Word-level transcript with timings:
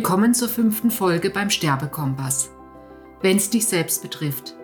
Willkommen 0.00 0.32
zur 0.32 0.48
fünften 0.48 0.90
Folge 0.90 1.28
beim 1.28 1.50
Sterbekompass. 1.50 2.50
Wenn's 3.20 3.50
dich 3.50 3.66
selbst 3.66 4.00
betrifft. 4.00 4.56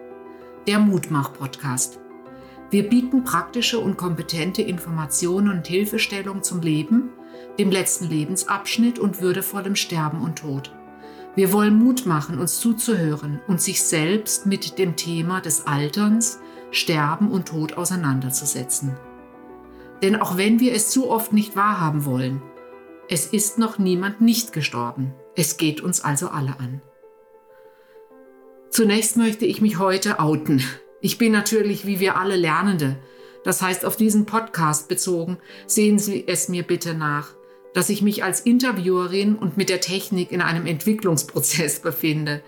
Der 0.66 0.79
Mutmach-Podcast. 0.79 2.01
Wir 2.70 2.89
bieten 2.89 3.23
praktische 3.23 3.79
und 3.79 3.98
kompetente 3.98 4.62
Informationen 4.62 5.51
und 5.51 5.66
Hilfestellung 5.66 6.43
zum 6.43 6.62
Leben, 6.62 7.11
dem 7.59 7.70
letzten 7.70 8.09
Lebensabschnitt 8.09 8.98
und 8.98 9.20
würdevollem 9.20 9.77
Sterben 9.77 10.23
und 10.23 10.38
Tod. 10.38 10.75
Wir 11.34 11.53
wollen 11.53 11.77
Mut 11.77 12.07
machen, 12.07 12.38
uns 12.38 12.59
zuzuhören 12.59 13.43
und 13.46 13.60
sich 13.60 13.82
selbst 13.82 14.46
mit 14.46 14.79
dem 14.79 14.96
Thema 14.96 15.43
des 15.43 15.66
Alterns, 15.66 16.41
Sterben 16.71 17.30
und 17.30 17.48
Tod 17.48 17.74
auseinanderzusetzen. 17.74 18.96
Denn 20.02 20.16
auch 20.16 20.38
wenn 20.38 20.60
wir 20.60 20.73
es 20.73 20.88
zu 20.88 21.10
oft 21.10 21.34
nicht 21.34 21.57
wahrhaben 21.57 22.07
wollen, 22.07 22.41
es 23.10 23.27
ist 23.27 23.59
noch 23.59 23.79
niemand 23.79 24.23
nicht 24.23 24.55
gestorben. 24.55 25.12
Es 25.36 25.58
geht 25.58 25.82
uns 25.82 26.00
also 26.00 26.28
alle 26.28 26.58
an. 26.58 26.80
Zunächst 28.70 29.16
möchte 29.18 29.45
ich 29.45 29.60
mich 29.60 29.78
heute 29.78 30.18
outen. 30.18 30.62
Ich 31.02 31.18
bin 31.18 31.30
natürlich 31.30 31.86
wie 31.86 32.00
wir 32.00 32.16
alle 32.16 32.36
Lernende. 32.36 32.96
Das 33.45 33.62
heißt, 33.62 33.84
auf 33.84 33.96
diesen 33.96 34.26
Podcast 34.26 34.88
bezogen, 34.88 35.36
sehen 35.66 35.98
Sie 35.98 36.26
es 36.26 36.48
mir 36.48 36.62
bitte 36.62 36.95
nach, 36.95 37.34
dass 37.74 37.90
ich 37.90 38.00
mich 38.00 38.24
als 38.24 38.40
Interviewerin 38.40 39.36
und 39.36 39.59
mit 39.59 39.68
der 39.68 39.80
Technik 39.80 40.32
in 40.32 40.40
einem 40.40 40.66
Entwicklungsprozess 40.66 41.80
befinde. 41.82 42.42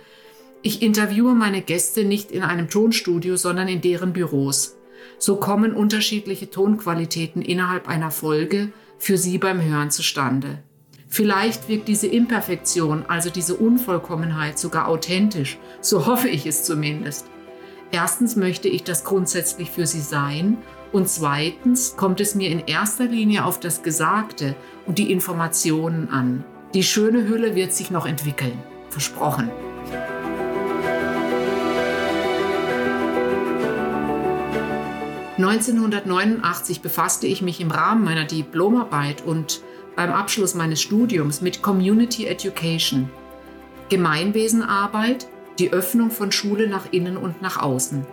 Ich 0.62 0.82
interviewe 0.82 1.34
meine 1.34 1.60
Gäste 1.60 2.04
nicht 2.04 2.32
in 2.32 2.42
einem 2.42 2.68
Tonstudio, 2.68 3.36
sondern 3.36 3.68
in 3.68 3.82
deren 3.82 4.12
Büros. 4.12 4.76
So 5.18 5.36
kommen 5.36 5.74
unterschiedliche 5.74 6.50
Tonqualitäten 6.50 7.42
innerhalb 7.42 7.86
einer 7.86 8.10
Folge 8.10 8.72
für 8.98 9.18
Sie 9.18 9.38
beim 9.38 9.62
Hören 9.62 9.90
zustande. 9.90 10.64
Vielleicht 11.08 11.68
wirkt 11.68 11.88
diese 11.88 12.06
Imperfektion, 12.06 13.04
also 13.08 13.30
diese 13.30 13.54
Unvollkommenheit 13.54 14.58
sogar 14.58 14.88
authentisch, 14.88 15.58
so 15.80 16.06
hoffe 16.06 16.28
ich 16.28 16.46
es 16.46 16.64
zumindest. 16.64 17.26
Erstens 17.90 18.36
möchte 18.36 18.68
ich 18.68 18.84
das 18.84 19.04
grundsätzlich 19.04 19.70
für 19.70 19.86
Sie 19.86 20.02
sein 20.02 20.58
und 20.92 21.08
zweitens 21.08 21.96
kommt 21.96 22.20
es 22.20 22.34
mir 22.34 22.50
in 22.50 22.60
erster 22.66 23.06
Linie 23.06 23.46
auf 23.46 23.58
das 23.58 23.82
Gesagte 23.82 24.54
und 24.86 24.98
die 24.98 25.10
Informationen 25.10 26.10
an. 26.10 26.44
Die 26.74 26.82
schöne 26.82 27.26
Hülle 27.26 27.54
wird 27.54 27.72
sich 27.72 27.90
noch 27.90 28.06
entwickeln. 28.06 28.58
Versprochen. 28.90 29.50
1989 35.38 36.82
befasste 36.82 37.28
ich 37.28 37.42
mich 37.42 37.60
im 37.60 37.70
Rahmen 37.70 38.04
meiner 38.04 38.24
Diplomarbeit 38.24 39.24
und 39.24 39.62
beim 39.98 40.12
Abschluss 40.12 40.54
meines 40.54 40.80
Studiums 40.80 41.40
mit 41.40 41.60
Community 41.60 42.26
Education, 42.26 43.10
Gemeinwesenarbeit, 43.88 45.26
die 45.58 45.72
Öffnung 45.72 46.12
von 46.12 46.30
Schule 46.30 46.68
nach 46.68 46.92
innen 46.92 47.16
und 47.16 47.42
nach 47.42 47.60
außen. 47.60 48.06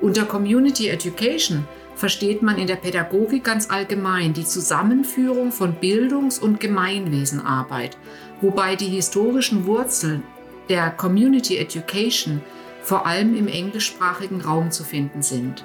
Unter 0.00 0.26
Community 0.26 0.86
Education 0.86 1.66
versteht 1.96 2.42
man 2.42 2.56
in 2.56 2.68
der 2.68 2.76
Pädagogik 2.76 3.42
ganz 3.42 3.68
allgemein 3.68 4.32
die 4.32 4.44
Zusammenführung 4.44 5.50
von 5.50 5.74
Bildungs- 5.74 6.38
und 6.38 6.60
Gemeinwesenarbeit, 6.60 7.98
wobei 8.40 8.76
die 8.76 8.86
historischen 8.86 9.66
Wurzeln 9.66 10.22
der 10.68 10.92
Community 10.92 11.56
Education 11.56 12.42
vor 12.80 13.06
allem 13.06 13.36
im 13.36 13.48
englischsprachigen 13.48 14.40
Raum 14.40 14.70
zu 14.70 14.84
finden 14.84 15.22
sind. 15.22 15.64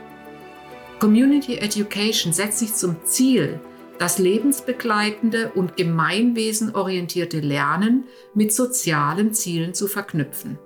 Community 0.98 1.58
Education 1.58 2.34
setzt 2.34 2.58
sich 2.58 2.74
zum 2.74 2.96
Ziel, 3.06 3.60
das 4.00 4.18
lebensbegleitende 4.18 5.52
und 5.54 5.78
gemeinwesenorientierte 5.78 7.42
Lernen 7.42 8.06
mit 8.34 8.54
sozialen 8.54 9.34
Zielen 9.34 9.74
zu 9.74 9.88
verknüpfen. 9.88 10.58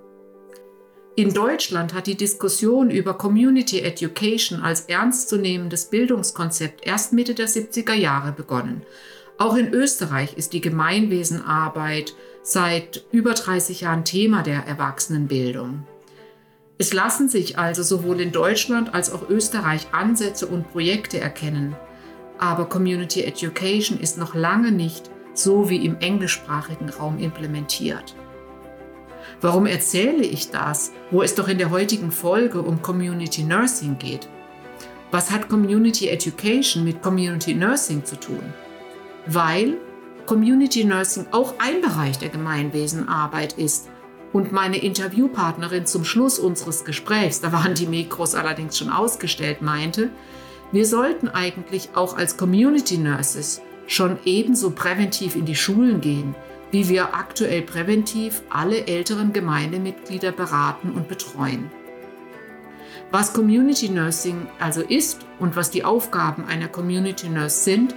In 1.16 1.32
Deutschland 1.32 1.94
hat 1.94 2.06
die 2.06 2.16
Diskussion 2.16 2.90
über 2.90 3.14
Community 3.14 3.80
Education 3.80 4.60
als 4.60 4.82
ernstzunehmendes 4.82 5.86
Bildungskonzept 5.86 6.86
erst 6.86 7.12
Mitte 7.12 7.34
der 7.34 7.48
70er 7.48 7.94
Jahre 7.94 8.32
begonnen. 8.32 8.82
Auch 9.38 9.56
in 9.56 9.72
Österreich 9.72 10.36
ist 10.36 10.52
die 10.52 10.60
Gemeinwesenarbeit 10.60 12.14
seit 12.42 13.04
über 13.10 13.34
30 13.34 13.82
Jahren 13.82 14.04
Thema 14.04 14.42
der 14.42 14.66
Erwachsenenbildung. 14.66 15.86
Es 16.78 16.92
lassen 16.92 17.28
sich 17.28 17.58
also 17.58 17.82
sowohl 17.82 18.20
in 18.20 18.32
Deutschland 18.32 18.94
als 18.94 19.12
auch 19.12 19.28
Österreich 19.28 19.86
Ansätze 19.92 20.46
und 20.46 20.70
Projekte 20.72 21.20
erkennen. 21.20 21.76
Aber 22.38 22.66
Community 22.66 23.22
Education 23.22 23.98
ist 23.98 24.18
noch 24.18 24.34
lange 24.34 24.72
nicht 24.72 25.10
so 25.34 25.68
wie 25.68 25.84
im 25.84 25.98
englischsprachigen 26.00 26.88
Raum 26.88 27.18
implementiert. 27.18 28.14
Warum 29.40 29.66
erzähle 29.66 30.24
ich 30.24 30.50
das, 30.50 30.92
wo 31.10 31.22
es 31.22 31.34
doch 31.34 31.48
in 31.48 31.58
der 31.58 31.70
heutigen 31.70 32.10
Folge 32.10 32.62
um 32.62 32.82
Community 32.82 33.42
Nursing 33.42 33.98
geht? 33.98 34.28
Was 35.10 35.30
hat 35.30 35.48
Community 35.48 36.08
Education 36.08 36.84
mit 36.84 37.02
Community 37.02 37.54
Nursing 37.54 38.04
zu 38.04 38.18
tun? 38.18 38.42
Weil 39.26 39.76
Community 40.26 40.84
Nursing 40.84 41.26
auch 41.30 41.54
ein 41.58 41.80
Bereich 41.80 42.18
der 42.18 42.30
Gemeinwesenarbeit 42.30 43.54
ist 43.54 43.88
und 44.32 44.52
meine 44.52 44.78
Interviewpartnerin 44.78 45.86
zum 45.86 46.04
Schluss 46.04 46.38
unseres 46.38 46.84
Gesprächs, 46.84 47.40
da 47.40 47.52
waren 47.52 47.74
die 47.74 47.86
Mikros 47.86 48.34
allerdings 48.34 48.78
schon 48.78 48.90
ausgestellt, 48.90 49.62
meinte, 49.62 50.10
wir 50.74 50.86
sollten 50.86 51.28
eigentlich 51.28 51.90
auch 51.94 52.16
als 52.16 52.36
Community 52.36 52.98
Nurses 52.98 53.62
schon 53.86 54.18
ebenso 54.24 54.72
präventiv 54.72 55.36
in 55.36 55.44
die 55.44 55.54
Schulen 55.54 56.00
gehen, 56.00 56.34
wie 56.72 56.88
wir 56.88 57.14
aktuell 57.14 57.62
präventiv 57.62 58.42
alle 58.50 58.88
älteren 58.88 59.32
Gemeindemitglieder 59.32 60.32
beraten 60.32 60.90
und 60.90 61.06
betreuen. 61.06 61.70
Was 63.12 63.32
Community 63.32 63.88
Nursing 63.88 64.48
also 64.58 64.80
ist 64.80 65.20
und 65.38 65.54
was 65.54 65.70
die 65.70 65.84
Aufgaben 65.84 66.44
einer 66.46 66.66
Community 66.66 67.28
Nurse 67.28 67.62
sind, 67.62 67.94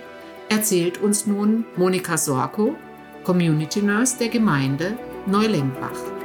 erzählt 0.47 1.01
uns 1.01 1.25
nun 1.25 1.66
Monika 1.77 2.16
Sorko, 2.16 2.75
Community 3.23 3.81
Nurse 3.81 4.17
der 4.19 4.29
Gemeinde 4.29 4.95
Neulengbach. 5.25 6.16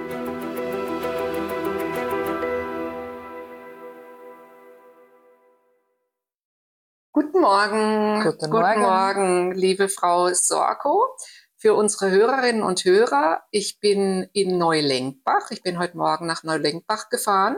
Morgen. 7.43 8.23
Guten, 8.23 8.51
Guten 8.51 8.81
Morgen. 8.81 9.53
liebe 9.53 9.89
Frau 9.89 10.33
Sorko. 10.33 11.09
Für 11.57 11.75
unsere 11.75 12.09
Hörerinnen 12.13 12.63
und 12.63 12.85
Hörer, 12.85 13.43
ich 13.51 13.81
bin 13.81 14.29
in 14.33 14.59
Neulenkbach. 14.59 15.51
Ich 15.51 15.61
bin 15.61 15.81
heute 15.81 15.97
Morgen 15.97 16.27
nach 16.27 16.45
Neulenkbach 16.45 17.09
gefahren 17.09 17.57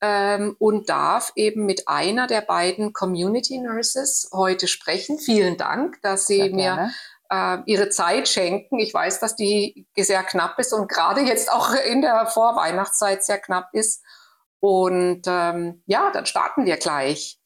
ähm, 0.00 0.56
und 0.58 0.88
darf 0.88 1.30
eben 1.36 1.64
mit 1.64 1.86
einer 1.86 2.26
der 2.26 2.40
beiden 2.40 2.92
Community 2.92 3.58
Nurses 3.58 4.28
heute 4.32 4.66
sprechen. 4.66 5.20
Vielen 5.20 5.56
Dank, 5.56 6.02
dass 6.02 6.26
Sie 6.26 6.50
mir 6.50 6.90
äh, 7.30 7.58
Ihre 7.66 7.88
Zeit 7.88 8.26
schenken. 8.26 8.80
Ich 8.80 8.92
weiß, 8.92 9.20
dass 9.20 9.36
die 9.36 9.86
sehr 9.96 10.24
knapp 10.24 10.58
ist 10.58 10.72
und 10.72 10.90
gerade 10.90 11.20
jetzt 11.20 11.52
auch 11.52 11.72
in 11.72 12.02
der 12.02 12.26
Vorweihnachtszeit 12.26 13.24
sehr 13.24 13.38
knapp 13.38 13.68
ist. 13.74 14.02
Und 14.58 15.22
ähm, 15.28 15.84
ja, 15.86 16.10
dann 16.10 16.26
starten 16.26 16.66
wir 16.66 16.78
gleich. 16.78 17.38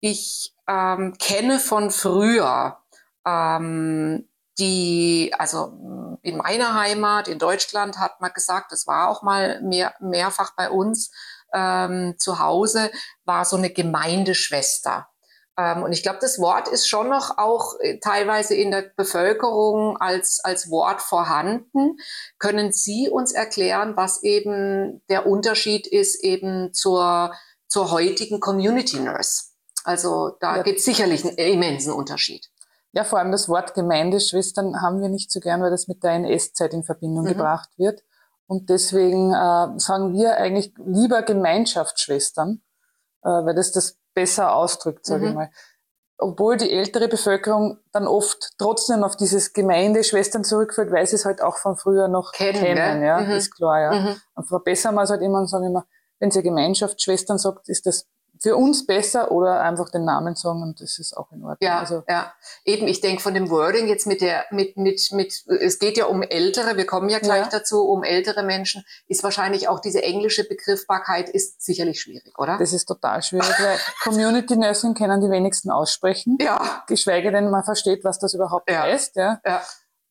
Ich 0.00 0.54
ähm, 0.68 1.16
kenne 1.18 1.58
von 1.58 1.90
früher, 1.90 2.78
ähm, 3.26 4.28
die, 4.58 5.32
also 5.38 6.18
in 6.22 6.36
meiner 6.36 6.74
Heimat, 6.74 7.28
in 7.28 7.38
Deutschland 7.38 7.98
hat 7.98 8.20
man 8.20 8.32
gesagt, 8.32 8.72
das 8.72 8.86
war 8.86 9.08
auch 9.08 9.22
mal 9.22 9.60
mehr, 9.62 9.94
mehrfach 10.00 10.54
bei 10.56 10.68
uns 10.70 11.10
ähm, 11.54 12.16
zu 12.18 12.38
Hause, 12.38 12.90
war 13.24 13.44
so 13.44 13.56
eine 13.56 13.70
Gemeindeschwester. 13.70 15.08
Ähm, 15.56 15.82
und 15.82 15.92
ich 15.92 16.02
glaube, 16.02 16.18
das 16.20 16.38
Wort 16.38 16.68
ist 16.68 16.88
schon 16.88 17.08
noch 17.08 17.38
auch 17.38 17.74
äh, 17.80 17.98
teilweise 18.00 18.54
in 18.54 18.70
der 18.70 18.90
Bevölkerung 18.96 19.96
als, 19.96 20.40
als 20.42 20.70
Wort 20.70 21.02
vorhanden. 21.02 21.96
Können 22.38 22.72
Sie 22.72 23.08
uns 23.08 23.32
erklären, 23.32 23.96
was 23.96 24.22
eben 24.22 25.02
der 25.08 25.26
Unterschied 25.26 25.86
ist 25.86 26.22
eben 26.22 26.72
zur, 26.74 27.34
zur 27.68 27.90
heutigen 27.90 28.40
Community 28.40 29.00
Nurse? 29.00 29.47
Also 29.88 30.36
da 30.38 30.58
ja. 30.58 30.62
gibt 30.64 30.80
es 30.80 30.84
sicherlich 30.84 31.24
einen 31.24 31.38
immensen 31.38 31.94
Unterschied. 31.94 32.50
Ja, 32.92 33.04
vor 33.04 33.20
allem 33.20 33.32
das 33.32 33.48
Wort 33.48 33.72
Gemeindeschwestern 33.72 34.82
haben 34.82 35.00
wir 35.00 35.08
nicht 35.08 35.32
so 35.32 35.40
gern, 35.40 35.62
weil 35.62 35.70
das 35.70 35.88
mit 35.88 36.04
der 36.04 36.10
NS-Zeit 36.10 36.74
in 36.74 36.84
Verbindung 36.84 37.24
mhm. 37.24 37.28
gebracht 37.28 37.70
wird. 37.78 38.02
Und 38.46 38.68
deswegen 38.68 39.32
äh, 39.32 39.78
sagen 39.78 40.12
wir 40.12 40.36
eigentlich 40.36 40.74
lieber 40.76 41.22
Gemeinschaftsschwestern, 41.22 42.60
äh, 43.22 43.28
weil 43.30 43.54
das 43.54 43.72
das 43.72 43.96
besser 44.12 44.54
ausdrückt, 44.54 45.06
sage 45.06 45.22
mhm. 45.22 45.28
ich 45.28 45.34
mal. 45.34 45.50
Obwohl 46.18 46.58
die 46.58 46.70
ältere 46.70 47.08
Bevölkerung 47.08 47.78
dann 47.90 48.06
oft 48.06 48.58
trotzdem 48.58 49.02
auf 49.02 49.16
dieses 49.16 49.54
Gemeindeschwestern 49.54 50.44
zurückfällt, 50.44 50.92
weil 50.92 51.06
sie 51.06 51.16
es 51.16 51.24
halt 51.24 51.40
auch 51.40 51.56
von 51.56 51.78
früher 51.78 52.08
noch 52.08 52.32
kennen, 52.32 52.60
kennen 52.60 53.02
ja, 53.02 53.20
mhm. 53.20 53.30
ist 53.30 53.54
klar, 53.54 53.80
ja. 53.80 54.00
Mhm. 54.00 54.20
Und 54.34 54.48
verbessern 54.48 54.96
wir 54.96 55.04
es 55.04 55.10
halt 55.10 55.22
immer 55.22 55.38
und 55.38 55.46
sagen 55.46 55.64
immer, 55.64 55.86
wenn 56.18 56.30
sie 56.30 56.42
Gemeinschaftsschwestern 56.42 57.38
sagt, 57.38 57.70
ist 57.70 57.86
das 57.86 58.06
für 58.40 58.56
uns 58.56 58.86
besser 58.86 59.30
oder 59.30 59.60
einfach 59.60 59.90
den 59.90 60.04
Namen 60.04 60.34
sagen 60.34 60.62
und 60.62 60.80
das 60.80 60.98
ist 60.98 61.16
auch 61.16 61.30
in 61.32 61.42
Ordnung. 61.42 61.56
Ja, 61.60 61.80
also, 61.80 62.02
ja. 62.08 62.32
Eben, 62.64 62.86
ich 62.88 63.00
denke 63.00 63.22
von 63.22 63.34
dem 63.34 63.50
Wording 63.50 63.88
jetzt 63.88 64.06
mit 64.06 64.20
der, 64.20 64.44
mit, 64.50 64.76
mit, 64.76 65.10
mit, 65.12 65.44
es 65.60 65.78
geht 65.78 65.96
ja 65.96 66.06
um 66.06 66.22
ältere, 66.22 66.76
wir 66.76 66.86
kommen 66.86 67.08
ja 67.08 67.18
gleich 67.18 67.44
ja. 67.44 67.48
dazu, 67.50 67.84
um 67.88 68.04
ältere 68.04 68.42
Menschen, 68.42 68.84
ist 69.06 69.22
wahrscheinlich 69.22 69.68
auch 69.68 69.80
diese 69.80 70.02
englische 70.02 70.44
Begriffbarkeit 70.48 71.28
ist 71.28 71.62
sicherlich 71.62 72.00
schwierig, 72.00 72.38
oder? 72.38 72.58
Das 72.58 72.72
ist 72.72 72.86
total 72.86 73.22
schwierig, 73.22 73.54
weil 73.58 73.78
Community 74.02 74.56
Nursing 74.56 74.94
können 74.94 75.20
die 75.20 75.30
wenigsten 75.30 75.70
aussprechen. 75.70 76.38
Ja. 76.40 76.84
Geschweige 76.86 77.30
denn, 77.32 77.50
man 77.50 77.64
versteht, 77.64 78.04
was 78.04 78.18
das 78.18 78.34
überhaupt 78.34 78.70
ja. 78.70 78.82
heißt, 78.82 79.16
ja. 79.16 79.40
ja. 79.44 79.62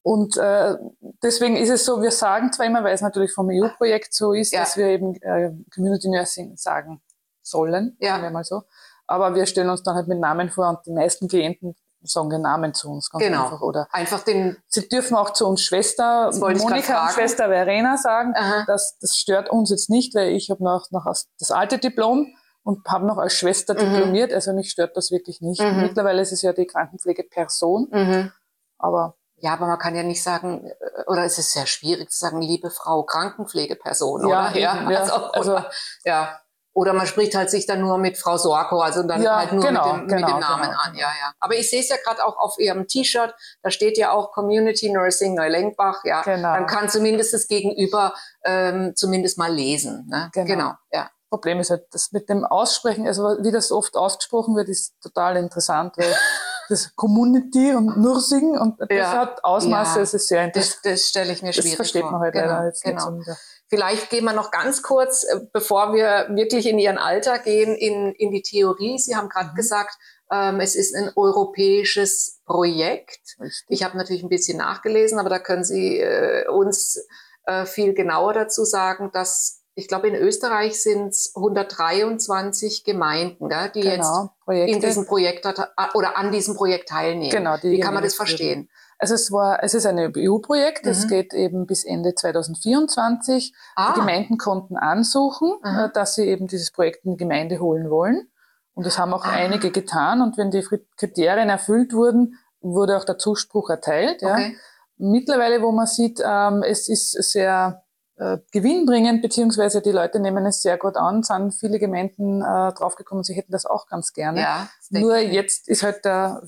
Und 0.04 0.38
äh, 0.38 0.76
deswegen 1.22 1.58
ist 1.58 1.70
es 1.70 1.84
so, 1.84 2.02
wir 2.02 2.12
sagen 2.12 2.54
zwar 2.54 2.66
immer, 2.66 2.82
weil 2.82 2.94
es 2.94 3.02
natürlich 3.02 3.34
vom 3.34 3.50
EU-Projekt 3.52 4.14
so 4.14 4.32
ist, 4.32 4.54
ja. 4.54 4.62
dass 4.62 4.78
wir 4.78 4.86
eben 4.86 5.16
äh, 5.22 5.52
Community 5.74 6.08
Nursing 6.08 6.56
sagen 6.56 7.02
sollen, 7.50 7.98
ja. 8.00 8.12
sagen 8.12 8.24
wir 8.24 8.32
mal 8.32 8.44
so. 8.44 8.64
Aber 9.08 9.36
wir 9.36 9.46
stellen 9.46 9.70
uns 9.70 9.84
dann 9.84 9.96
halt 9.96 10.08
mit 10.08 10.20
Namen 10.20 10.50
vor 10.50 10.70
und 10.70 10.80
die 10.86 10.92
meisten 10.92 11.28
Klienten 11.28 11.76
sagen 12.02 12.30
den 12.30 12.42
Namen 12.42 12.74
zu 12.74 12.90
uns 12.90 13.10
ganz 13.10 13.24
genau. 13.24 13.46
einfach. 13.46 13.62
Oder 13.62 13.88
einfach 13.92 14.24
den. 14.24 14.58
Sie 14.68 14.88
dürfen 14.88 15.16
auch 15.16 15.32
zu 15.32 15.48
uns 15.48 15.62
Schwester 15.62 16.32
Monika 16.34 17.06
und 17.06 17.14
Schwester 17.14 17.48
Verena 17.48 17.98
sagen. 17.98 18.34
Das, 18.68 18.98
das 19.00 19.18
stört 19.18 19.50
uns 19.50 19.70
jetzt 19.70 19.90
nicht, 19.90 20.16
weil 20.16 20.30
ich 20.30 20.50
habe 20.50 20.64
noch, 20.64 20.92
noch 20.92 21.06
das 21.06 21.52
alte 21.52 21.78
Diplom 21.78 22.28
und 22.64 22.86
habe 22.88 23.06
noch 23.06 23.18
als 23.18 23.34
Schwester 23.34 23.74
mhm. 23.74 23.80
diplomiert. 23.80 24.34
Also 24.34 24.54
mich 24.54 24.72
stört 24.72 24.96
das 24.98 25.12
wirklich 25.12 25.42
nicht. 25.42 25.62
Mhm. 25.62 25.82
Mittlerweile 25.82 26.22
ist 26.22 26.32
es 26.32 26.42
ja 26.42 26.54
die 26.54 26.68
Krankenpflegeperson. 26.68 27.88
Mhm. 27.92 28.32
Aber 28.78 29.16
ja, 29.40 29.54
aber 29.54 29.68
man 29.68 29.78
kann 29.78 29.96
ja 29.96 30.04
nicht 30.04 30.24
sagen, 30.24 30.66
äh, 30.66 31.04
oder 31.08 31.24
es 31.24 31.38
ist 31.38 31.54
sehr 31.54 31.68
schwierig 31.68 32.12
zu 32.12 32.20
sagen, 32.20 32.42
liebe 32.42 32.72
Frau 32.72 33.04
Krankenpflegeperson, 33.04 34.28
ja, 34.28 34.50
oder? 34.50 34.60
Ja, 34.60 34.90
ja. 34.90 35.00
Also, 35.00 35.14
also, 35.32 35.60
ja. 36.06 36.40
Oder 36.78 36.94
man 36.94 37.08
spricht 37.08 37.34
halt 37.34 37.50
sich 37.50 37.66
dann 37.66 37.82
nur 37.82 37.98
mit 37.98 38.20
Frau 38.20 38.38
Sorko, 38.38 38.82
also 38.82 39.02
dann 39.02 39.24
ja, 39.24 39.38
halt 39.38 39.52
nur 39.52 39.66
genau, 39.66 39.94
mit, 39.94 40.02
dem, 40.04 40.08
genau, 40.10 40.28
mit 40.28 40.36
dem 40.36 40.40
Namen 40.42 40.62
genau. 40.62 40.80
an. 40.80 40.94
Ja, 40.94 41.08
ja. 41.08 41.34
Aber 41.40 41.56
ich 41.56 41.72
sehe 41.72 41.80
es 41.80 41.90
ja 41.90 41.96
gerade 42.06 42.24
auch 42.24 42.38
auf 42.38 42.60
ihrem 42.60 42.86
T-Shirt, 42.88 43.34
da 43.64 43.72
steht 43.72 43.98
ja 43.98 44.12
auch 44.12 44.32
Community 44.32 44.92
Nursing 44.92 45.34
Neulenkbach. 45.34 46.02
Ja, 46.04 46.22
genau. 46.22 46.54
dann 46.54 46.68
kann 46.68 46.88
zumindest 46.88 47.34
das 47.34 47.48
Gegenüber 47.48 48.14
ähm, 48.44 48.94
zumindest 48.96 49.40
mal 49.40 49.52
lesen. 49.52 50.06
Ne? 50.08 50.30
Genau. 50.34 50.46
genau, 50.46 50.72
ja. 50.92 51.10
Problem 51.32 51.60
ist 51.60 51.72
halt, 51.72 51.88
das 51.90 52.12
mit 52.12 52.30
dem 52.30 52.46
Aussprechen, 52.46 53.08
also 53.08 53.24
wie 53.42 53.52
das 53.52 53.72
oft 53.72 53.98
ausgesprochen 53.98 54.56
wird, 54.56 54.70
ist 54.70 54.94
total 55.02 55.36
interessant, 55.38 55.98
weil 55.98 56.16
das 56.70 56.96
Community 56.96 57.74
und 57.74 57.98
Nursing 57.98 58.56
und 58.56 58.80
das 58.80 58.88
ja. 58.92 59.12
hat 59.14 59.44
Ausmaße, 59.44 59.96
ja. 59.96 60.02
das 60.02 60.14
ist 60.14 60.28
sehr 60.28 60.44
interessant. 60.44 60.80
Das, 60.84 60.92
das 60.94 61.10
stelle 61.10 61.34
ich 61.34 61.42
mir 61.42 61.54
schwierig 61.54 61.76
vor. 61.76 61.84
Das 61.84 61.92
versteht 61.92 62.12
man 62.12 62.22
halt 62.22 62.34
genau, 62.34 62.46
leider 62.46 62.66
jetzt 62.68 62.84
genau. 62.84 63.10
nicht 63.10 63.26
so 63.26 63.34
Vielleicht 63.69 64.10
gehen 64.10 64.24
wir 64.24 64.34
noch 64.34 64.52
ganz 64.52 64.81
kurz, 64.81 65.24
äh, 65.24 65.40
bevor 65.52 65.94
wir 65.94 66.28
wirklich 66.30 66.68
in 66.68 66.80
Ihren 66.80 66.98
Alter 66.98 67.40
gehen, 67.40 67.75
in, 67.75 68.14
in 68.14 68.31
die 68.31 68.42
Theorie. 68.42 68.98
Sie 68.98 69.16
haben 69.16 69.30
gerade 69.30 69.52
mhm. 69.52 69.56
gesagt, 69.56 69.98
ähm, 70.31 70.60
es 70.60 70.75
ist 70.75 70.96
ein 70.96 71.12
europäisches 71.16 72.40
Projekt. 72.46 73.36
Richtig. 73.40 73.66
Ich 73.69 73.84
habe 73.84 73.98
natürlich 73.98 74.24
ein 74.24 74.30
bisschen 74.30 74.58
nachgelesen, 74.58 75.19
aber 75.19 75.30
da 75.30 75.40
können 75.40 75.64
Sie 75.64 76.00
äh, 76.00 76.48
uns 76.48 77.06
äh, 77.46 77.66
viel 77.66 77.94
genauer 77.94 78.34
dazu 78.34 78.64
sagen, 78.64 79.12
dass 79.14 79.64
ich 79.78 79.88
glaube, 79.88 80.08
in 80.08 80.16
Österreich 80.16 80.81
sind 80.81 81.10
es 81.10 81.34
123 81.36 82.84
Gemeinden, 82.84 83.48
gell, 83.48 83.69
die 83.75 83.81
genau, 83.81 83.94
jetzt 83.94 84.44
Projekte. 84.44 84.75
in 84.75 84.81
diesem 84.81 85.06
Projekt 85.06 85.46
oder 85.94 86.18
an 86.18 86.31
diesem 86.31 86.56
Projekt 86.56 86.90
teilnehmen. 86.90 87.30
Genau, 87.30 87.58
Wie 87.62 87.80
kann 87.80 87.94
man 87.94 88.02
das 88.02 88.16
verstehen? 88.16 88.69
Also 89.00 89.14
es 89.14 89.32
war, 89.32 89.64
es 89.64 89.74
ist 89.74 89.86
ein 89.86 90.00
EU-Projekt, 90.00 90.86
mhm. 90.86 90.92
es 90.92 91.08
geht 91.08 91.34
eben 91.34 91.68
bis 91.68 91.84
Ende 91.84 92.16
2024. 92.16 93.54
Ah. 93.76 93.94
Die 93.94 94.00
Gemeinden 94.00 94.38
konnten 94.38 94.76
ansuchen, 94.78 95.54
mhm. 95.64 95.92
dass 95.94 96.16
sie 96.16 96.28
eben 96.28 96.48
dieses 96.48 96.72
Projekt 96.72 97.06
in 97.06 97.12
die 97.12 97.18
Gemeinde 97.18 97.60
holen 97.60 97.90
wollen. 97.90 98.30
Und 98.74 98.86
das 98.86 98.98
haben 98.98 99.14
auch 99.14 99.26
ah. 99.26 99.32
einige 99.32 99.72
getan. 99.72 100.22
Und 100.22 100.38
wenn 100.38 100.52
die 100.52 100.66
Kriterien 100.98 101.50
erfüllt 101.50 101.94
wurden, 101.94 102.36
wurde 102.62 102.98
auch 102.98 103.06
der 103.06 103.18
Zuspruch 103.18 103.70
erteilt. 103.70 104.22
Ja. 104.22 104.34
Okay. 104.34 104.58
Mittlerweile, 104.98 105.62
wo 105.62 105.72
man 105.72 105.86
sieht, 105.86 106.20
ähm, 106.26 106.64
es 106.64 106.90
ist 106.90 107.12
sehr 107.12 107.84
äh, 108.20 108.40
gewinnbringend, 108.52 109.22
beziehungsweise 109.22 109.82
die 109.82 109.92
Leute 109.92 110.20
nehmen 110.20 110.44
es 110.48 110.64
sehr 110.64 110.78
gut 110.78 110.98
an, 110.98 111.22
sind 111.22 111.54
viele 111.54 111.78
Gemeinden 111.78 112.42
äh, 112.42 112.74
draufgekommen, 112.74 113.24
sie 113.24 113.36
hätten 113.36 113.52
das 113.52 113.68
auch 113.68 113.88
ganz 113.88 114.12
gerne. 114.12 114.42
Ja, 114.42 114.70
Nur 114.90 115.18
jetzt 115.18 115.68
ist 115.68 115.84
halt 115.84 116.04
der 116.04 116.42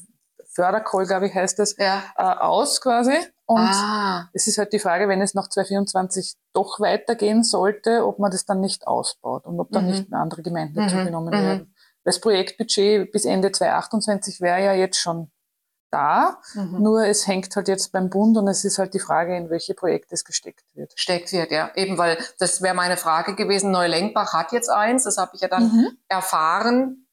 Fördercall, 0.60 1.06
glaube 1.06 1.28
ich, 1.28 1.34
heißt 1.34 1.58
das, 1.58 1.76
ja. 1.78 2.04
äh, 2.18 2.24
aus 2.24 2.82
quasi. 2.82 3.16
Und 3.46 3.62
ah. 3.62 4.30
es 4.34 4.48
ist 4.48 4.58
halt 4.58 4.74
die 4.74 4.80
Frage, 4.80 5.08
wenn 5.08 5.22
es 5.22 5.34
nach 5.34 5.48
2024 5.48 6.36
doch 6.54 6.80
weitergehen 6.82 7.44
sollte, 7.44 8.06
ob 8.06 8.20
man 8.20 8.30
das 8.30 8.46
dann 8.46 8.60
nicht 8.60 8.86
ausbaut 8.86 9.46
und 9.46 9.60
ob 9.60 9.72
dann 9.72 9.86
mhm. 9.86 9.92
nicht 9.92 10.10
mehr 10.10 10.20
andere 10.20 10.44
Gemeinden 10.44 10.76
dazu 10.76 10.98
mhm. 10.98 11.06
genommen 11.06 11.28
mhm. 11.28 11.46
werden. 11.46 11.76
Das 12.04 12.20
Projektbudget 12.20 13.12
bis 13.12 13.26
Ende 13.26 13.52
2028 13.52 14.42
wäre 14.42 14.64
ja 14.64 14.74
jetzt 14.74 15.00
schon 15.00 15.32
da, 15.92 16.40
mhm. 16.54 16.82
nur 16.82 17.06
es 17.06 17.26
hängt 17.26 17.56
halt 17.56 17.68
jetzt 17.68 17.92
beim 17.92 18.10
Bund 18.10 18.38
und 18.38 18.48
es 18.48 18.64
ist 18.66 18.78
halt 18.78 18.94
die 18.94 19.00
Frage, 19.00 19.36
in 19.36 19.50
welche 19.50 19.74
Projekte 19.74 20.14
es 20.14 20.24
gesteckt 20.24 20.66
wird. 20.76 20.94
Steckt 20.96 21.32
wird, 21.32 21.52
ja. 21.52 21.72
Eben, 21.76 21.98
weil 21.98 22.18
das 22.38 22.62
wäre 22.62 22.76
meine 22.76 22.98
Frage 22.98 23.36
gewesen. 23.36 23.72
Neulenkbach 23.72 24.34
hat 24.34 24.52
jetzt 24.52 24.70
eins, 24.70 25.06
das 25.06 25.18
habe 25.18 25.32
ich 25.34 25.42
ja 25.42 25.48
dann 25.48 25.64
mhm. 25.64 25.98
erfahren. 26.08 27.08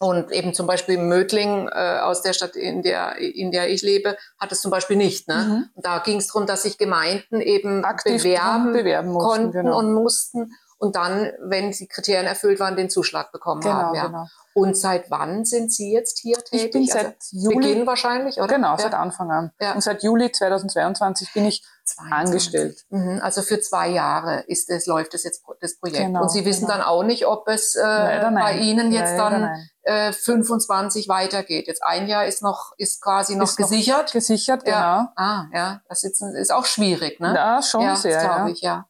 Und 0.00 0.32
eben 0.32 0.54
zum 0.54 0.66
Beispiel 0.66 0.98
Mödling 0.98 1.68
äh, 1.68 1.98
aus 2.00 2.22
der 2.22 2.32
Stadt, 2.32 2.56
in 2.56 2.82
der, 2.82 3.16
in 3.18 3.50
der 3.52 3.70
ich 3.70 3.82
lebe, 3.82 4.16
hat 4.38 4.52
es 4.52 4.60
zum 4.60 4.70
Beispiel 4.70 4.96
nicht. 4.96 5.28
Ne? 5.28 5.34
Mhm. 5.34 5.82
Da 5.82 5.98
ging 5.98 6.18
es 6.18 6.26
darum, 6.28 6.46
dass 6.46 6.62
sich 6.62 6.78
Gemeinden 6.78 7.40
eben 7.40 7.84
Aktiv 7.84 8.22
bewerben, 8.22 8.72
bewerben 8.72 9.12
mussten, 9.12 9.28
konnten 9.28 9.52
genau. 9.52 9.78
und 9.78 9.94
mussten 9.94 10.52
und 10.78 10.96
dann, 10.96 11.32
wenn 11.40 11.70
die 11.70 11.86
Kriterien 11.86 12.26
erfüllt 12.26 12.60
waren, 12.60 12.76
den 12.76 12.90
Zuschlag 12.90 13.32
bekommen 13.32 13.62
genau, 13.62 13.74
haben. 13.74 13.94
Ja. 13.94 14.06
Genau. 14.06 14.26
Und 14.52 14.76
seit 14.76 15.10
wann 15.10 15.44
sind 15.44 15.72
Sie 15.72 15.92
jetzt 15.92 16.20
hier 16.20 16.36
tätig? 16.36 16.66
Ich 16.66 16.70
bin 16.70 16.86
seit 16.86 17.06
also 17.06 17.50
Juli. 17.50 17.68
Beginn 17.68 17.86
wahrscheinlich, 17.86 18.38
oder? 18.38 18.54
Genau, 18.54 18.72
ja. 18.72 18.78
seit 18.78 18.94
Anfang 18.94 19.30
an. 19.30 19.50
Ja. 19.60 19.72
Und 19.72 19.82
seit 19.82 20.02
Juli 20.02 20.30
2022 20.30 21.32
bin 21.32 21.46
ich 21.46 21.62
22. 21.62 21.73
angestellt. 22.10 22.84
Mhm. 22.90 23.20
Also 23.22 23.42
für 23.42 23.60
zwei 23.60 23.88
Jahre 23.88 24.44
ist 24.46 24.70
es, 24.70 24.86
läuft 24.86 25.14
es 25.14 25.24
jetzt 25.24 25.42
das 25.60 25.78
Projekt. 25.78 26.06
Genau, 26.06 26.22
und 26.22 26.30
Sie 26.30 26.44
wissen 26.44 26.66
genau. 26.66 26.78
dann 26.78 26.82
auch 26.82 27.02
nicht, 27.02 27.26
ob 27.26 27.48
es 27.48 27.74
äh, 27.74 27.82
bei 27.82 28.58
Ihnen 28.58 28.92
jetzt 28.92 29.16
Leider 29.16 29.30
dann 29.30 29.68
äh, 29.82 30.12
25 30.12 31.08
weitergeht. 31.08 31.66
Jetzt 31.66 31.82
ein 31.82 32.06
Jahr 32.06 32.26
ist 32.26 32.42
noch, 32.42 32.72
ist 32.78 33.02
quasi 33.02 33.36
noch 33.36 33.48
ist 33.48 33.56
gesichert. 33.56 34.06
Noch 34.06 34.12
gesichert, 34.12 34.64
genau. 34.64 34.76
Ja. 34.76 35.12
Ah, 35.16 35.46
ja. 35.52 35.80
Das 35.88 36.04
ist, 36.04 36.22
ist 36.22 36.52
auch 36.52 36.64
schwierig, 36.64 37.20
ne? 37.20 37.34
Ja, 37.34 37.62
schon 37.62 37.82
ja, 37.82 37.96
sehr. 37.96 38.20
glaube 38.20 38.50
ich, 38.50 38.60
ja. 38.60 38.86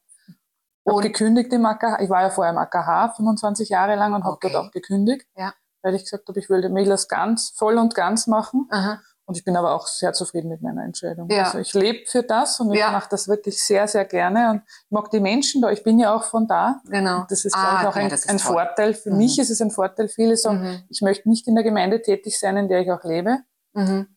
Und 0.85 1.03
gekündigt 1.03 1.53
im 1.53 1.65
AKH. 1.65 2.01
Ich 2.01 2.11
war 2.11 2.23
ja 2.23 2.31
vorher 2.31 2.53
im 2.53 2.59
AKH 2.59 3.15
25 3.17 3.71
Jahre 3.71 3.97
lang 3.97 4.15
und 4.15 4.23
okay. 4.23 4.49
habe 4.49 4.53
dort 4.53 4.67
auch 4.67 4.71
gekündigt, 4.71 5.27
ja. 5.35 5.55
weil 5.83 5.95
ich 5.95 6.03
gesagt 6.03 6.29
habe, 6.29 6.39
ich 6.39 6.51
will 6.51 6.85
das 6.85 7.09
ganz 7.09 7.51
voll 7.57 7.79
und 7.79 7.95
ganz 7.95 8.27
machen. 8.27 8.69
Aha. 8.71 9.01
Und 9.27 9.39
ich 9.39 9.45
bin 9.45 9.57
aber 9.57 9.75
auch 9.75 9.87
sehr 9.87 10.13
zufrieden 10.13 10.49
mit 10.49 10.61
meiner 10.61 10.85
Entscheidung. 10.85 11.31
Ja. 11.31 11.45
Also 11.45 11.59
ich 11.59 11.73
lebe 11.73 12.05
für 12.07 12.23
das 12.23 12.61
und 12.61 12.73
ich 12.73 12.81
ja. 12.81 12.91
mache 12.91 13.09
das 13.11 13.27
wirklich 13.27 13.63
sehr, 13.63 13.89
sehr 13.89 14.05
gerne 14.05 14.51
und 14.51 14.63
ich 14.67 14.91
mag 14.91 15.11
die 15.11 15.21
Menschen 15.21 15.63
da. 15.63 15.71
Ich 15.71 15.83
bin 15.83 15.99
ja 15.99 16.15
auch 16.15 16.25
von 16.25 16.47
da. 16.47 16.81
Genau. 16.87 17.21
Und 17.21 17.31
das 17.31 17.45
ist 17.45 17.55
ah, 17.57 17.89
auch 17.89 17.97
ein, 17.97 18.13
ein 18.13 18.39
Vorteil. 18.39 18.93
Für 18.93 19.11
mhm. 19.11 19.19
mich 19.19 19.39
ist 19.39 19.51
es 19.51 19.63
ein 19.63 19.71
Vorteil. 19.71 20.09
Viele 20.09 20.37
sagen, 20.37 20.63
mhm. 20.63 20.83
ich 20.91 21.01
möchte 21.01 21.29
nicht 21.29 21.49
in 21.49 21.55
der 21.55 21.65
Gemeinde 21.65 22.03
tätig 22.03 22.39
sein, 22.39 22.57
in 22.57 22.69
der 22.69 22.81
ich 22.81 22.91
auch 22.91 23.03
lebe. 23.05 23.39
Mhm. 23.73 24.09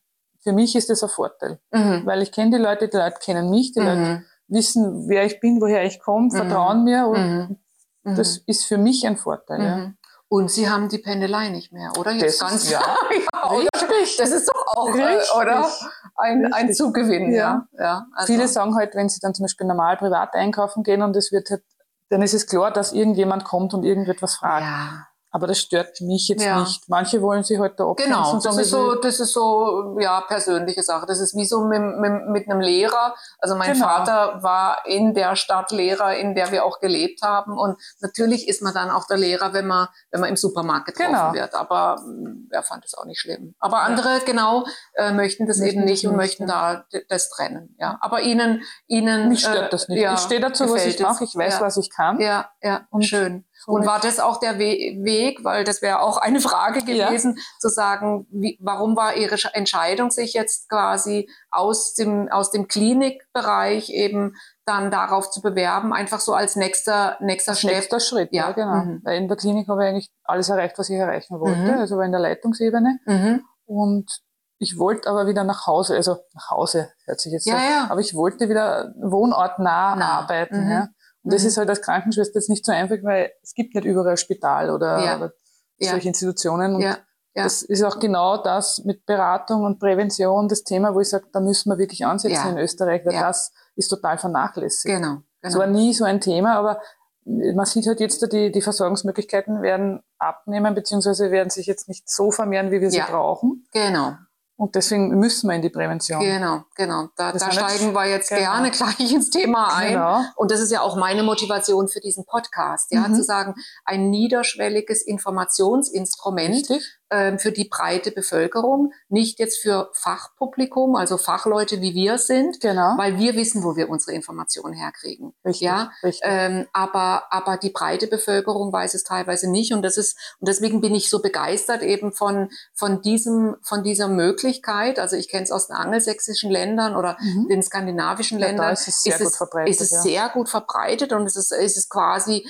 Für 0.43 0.51
mich 0.53 0.75
ist 0.75 0.89
das 0.89 1.03
ein 1.03 1.09
Vorteil, 1.09 1.59
mhm. 1.71 2.05
weil 2.05 2.21
ich 2.21 2.31
kenne 2.31 2.57
die 2.57 2.61
Leute, 2.61 2.87
die 2.87 2.97
Leute 2.97 3.17
kennen 3.21 3.49
mich, 3.49 3.71
die 3.71 3.79
Leute 3.79 3.99
mhm 3.99 4.25
wissen, 4.47 5.07
wer 5.07 5.25
ich 5.25 5.39
bin, 5.39 5.61
woher 5.61 5.83
ich 5.83 5.99
komme, 5.99 6.25
mhm. 6.25 6.31
vertrauen 6.31 6.83
mir. 6.83 7.07
Und 7.07 7.59
das 8.03 8.37
ist 8.37 8.65
für 8.65 8.77
mich 8.77 9.05
ein 9.05 9.17
Vorteil. 9.17 9.61
Ja. 9.61 9.93
Und 10.29 10.51
Sie 10.51 10.69
haben 10.69 10.89
die 10.89 10.97
Pendelei 10.97 11.49
nicht 11.49 11.71
mehr, 11.71 11.91
oder? 11.97 12.11
Jetzt 12.11 12.41
das 12.41 12.49
ganz 12.49 12.63
ist, 12.63 12.71
ja. 12.71 12.81
ja 13.33 13.47
Richtig. 13.47 14.17
Das 14.17 14.31
ist 14.31 14.49
doch 14.49 14.65
auch, 14.75 14.93
äh, 14.93 15.01
Richtig. 15.01 15.35
oder? 15.35 15.69
Ein, 16.15 16.51
ein 16.51 16.73
Zugewinn, 16.73 17.31
ja. 17.31 17.67
ja. 17.73 17.83
ja 17.83 18.05
also. 18.13 18.33
Viele 18.33 18.47
sagen 18.47 18.75
halt, 18.75 18.95
wenn 18.95 19.07
sie 19.07 19.19
dann 19.21 19.33
zum 19.33 19.45
Beispiel 19.45 19.67
normal 19.67 19.97
privat 19.97 20.33
einkaufen 20.33 20.83
gehen 20.83 21.01
und 21.01 21.15
es 21.15 21.31
wird 21.31 21.49
halt, 21.49 21.63
dann 22.09 22.21
ist 22.21 22.33
es 22.33 22.47
klar, 22.47 22.71
dass 22.71 22.91
irgendjemand 22.91 23.45
kommt 23.45 23.73
und 23.73 23.83
irgendetwas 23.83 24.35
fragt. 24.35 24.65
Ja. 24.65 25.07
Aber 25.37 25.45
das 25.45 25.59
stört 25.59 26.01
mich 26.01 26.29
jetzt 26.29 26.43
ja. 26.43 26.61
nicht. 26.61 26.89
Manche 26.89 27.21
wollen 27.21 27.43
sich 27.43 27.59
halt 27.59 27.79
da. 27.79 27.93
Genau, 27.95 28.39
das 28.39 28.57
ist, 28.57 28.71
so, 28.71 28.95
das 28.95 29.19
ist 29.19 29.33
so, 29.33 29.95
ja, 29.99 30.19
persönliche 30.21 30.81
Sache. 30.81 31.05
Das 31.05 31.19
ist 31.19 31.35
wie 31.35 31.45
so 31.45 31.63
mit, 31.63 31.79
mit, 31.79 32.27
mit 32.29 32.49
einem 32.49 32.59
Lehrer. 32.59 33.13
Also 33.37 33.55
mein 33.55 33.73
genau. 33.73 33.85
Vater 33.85 34.41
war 34.41 34.83
in 34.87 35.13
der 35.13 35.35
Stadt 35.35 35.69
Lehrer, 35.69 36.15
in 36.15 36.33
der 36.33 36.51
wir 36.51 36.65
auch 36.65 36.79
gelebt 36.79 37.21
haben. 37.21 37.55
Und 37.55 37.77
natürlich 38.01 38.47
ist 38.47 38.63
man 38.63 38.73
dann 38.73 38.89
auch 38.89 39.05
der 39.05 39.17
Lehrer, 39.17 39.53
wenn 39.53 39.67
man, 39.67 39.89
wenn 40.09 40.21
man 40.21 40.31
im 40.31 40.37
Supermarkt 40.37 40.87
getroffen 40.87 41.13
genau. 41.13 41.33
wird. 41.33 41.53
Aber 41.53 42.01
mm, 42.03 42.47
er 42.49 42.63
fand 42.63 42.83
es 42.83 42.95
auch 42.95 43.05
nicht 43.05 43.19
schlimm. 43.19 43.53
Aber 43.59 43.81
andere, 43.83 44.17
ja. 44.17 44.23
genau, 44.25 44.65
äh, 44.95 45.13
möchten 45.13 45.45
das 45.45 45.59
möchten 45.59 45.81
eben 45.81 45.85
nicht 45.85 46.07
und 46.07 46.15
möchten 46.15 46.47
da 46.47 46.83
das 47.09 47.29
trennen. 47.29 47.75
Ja. 47.77 47.99
Aber 48.01 48.21
ihnen, 48.23 48.63
ihnen. 48.87 49.29
Mich 49.29 49.41
stört 49.41 49.67
äh, 49.67 49.69
das 49.69 49.87
nicht. 49.87 50.01
Ja, 50.01 50.15
ich 50.15 50.19
stehe 50.19 50.41
dazu, 50.41 50.67
was 50.67 50.83
ich 50.83 50.99
mache. 50.99 51.25
Ich 51.25 51.35
weiß, 51.35 51.61
was 51.61 51.77
ich 51.77 51.91
kann. 51.95 52.19
Ja, 52.19 52.49
ja, 52.63 52.87
und 52.89 53.03
schön. 53.05 53.45
Und 53.69 53.85
war 53.85 53.99
das 53.99 54.21
auch 54.21 54.39
der 54.39 54.59
We 54.59 55.03
Weg, 55.03 55.43
weil 55.43 55.65
das 55.65 55.81
wäre 55.81 55.99
auch 55.99 56.15
eine 56.17 56.39
Frage 56.39 56.85
gewesen, 56.85 57.35
ja. 57.35 57.43
zu 57.59 57.67
sagen, 57.67 58.25
wie, 58.31 58.57
warum 58.61 58.95
war 58.95 59.17
Ihre 59.17 59.35
Entscheidung, 59.53 60.09
sich 60.09 60.33
jetzt 60.33 60.69
quasi 60.69 61.29
aus 61.51 61.93
dem, 61.93 62.29
aus 62.29 62.51
dem 62.51 62.69
Klinikbereich 62.69 63.89
eben 63.89 64.37
dann 64.65 64.89
darauf 64.89 65.29
zu 65.31 65.41
bewerben, 65.41 65.91
einfach 65.91 66.21
so 66.21 66.33
als 66.33 66.55
nächster, 66.55 67.17
nächster 67.19 67.55
Schritt? 67.55 67.71
Nächster 67.71 67.99
Schritt, 67.99 68.29
ja, 68.31 68.47
ja 68.47 68.51
genau. 68.53 68.85
Mhm. 68.85 69.01
Weil 69.03 69.17
in 69.17 69.27
der 69.27 69.35
Klinik 69.35 69.67
habe 69.67 69.83
ich 69.83 69.89
eigentlich 69.89 70.11
alles 70.23 70.47
erreicht, 70.47 70.79
was 70.79 70.89
ich 70.89 70.95
erreichen 70.95 71.37
wollte, 71.37 71.59
mhm. 71.59 71.79
also 71.79 71.97
war 71.97 72.05
in 72.05 72.13
der 72.13 72.21
Leitungsebene. 72.21 72.99
Mhm. 73.05 73.43
Und 73.65 74.21
ich 74.59 74.79
wollte 74.79 75.09
aber 75.09 75.27
wieder 75.27 75.43
nach 75.43 75.67
Hause, 75.67 75.95
also 75.95 76.17
nach 76.33 76.51
Hause 76.51 76.91
hört 77.05 77.19
sich 77.19 77.33
jetzt 77.33 77.45
ja, 77.45 77.57
so, 77.57 77.59
ja. 77.59 77.87
aber 77.89 77.99
ich 77.99 78.15
wollte 78.15 78.47
wieder 78.47 78.93
wohnortnah 78.95 79.95
nah. 79.97 80.19
arbeiten. 80.19 80.63
Mhm. 80.63 80.71
Ja. 80.71 80.87
Und 81.27 81.33
das 81.33 81.41
mhm. 81.41 81.47
ist 81.49 81.57
halt 81.57 81.69
als 81.69 81.81
Krankenschwester 81.81 82.39
jetzt 82.39 82.49
nicht 82.49 82.65
so 82.65 82.71
einfach, 82.71 82.95
weil 83.03 83.33
es 83.43 83.53
gibt 83.53 83.75
nicht 83.75 83.83
überall 83.83 84.15
Spital 84.15 84.69
oder, 84.69 85.03
ja. 85.03 85.17
oder 85.17 85.33
solche 85.77 86.07
Institutionen. 86.07 86.75
Und 86.75 86.83
ja. 86.83 86.99
das 87.33 87.63
ist 87.63 87.83
auch 87.83 87.99
genau 87.99 88.41
das 88.41 88.81
mit 88.85 89.05
Beratung 89.05 89.65
und 89.65 89.77
Prävention 89.77 90.47
das 90.47 90.63
Thema, 90.63 90.95
wo 90.95 91.01
ich 91.01 91.09
sage, 91.09 91.25
da 91.33 91.41
müssen 91.41 91.69
wir 91.69 91.77
wirklich 91.77 92.05
ansetzen 92.05 92.51
in 92.51 92.57
Österreich, 92.57 93.05
weil 93.05 93.19
das 93.19 93.51
ist 93.75 93.89
total 93.89 94.17
vernachlässigt. 94.17 94.85
Genau. 94.95 95.15
genau. 95.15 95.23
Es 95.41 95.57
war 95.57 95.67
nie 95.67 95.93
so 95.93 96.05
ein 96.05 96.21
Thema, 96.21 96.55
aber 96.55 96.79
man 97.25 97.65
sieht 97.65 97.85
halt 97.87 97.99
jetzt, 97.99 98.31
die, 98.31 98.49
die 98.53 98.61
Versorgungsmöglichkeiten 98.61 99.61
werden 99.61 100.01
abnehmen, 100.17 100.73
beziehungsweise 100.75 101.29
werden 101.29 101.49
sich 101.49 101.67
jetzt 101.67 101.89
nicht 101.89 102.09
so 102.09 102.31
vermehren, 102.31 102.71
wie 102.71 102.79
wir 102.79 102.89
sie 102.89 103.01
brauchen. 103.01 103.67
Genau. 103.73 104.13
Und 104.57 104.73
deswegen 104.73 105.09
müssen 105.19 105.47
wir 105.47 105.55
in 105.55 105.61
die 105.61 105.69
Prävention. 105.69 106.19
Genau, 106.19 106.63
genau. 106.75 107.09
Da, 107.15 107.31
da 107.31 107.51
steigen 107.51 107.93
wir 107.93 108.07
jetzt 108.07 108.29
genau. 108.29 108.41
gerne 108.41 108.71
gleich 108.71 109.13
ins 109.13 109.29
Thema 109.29 109.75
ein. 109.75 109.93
Genau. 109.93 110.21
Und 110.35 110.49
das 110.49 110.59
ist 110.59 110.71
ja 110.71 110.81
auch 110.81 110.95
meine 110.95 111.21
Motivation 111.21 111.87
für 111.87 111.99
diesen 111.99 112.25
Podcast, 112.25 112.91
ja, 112.91 113.07
mhm. 113.07 113.13
zu 113.13 113.23
sagen, 113.23 113.53
ein 113.85 114.09
niederschwelliges 114.09 115.03
Informationsinstrument, 115.03 116.55
Richtig 116.55 116.97
für 117.09 117.51
die 117.51 117.69
breite 117.69 118.11
Bevölkerung, 118.11 118.91
nicht 119.07 119.39
jetzt 119.39 119.61
für 119.61 119.89
Fachpublikum, 119.93 120.95
also 120.95 121.17
Fachleute 121.17 121.81
wie 121.81 121.93
wir 121.93 122.17
sind, 122.17 122.59
genau. 122.59 122.97
weil 122.97 123.17
wir 123.17 123.35
wissen, 123.35 123.63
wo 123.63 123.75
wir 123.75 123.89
unsere 123.89 124.11
Informationen 124.11 124.73
herkriegen. 124.73 125.33
Richtig, 125.45 125.61
ja, 125.61 125.91
richtig. 126.03 126.21
Ähm, 126.23 126.67
aber 126.73 127.23
aber 127.29 127.57
die 127.57 127.69
breite 127.69 128.07
Bevölkerung 128.07 128.73
weiß 128.73 128.93
es 128.93 129.03
teilweise 129.03 129.49
nicht 129.49 129.73
und 129.73 129.81
das 129.81 129.97
ist 129.97 130.17
und 130.39 130.47
deswegen 130.49 130.81
bin 130.81 130.93
ich 130.95 131.09
so 131.09 131.21
begeistert 131.21 131.81
eben 131.81 132.11
von 132.11 132.49
von 132.73 133.01
diesem 133.01 133.55
von 133.61 133.83
dieser 133.83 134.07
Möglichkeit. 134.07 134.99
Also 134.99 135.15
ich 135.15 135.29
kenne 135.29 135.43
es 135.43 135.51
aus 135.51 135.67
den 135.67 135.75
angelsächsischen 135.75 136.51
Ländern 136.51 136.95
oder 136.95 137.17
mhm. 137.21 137.47
den 137.47 137.63
skandinavischen 137.63 138.39
ja, 138.39 138.47
Ländern. 138.47 138.73
ist 138.73 138.87
es 138.87 139.03
sehr 139.03 139.15
ist 139.15 139.23
gut 139.23 139.35
verbreitet. 139.35 139.69
Ist 139.69 139.81
es 139.81 139.91
ja. 139.91 140.01
sehr 140.01 140.29
gut 140.29 140.49
verbreitet 140.49 141.13
und 141.13 141.25
es 141.25 141.35
ist, 141.35 141.51
ist 141.51 141.77
es 141.77 141.89
quasi 141.89 142.47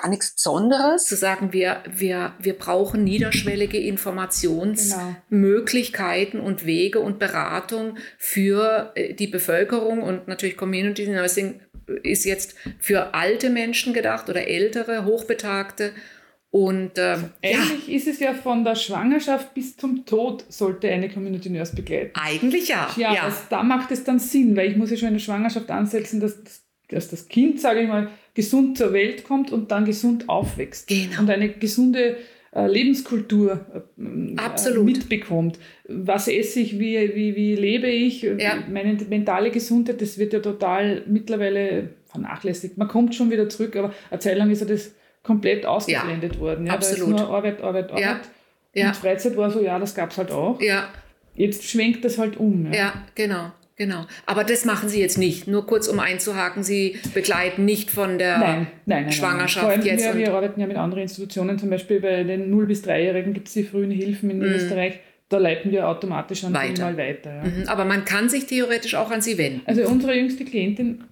gar 0.00 0.08
nichts 0.08 0.34
Besonderes. 0.34 1.04
Zu 1.04 1.16
sagen, 1.16 1.52
wir, 1.52 1.82
wir, 1.90 2.32
wir 2.38 2.54
brauchen 2.54 3.04
niederschwellige 3.04 3.78
Informationsmöglichkeiten 3.78 6.40
genau. 6.40 6.46
und 6.46 6.66
Wege 6.66 7.00
und 7.00 7.18
Beratung 7.18 7.98
für 8.18 8.92
äh, 8.94 9.14
die 9.14 9.26
Bevölkerung 9.26 10.02
und 10.02 10.28
natürlich 10.28 10.56
Community 10.56 11.06
Nursing 11.06 11.60
ist 12.02 12.24
jetzt 12.24 12.56
für 12.78 13.14
alte 13.14 13.50
Menschen 13.50 13.92
gedacht 13.92 14.28
oder 14.28 14.48
ältere, 14.48 15.04
hochbetagte. 15.04 15.92
Und 16.50 16.92
ähm, 16.96 17.30
eigentlich 17.42 17.88
ja. 17.88 17.96
ist 17.96 18.06
es 18.06 18.18
ja 18.18 18.32
von 18.32 18.64
der 18.64 18.76
Schwangerschaft 18.76 19.52
bis 19.52 19.76
zum 19.76 20.06
Tod 20.06 20.44
sollte 20.48 20.88
eine 20.88 21.10
Community 21.10 21.50
Nurse 21.50 21.74
begleiten. 21.74 22.12
Eigentlich 22.14 22.68
ja. 22.68 22.88
Ja, 22.96 23.14
ja. 23.14 23.22
Also 23.24 23.38
da 23.50 23.62
macht 23.62 23.90
es 23.90 24.04
dann 24.04 24.18
Sinn, 24.18 24.56
weil 24.56 24.70
ich 24.70 24.76
muss 24.76 24.90
ja 24.90 24.96
schon 24.96 25.08
in 25.08 25.14
der 25.14 25.20
Schwangerschaft 25.20 25.70
ansetzen, 25.70 26.20
dass, 26.20 26.42
dass 26.88 27.08
das 27.08 27.28
Kind, 27.28 27.60
sage 27.60 27.80
ich 27.80 27.88
mal, 27.88 28.08
gesund 28.34 28.78
zur 28.78 28.92
Welt 28.92 29.24
kommt 29.24 29.52
und 29.52 29.70
dann 29.70 29.84
gesund 29.84 30.28
aufwächst. 30.28 30.88
Genau. 30.88 31.20
Und 31.20 31.30
eine 31.30 31.48
gesunde 31.48 32.16
äh, 32.54 32.66
Lebenskultur 32.66 33.66
äh, 33.98 34.78
mitbekommt. 34.82 35.58
Was 35.88 36.28
esse 36.28 36.60
ich, 36.60 36.78
wie, 36.78 37.14
wie, 37.14 37.36
wie 37.36 37.54
lebe 37.54 37.88
ich, 37.88 38.22
ja. 38.22 38.62
meine 38.70 38.94
mentale 39.08 39.50
Gesundheit, 39.50 40.00
das 40.00 40.18
wird 40.18 40.32
ja 40.32 40.40
total 40.40 41.02
mittlerweile 41.06 41.90
vernachlässigt. 42.06 42.78
Man 42.78 42.88
kommt 42.88 43.14
schon 43.14 43.30
wieder 43.30 43.48
zurück, 43.48 43.76
aber 43.76 43.92
eine 44.10 44.20
Zeit 44.20 44.38
lang 44.38 44.50
ist 44.50 44.60
ja 44.60 44.66
das 44.66 44.94
komplett 45.22 45.66
ausgeblendet 45.66 46.36
ja, 46.36 46.40
worden. 46.40 46.66
Ja, 46.66 46.74
absolut. 46.74 47.12
Da 47.12 47.14
ist 47.16 47.20
nur 47.20 47.36
Arbeit, 47.36 47.60
Arbeit, 47.60 47.90
Arbeit. 47.90 48.20
Ja. 48.74 48.88
Und 48.88 48.96
Freizeit 48.96 49.36
war 49.36 49.50
so, 49.50 49.60
ja, 49.60 49.78
das 49.78 49.94
gab 49.94 50.10
es 50.12 50.18
halt 50.18 50.30
auch. 50.30 50.60
Ja. 50.60 50.88
Jetzt 51.34 51.64
schwenkt 51.64 52.04
das 52.04 52.16
halt 52.16 52.38
um. 52.38 52.72
Ja 52.72 53.04
genau. 53.14 53.52
Genau. 53.76 54.06
Aber 54.24 54.42
das 54.42 54.64
machen 54.64 54.88
Sie 54.88 55.00
jetzt 55.00 55.18
nicht. 55.18 55.46
Nur 55.46 55.66
kurz 55.66 55.86
um 55.86 56.00
einzuhaken, 56.00 56.62
Sie 56.62 56.96
begleiten 57.12 57.66
nicht 57.66 57.90
von 57.90 58.18
der 58.18 58.38
nein, 58.38 58.66
nein, 58.86 59.02
nein, 59.04 59.12
Schwangerschaft 59.12 59.78
nein. 59.78 59.86
jetzt. 59.86 60.04
Wir, 60.04 60.16
wir 60.16 60.34
arbeiten 60.34 60.60
ja 60.60 60.66
mit 60.66 60.78
anderen 60.78 61.02
Institutionen, 61.02 61.58
zum 61.58 61.68
Beispiel 61.68 62.00
bei 62.00 62.24
den 62.24 62.52
0- 62.52 62.64
bis 62.66 62.84
3-Jährigen 62.84 63.34
gibt 63.34 63.48
es 63.48 63.54
die 63.54 63.64
frühen 63.64 63.90
Hilfen 63.90 64.30
in 64.30 64.38
mm. 64.38 64.44
Österreich. 64.44 65.00
Da 65.28 65.38
leiten 65.38 65.72
wir 65.72 65.88
automatisch 65.88 66.44
an 66.44 66.54
weiter. 66.54 66.84
mal 66.84 66.96
weiter. 66.96 67.36
Ja. 67.36 67.42
Mhm. 67.42 67.64
Aber 67.66 67.84
man 67.84 68.04
kann 68.04 68.28
sich 68.28 68.46
theoretisch 68.46 68.94
auch 68.94 69.10
an 69.10 69.20
Sie 69.20 69.36
wenden. 69.36 69.60
Also 69.66 69.82
unsere 69.86 70.14
jüngste 70.14 70.44
Klientin, 70.44 71.04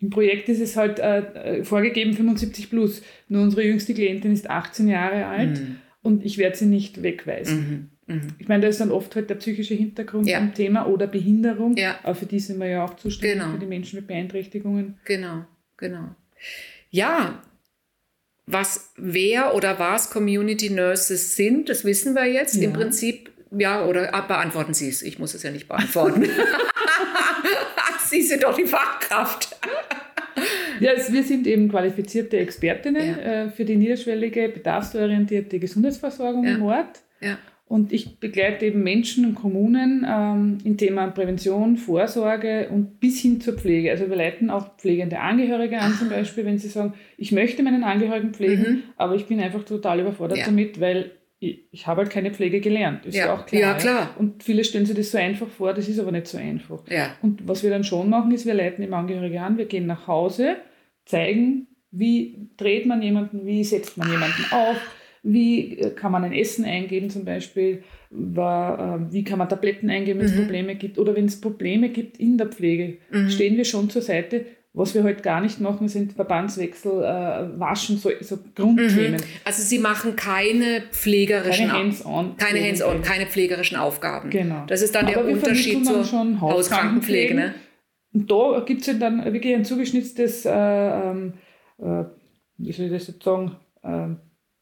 im 0.00 0.10
Projekt 0.10 0.48
ist 0.48 0.60
es 0.60 0.76
halt 0.76 1.00
äh, 1.00 1.64
vorgegeben 1.64 2.14
75 2.14 2.70
plus. 2.70 3.02
Nur 3.28 3.42
unsere 3.42 3.64
jüngste 3.64 3.92
Klientin 3.92 4.32
ist 4.32 4.48
18 4.48 4.88
Jahre 4.88 5.26
alt 5.26 5.58
mm. 5.58 5.76
und 6.02 6.24
ich 6.24 6.38
werde 6.38 6.56
sie 6.56 6.66
nicht 6.66 7.02
wegweisen. 7.02 7.58
Mhm. 7.58 7.95
Mhm. 8.06 8.28
Ich 8.38 8.48
meine, 8.48 8.62
da 8.62 8.68
ist 8.68 8.80
dann 8.80 8.92
oft 8.92 9.14
halt 9.16 9.30
der 9.30 9.34
psychische 9.36 9.74
Hintergrund 9.74 10.28
ja. 10.28 10.38
am 10.38 10.54
Thema 10.54 10.86
oder 10.86 11.06
Behinderung. 11.06 11.76
Ja. 11.76 11.98
Aber 12.02 12.14
für 12.14 12.26
die 12.26 12.40
sind 12.40 12.58
wir 12.58 12.68
ja 12.68 12.84
auch 12.84 12.94
zuständig, 12.96 13.40
genau. 13.40 13.52
für 13.52 13.58
die 13.58 13.66
Menschen 13.66 13.96
mit 13.96 14.06
Beeinträchtigungen. 14.06 14.98
Genau, 15.04 15.44
genau. 15.76 16.14
Ja, 16.90 17.42
was 18.46 18.92
wer 18.96 19.54
oder 19.54 19.78
was 19.78 20.10
Community 20.10 20.70
Nurses 20.70 21.34
sind, 21.34 21.68
das 21.68 21.84
wissen 21.84 22.14
wir 22.14 22.26
jetzt. 22.26 22.54
Ja. 22.54 22.62
Im 22.62 22.72
Prinzip, 22.72 23.30
ja, 23.50 23.84
oder 23.84 24.14
ah, 24.14 24.20
beantworten 24.20 24.72
Sie 24.72 24.88
es. 24.88 25.02
Ich 25.02 25.18
muss 25.18 25.34
es 25.34 25.42
ja 25.42 25.50
nicht 25.50 25.66
beantworten. 25.66 26.28
Sie 28.06 28.22
sind 28.22 28.44
doch 28.44 28.54
die 28.54 28.66
Fachkraft. 28.66 29.56
ja, 30.78 30.92
wir 31.08 31.24
sind 31.24 31.46
eben 31.48 31.68
qualifizierte 31.68 32.38
Expertinnen 32.38 33.08
ja. 33.08 33.16
äh, 33.16 33.50
für 33.50 33.64
die 33.64 33.74
niederschwellige, 33.74 34.48
bedarfsorientierte 34.48 35.58
Gesundheitsversorgung 35.58 36.44
ja. 36.44 36.54
im 36.54 36.62
Ort. 36.62 37.00
Ja. 37.20 37.38
Und 37.68 37.92
ich 37.92 38.20
begleite 38.20 38.66
eben 38.66 38.84
Menschen 38.84 39.26
und 39.26 39.34
Kommunen 39.34 40.06
ähm, 40.08 40.58
im 40.62 40.76
Thema 40.76 41.08
Prävention, 41.08 41.76
Vorsorge 41.76 42.68
und 42.70 43.00
bis 43.00 43.20
hin 43.20 43.40
zur 43.40 43.54
Pflege. 43.54 43.90
Also 43.90 44.08
wir 44.08 44.14
leiten 44.14 44.50
auch 44.50 44.76
pflegende 44.76 45.18
Angehörige 45.18 45.78
an, 45.80 45.92
zum 45.94 46.08
Beispiel, 46.08 46.44
wenn 46.44 46.58
sie 46.58 46.68
sagen, 46.68 46.94
ich 47.18 47.32
möchte 47.32 47.64
meinen 47.64 47.82
Angehörigen 47.82 48.32
pflegen, 48.32 48.62
mhm. 48.62 48.82
aber 48.96 49.16
ich 49.16 49.26
bin 49.26 49.40
einfach 49.40 49.64
total 49.64 49.98
überfordert 49.98 50.38
ja. 50.38 50.44
damit, 50.44 50.80
weil 50.80 51.10
ich, 51.40 51.64
ich 51.72 51.86
habe 51.88 52.02
halt 52.02 52.10
keine 52.10 52.30
Pflege 52.30 52.60
gelernt. 52.60 53.04
Ist 53.04 53.16
ja, 53.16 53.26
ja 53.26 53.34
auch 53.34 53.46
klar. 53.46 53.60
Ja, 53.60 53.74
klar. 53.74 54.14
Und 54.16 54.44
viele 54.44 54.62
stellen 54.62 54.86
sich 54.86 54.96
das 54.96 55.10
so 55.10 55.18
einfach 55.18 55.48
vor, 55.48 55.74
das 55.74 55.88
ist 55.88 55.98
aber 55.98 56.12
nicht 56.12 56.28
so 56.28 56.38
einfach. 56.38 56.84
Ja. 56.88 57.16
Und 57.20 57.48
was 57.48 57.64
wir 57.64 57.70
dann 57.70 57.82
schon 57.82 58.08
machen, 58.08 58.30
ist, 58.30 58.46
wir 58.46 58.54
leiten 58.54 58.84
eben 58.84 58.94
Angehörige 58.94 59.40
an, 59.40 59.58
wir 59.58 59.66
gehen 59.66 59.86
nach 59.86 60.06
Hause, 60.06 60.56
zeigen, 61.04 61.66
wie 61.90 62.48
dreht 62.56 62.86
man 62.86 63.02
jemanden, 63.02 63.44
wie 63.44 63.64
setzt 63.64 63.96
man 63.96 64.08
jemanden 64.08 64.44
auf, 64.52 64.76
wie 65.26 65.78
äh, 65.78 65.90
kann 65.90 66.12
man 66.12 66.24
ein 66.24 66.32
Essen 66.32 66.64
eingeben 66.64 67.10
zum 67.10 67.24
Beispiel? 67.24 67.82
Ähm, 68.12 69.08
wie 69.10 69.24
kann 69.24 69.38
man 69.38 69.48
Tabletten 69.48 69.90
eingeben, 69.90 70.20
wenn 70.20 70.26
es 70.26 70.34
mhm. 70.34 70.42
Probleme 70.42 70.76
gibt? 70.76 70.98
Oder 70.98 71.16
wenn 71.16 71.26
es 71.26 71.40
Probleme 71.40 71.88
gibt 71.88 72.18
in 72.18 72.38
der 72.38 72.46
Pflege, 72.46 72.98
mhm. 73.10 73.30
stehen 73.30 73.56
wir 73.56 73.64
schon 73.64 73.90
zur 73.90 74.02
Seite. 74.02 74.46
Was 74.72 74.94
wir 74.94 75.04
heute 75.04 75.22
gar 75.22 75.40
nicht 75.40 75.58
machen, 75.58 75.88
sind 75.88 76.12
Verbandswechsel, 76.12 77.02
äh, 77.02 77.58
Waschen, 77.58 77.96
so, 77.96 78.10
so 78.20 78.38
Grundthemen. 78.54 79.20
Mhm. 79.20 79.24
Also 79.44 79.62
Sie 79.62 79.78
machen 79.78 80.16
keine 80.16 80.82
pflegerischen 80.92 81.68
keine 81.68 81.84
Hands-on, 81.84 82.36
keine, 82.36 82.60
Hands 82.60 82.84
keine 83.02 83.26
pflegerischen 83.26 83.78
Aufgaben. 83.78 84.28
Genau. 84.28 84.64
Das 84.66 84.82
ist 84.82 84.94
dann 84.94 85.06
Aber 85.06 85.22
der 85.22 85.32
Unterschied 85.32 85.84
zur 85.86 86.04
schon 86.04 86.40
Hauskrankenpflege. 86.42 87.34
Ne? 87.34 87.54
Und 88.12 88.30
da 88.30 88.62
gibt 88.66 88.86
es 88.86 88.98
dann 88.98 89.24
wirklich 89.24 89.54
ein 89.54 89.64
zugeschnittenes, 89.64 90.44
äh, 90.44 90.50
ähm, 90.50 91.32
äh, 91.78 92.04
wie 92.58 92.72
soll 92.72 92.86
ich 92.86 92.92
das 92.92 93.06
jetzt 93.08 93.22
sagen, 93.22 93.56
ähm, 93.82 94.18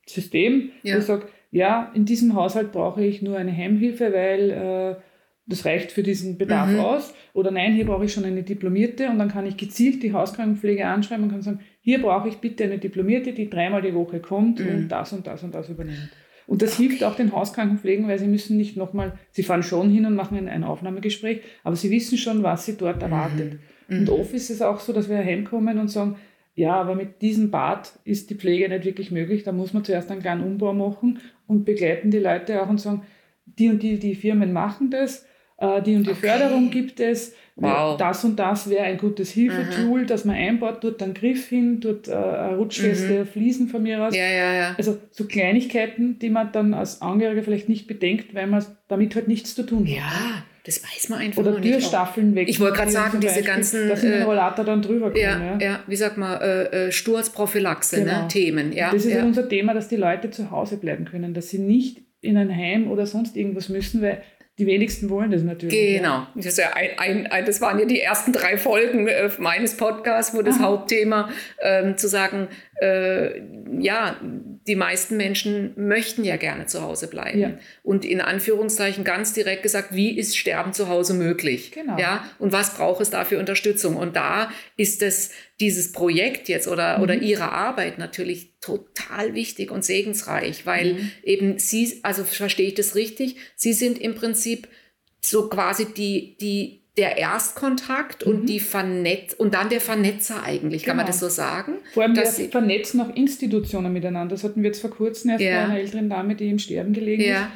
System, 0.07 0.71
ja. 0.83 0.95
wo 0.95 0.99
ich 0.99 1.05
sage, 1.05 1.27
ja, 1.51 1.93
in 1.95 2.05
diesem 2.05 2.35
Haushalt 2.35 2.73
brauche 2.73 3.05
ich 3.05 3.23
nur 3.23 3.37
eine 3.37 3.57
Heimhilfe, 3.57 4.13
weil 4.13 4.51
äh, 4.51 5.03
das 5.47 5.65
reicht 5.65 5.93
für 5.93 6.03
diesen 6.03 6.39
Bedarf 6.39 6.71
mhm. 6.71 6.81
aus. 6.81 7.15
Oder 7.33 7.51
nein, 7.51 7.75
hier 7.75 7.87
brauche 7.87 8.05
ich 8.05 8.13
schon 8.13 8.25
eine 8.25 8.43
Diplomierte 8.43 9.09
und 9.09 9.19
dann 9.19 9.31
kann 9.31 9.47
ich 9.47 9.57
gezielt 9.57 10.03
die 10.03 10.13
Hauskrankenpflege 10.13 10.87
anschreiben 10.87 11.25
und 11.25 11.31
kann 11.31 11.43
sagen, 11.43 11.61
hier 11.81 12.01
brauche 12.01 12.29
ich 12.29 12.39
bitte 12.39 12.65
eine 12.65 12.79
Diplomierte, 12.79 13.33
die 13.33 13.51
dreimal 13.51 13.83
die 13.83 13.95
Woche 13.95 14.21
kommt 14.21 14.61
mhm. 14.61 14.69
und 14.69 14.89
das 14.89 15.13
und 15.13 15.27
das 15.27 15.43
und 15.43 15.55
das 15.55 15.69
übernimmt. 15.69 16.11
Und 16.47 16.61
das 16.61 16.75
okay. 16.75 16.89
hilft 16.89 17.05
auch 17.05 17.15
den 17.15 17.33
Hauskrankenpflegen, 17.33 18.07
weil 18.07 18.19
sie 18.19 18.27
müssen 18.27 18.57
nicht 18.57 18.77
nochmal, 18.77 19.19
sie 19.31 19.43
fahren 19.43 19.63
schon 19.63 19.91
hin 19.91 20.07
und 20.07 20.15
machen 20.15 20.37
ein, 20.37 20.49
ein 20.49 20.65
Aufnahmegespräch, 20.65 21.41
aber 21.63 21.77
sie 21.77 21.91
wissen 21.91 22.19
schon, 22.19 22.43
was 22.43 22.67
sie 22.67 22.77
dort 22.77 23.03
erwartet. 23.03 23.59
Mhm. 23.89 24.01
Und 24.01 24.11
oft 24.11 24.35
ist 24.35 24.51
es 24.51 24.61
auch 24.61 24.81
so, 24.81 24.93
dass 24.93 25.09
wir 25.09 25.19
heimkommen 25.19 25.79
und 25.79 25.89
sagen, 25.89 26.17
ja, 26.55 26.75
aber 26.75 26.95
mit 26.95 27.21
diesem 27.21 27.51
Bad 27.51 27.99
ist 28.05 28.31
die 28.31 28.37
Pflege 28.37 28.69
nicht 28.69 28.85
wirklich 28.85 29.11
möglich. 29.11 29.43
Da 29.43 29.53
muss 29.53 29.73
man 29.73 29.85
zuerst 29.85 30.11
einen 30.11 30.23
kleinen 30.23 30.45
Umbau 30.45 30.73
machen 30.73 31.19
und 31.47 31.65
begleiten 31.65 32.11
die 32.11 32.19
Leute 32.19 32.63
auch 32.63 32.69
und 32.69 32.81
sagen, 32.81 33.03
die 33.45 33.69
und 33.69 33.83
die, 33.83 33.99
die 33.99 34.15
Firmen 34.15 34.53
machen 34.53 34.91
das. 34.91 35.27
äh, 35.59 35.83
die 35.83 35.97
und 35.97 36.07
die 36.07 36.11
okay. 36.11 36.29
Förderung 36.29 36.71
gibt 36.71 37.01
es, 37.01 37.35
wow. 37.57 37.97
das 37.97 38.25
und 38.25 38.39
das 38.39 38.69
wäre 38.71 38.85
ein 38.85 38.99
gutes 38.99 39.31
Hilfetool, 39.31 40.03
mhm. 40.03 40.07
das 40.07 40.25
man 40.25 40.37
einbaut, 40.37 40.83
dort 40.83 41.03
einen 41.03 41.15
Griff 41.15 41.49
hin, 41.49 41.81
dort 41.81 42.09
äh, 42.09 42.15
rutschfeste 42.15 43.21
mhm. 43.21 43.27
Fliesen 43.27 43.69
von 43.69 43.83
mir 43.83 44.03
aus. 44.03 44.17
Ja, 44.17 44.27
ja, 44.27 44.55
ja. 44.55 44.75
Also 44.77 44.99
so 45.11 45.27
Kleinigkeiten, 45.27 46.19
die 46.19 46.31
man 46.31 46.53
dann 46.53 46.75
als 46.75 47.03
Angehöriger 47.03 47.43
vielleicht 47.43 47.69
nicht 47.69 47.87
bedenkt, 47.87 48.35
weil 48.35 48.47
man 48.47 48.65
damit 48.89 49.15
halt 49.15 49.29
nichts 49.29 49.55
zu 49.55 49.65
tun 49.65 49.87
hat. 49.87 49.97
Ja. 49.97 50.45
Das 50.65 50.83
weiß 50.83 51.11
man 51.11 51.19
einfach 51.19 51.43
Oder 51.43 51.61
Türstaffeln 51.61 52.35
weg. 52.35 52.49
Ich 52.49 52.59
wollte 52.59 52.79
gerade 52.79 52.91
sagen, 52.91 53.21
diese 53.21 53.35
Beispiel, 53.35 53.47
ganzen. 53.47 53.89
Dass 53.89 54.03
äh, 54.03 54.23
Rollator 54.23 54.65
dann 54.65 54.81
drüber 54.81 55.11
kommen. 55.11 55.23
Ja, 55.23 55.39
ja. 55.39 55.59
ja 55.59 55.81
wie 55.87 55.97
sagt 55.97 56.17
man, 56.17 56.41
äh, 56.41 56.87
äh 56.87 56.93
Sturzprophylaxe, 56.93 57.99
ne, 57.99 58.05
genau. 58.05 58.23
ne? 58.23 58.29
Themen. 58.29 58.73
Ja, 58.73 58.91
das 58.91 59.05
ist 59.05 59.13
ja. 59.13 59.25
unser 59.25 59.47
Thema, 59.47 59.75
dass 59.75 59.89
die 59.89 59.97
Leute 59.97 60.31
zu 60.31 60.51
Hause 60.51 60.79
bleiben 60.79 61.05
können, 61.05 61.35
dass 61.35 61.51
sie 61.51 61.59
nicht 61.59 62.01
in 62.23 62.39
ein 62.39 62.51
Heim 62.51 62.91
oder 62.91 63.05
sonst 63.05 63.37
irgendwas 63.37 63.69
müssen, 63.69 64.01
weil 64.01 64.23
die 64.59 64.67
wenigsten 64.67 65.11
wollen 65.11 65.33
das 65.33 65.43
natürlich. 65.43 65.97
Genau. 65.97 66.09
Ja. 66.09 66.29
Das, 66.37 66.57
ja 66.57 66.71
ein, 66.75 67.27
ein, 67.27 67.45
das, 67.45 67.61
waren 67.61 67.79
ja 67.79 67.87
die 67.87 68.01
ersten 68.01 68.33
drei 68.33 68.57
Folgen 68.57 69.09
äh, 69.09 69.29
meines 69.39 69.77
Podcasts, 69.77 70.35
wo 70.35 70.43
das 70.43 70.57
Aha. 70.57 70.65
Hauptthema 70.65 71.29
ähm, 71.61 71.97
zu 71.97 72.09
sagen, 72.09 72.49
äh, 72.81 73.41
ja, 73.79 74.21
die 74.67 74.77
meisten 74.77 75.17
Menschen 75.17 75.73
möchten 75.77 76.25
ja 76.25 76.37
gerne 76.37 76.67
zu 76.67 76.83
Hause 76.83 77.09
bleiben. 77.09 77.39
Ja. 77.39 77.59
Und 77.83 78.05
in 78.05 78.21
Anführungszeichen 78.21 79.05
ganz 79.05 79.33
direkt 79.33 79.63
gesagt, 79.63 79.95
wie 79.95 80.17
ist 80.17 80.37
Sterben 80.37 80.73
zu 80.73 80.89
Hause 80.89 81.15
möglich? 81.15 81.73
Genau. 81.73 81.99
Ja, 81.99 82.29
und 82.39 82.53
was 82.53 82.75
braucht 82.75 83.01
es 83.03 83.11
da 83.11 83.25
für 83.25 83.39
Unterstützung? 83.39 83.97
Und 83.97 84.17
da 84.17 84.51
ist 84.77 85.03
es 85.03 85.31
dieses 85.61 85.93
Projekt 85.93 86.49
jetzt 86.49 86.67
oder, 86.67 86.99
mhm. 86.99 87.03
oder 87.03 87.15
ihre 87.15 87.53
Arbeit 87.53 87.99
natürlich 87.99 88.59
total 88.61 89.35
wichtig 89.35 89.71
und 89.71 89.85
segensreich, 89.85 90.67
weil 90.67 90.95
mhm. 90.95 91.11
eben 91.23 91.59
sie, 91.59 92.01
also 92.03 92.25
verstehe 92.25 92.69
ich 92.69 92.75
das 92.75 92.95
richtig, 92.95 93.37
sie 93.57 93.73
sind 93.73 94.01
im 94.01 94.15
Prinzip 94.15 94.69
so 95.21 95.49
quasi 95.49 95.87
die, 95.95 96.37
die 96.41 96.84
der 96.97 97.19
Erstkontakt 97.19 98.25
mhm. 98.25 98.33
und 98.33 98.47
die 98.47 98.61
Vernetz 98.61 99.33
und 99.33 99.55
dann 99.55 99.69
der 99.69 99.81
Vernetzer 99.81 100.43
eigentlich, 100.45 100.83
genau. 100.83 100.91
kann 100.91 100.97
man 100.99 101.07
genau. 101.07 101.19
das 101.19 101.21
so 101.21 101.29
sagen? 101.29 101.75
Vor 101.93 102.05
allem 102.05 102.15
wir 102.15 102.25
vernetzen 102.25 103.01
auch 103.01 103.15
Institutionen 103.15 103.93
miteinander. 103.93 104.35
Das 104.35 104.45
hatten 104.45 104.63
wir 104.63 104.69
jetzt 104.69 104.81
vor 104.81 104.91
kurzem 104.91 105.31
erst 105.31 105.43
ja. 105.43 105.59
bei 105.59 105.65
einer 105.65 105.79
älteren 105.79 106.09
Dame, 106.09 106.35
die 106.37 106.49
im 106.49 106.59
Sterben 106.59 106.93
gelegen 106.93 107.23
ja. 107.23 107.43
ist, 107.43 107.49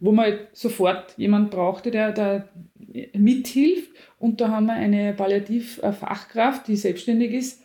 wo 0.00 0.12
man 0.12 0.26
halt 0.26 0.48
sofort 0.52 1.14
jemand 1.16 1.50
brauchte, 1.50 1.90
der 1.90 2.12
da 2.12 2.48
mithilft. 3.14 3.90
Und 4.18 4.40
da 4.40 4.48
haben 4.48 4.66
wir 4.66 4.74
eine 4.74 5.12
Palliativfachkraft, 5.12 6.66
die 6.68 6.76
selbstständig 6.76 7.32
ist, 7.32 7.62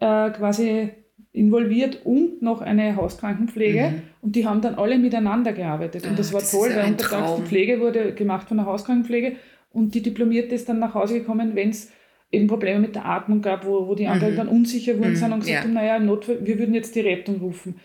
äh, 0.00 0.30
quasi 0.30 0.90
involviert 1.32 2.00
und 2.04 2.42
noch 2.42 2.60
eine 2.60 2.94
Hauskrankenpflege. 2.94 3.90
Mhm. 3.90 4.02
Und 4.20 4.36
die 4.36 4.46
haben 4.46 4.60
dann 4.60 4.76
alle 4.76 4.98
miteinander 4.98 5.52
gearbeitet. 5.52 6.04
Und 6.04 6.12
ah, 6.12 6.16
das 6.16 6.32
war 6.32 6.40
das 6.40 6.50
toll, 6.50 6.70
weil 6.74 6.92
die 6.94 7.42
Pflege 7.48 7.80
wurde 7.80 8.12
gemacht 8.12 8.48
von 8.48 8.58
der 8.58 8.66
Hauskrankenpflege 8.66 9.36
und 9.74 9.94
die 9.94 10.02
Diplomierte 10.02 10.54
ist 10.54 10.68
dann 10.68 10.78
nach 10.78 10.94
Hause 10.94 11.20
gekommen, 11.20 11.54
wenn 11.54 11.70
es 11.70 11.92
eben 12.30 12.46
Probleme 12.46 12.80
mit 12.80 12.94
der 12.94 13.04
Atmung 13.04 13.42
gab, 13.42 13.66
wo, 13.66 13.86
wo 13.86 13.94
die 13.94 14.06
anderen 14.06 14.32
mhm. 14.32 14.38
dann 14.38 14.48
unsicher 14.48 14.98
wurden 14.98 15.10
mhm. 15.10 15.16
sind 15.16 15.32
und 15.32 15.40
gesagt 15.40 15.56
ja. 15.56 15.62
haben, 15.62 15.74
naja, 15.74 15.96
im 15.96 16.06
Notfall, 16.06 16.38
wir 16.44 16.58
würden 16.58 16.74
jetzt 16.74 16.94
die 16.94 17.00
Rettung 17.00 17.36
rufen. 17.40 17.80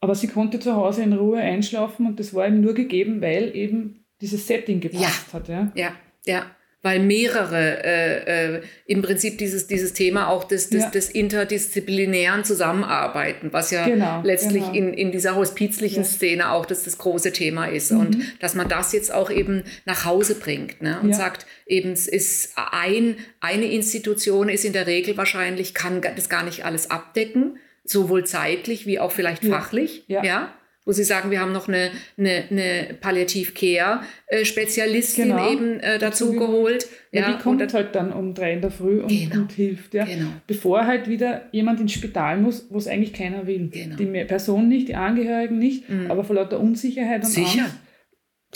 Aber 0.00 0.14
sie 0.14 0.28
konnte 0.28 0.58
zu 0.58 0.74
Hause 0.74 1.02
in 1.02 1.12
Ruhe 1.12 1.38
einschlafen 1.38 2.06
und 2.06 2.18
das 2.20 2.34
war 2.34 2.46
ihm 2.46 2.60
nur 2.60 2.74
gegeben, 2.74 3.20
weil 3.20 3.54
eben 3.54 4.04
dieses 4.20 4.46
Setting 4.46 4.80
gepasst 4.80 5.28
ja. 5.28 5.32
hat. 5.32 5.48
Ja, 5.48 5.72
ja. 5.74 5.92
ja 6.24 6.46
weil 6.84 7.00
mehrere 7.00 7.82
äh, 7.82 8.56
äh, 8.56 8.62
im 8.84 9.00
Prinzip 9.00 9.38
dieses, 9.38 9.66
dieses 9.66 9.94
Thema 9.94 10.28
auch 10.28 10.44
des, 10.44 10.68
des, 10.68 10.82
ja. 10.82 10.90
des 10.90 11.08
interdisziplinären 11.08 12.44
Zusammenarbeiten, 12.44 13.54
was 13.54 13.70
ja 13.70 13.86
genau, 13.86 14.20
letztlich 14.22 14.64
genau. 14.64 14.76
In, 14.76 14.92
in 14.92 15.10
dieser 15.10 15.34
hospizlichen 15.34 16.02
ja. 16.02 16.08
Szene 16.08 16.50
auch 16.50 16.66
das, 16.66 16.84
das 16.84 16.98
große 16.98 17.32
Thema 17.32 17.64
ist. 17.68 17.90
Mhm. 17.90 18.00
Und 18.00 18.18
dass 18.40 18.54
man 18.54 18.68
das 18.68 18.92
jetzt 18.92 19.14
auch 19.14 19.30
eben 19.30 19.62
nach 19.86 20.04
Hause 20.04 20.34
bringt 20.34 20.82
ne? 20.82 20.98
und 21.02 21.08
ja. 21.08 21.16
sagt, 21.16 21.46
eben 21.66 21.92
es 21.92 22.06
ist 22.06 22.52
ein, 22.56 23.16
eine 23.40 23.64
Institution 23.64 24.50
ist 24.50 24.66
in 24.66 24.74
der 24.74 24.86
Regel 24.86 25.16
wahrscheinlich, 25.16 25.72
kann 25.72 26.02
das 26.02 26.28
gar 26.28 26.44
nicht 26.44 26.66
alles 26.66 26.90
abdecken, 26.90 27.56
sowohl 27.84 28.26
zeitlich 28.26 28.84
wie 28.86 29.00
auch 29.00 29.10
vielleicht 29.10 29.42
fachlich. 29.42 30.04
ja? 30.22 30.52
Wo 30.84 30.92
Sie 30.92 31.04
sagen, 31.04 31.30
wir 31.30 31.40
haben 31.40 31.52
noch 31.52 31.68
eine, 31.68 31.90
eine, 32.18 32.44
eine 32.50 32.94
Palliativ-Care-Spezialistin 33.00 35.28
genau. 35.28 35.50
eben 35.50 35.80
äh, 35.80 35.98
dazu 35.98 36.32
geholt. 36.32 36.86
Ja, 37.10 37.22
ja, 37.22 37.32
die 37.32 37.38
kommt 37.42 37.72
halt 37.72 37.94
dann 37.94 38.12
um 38.12 38.34
drei 38.34 38.52
in 38.52 38.60
der 38.60 38.70
Früh 38.70 39.00
und, 39.00 39.08
genau. 39.08 39.40
und 39.42 39.52
hilft. 39.52 39.94
Ja. 39.94 40.04
Genau. 40.04 40.26
Bevor 40.46 40.86
halt 40.86 41.08
wieder 41.08 41.48
jemand 41.52 41.80
ins 41.80 41.92
Spital 41.92 42.36
muss, 42.38 42.66
wo 42.70 42.76
es 42.78 42.86
eigentlich 42.86 43.14
keiner 43.14 43.46
will. 43.46 43.70
Genau. 43.70 43.96
Die 43.96 44.04
Person 44.24 44.68
nicht, 44.68 44.88
die 44.88 44.96
Angehörigen 44.96 45.58
nicht, 45.58 45.88
mhm. 45.88 46.10
aber 46.10 46.24
vor 46.24 46.36
lauter 46.36 46.60
Unsicherheit 46.60 47.24
und 47.24 47.30
Sicher. 47.30 47.62
Angst 47.62 47.78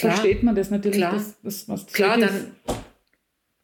versteht 0.01 0.43
man 0.43 0.55
das 0.55 0.71
natürlich. 0.71 0.99
Klar, 0.99 1.13
dass, 1.13 1.41
dass, 1.43 1.69
was 1.69 1.87
Klar 1.87 2.19
dann, 2.19 2.53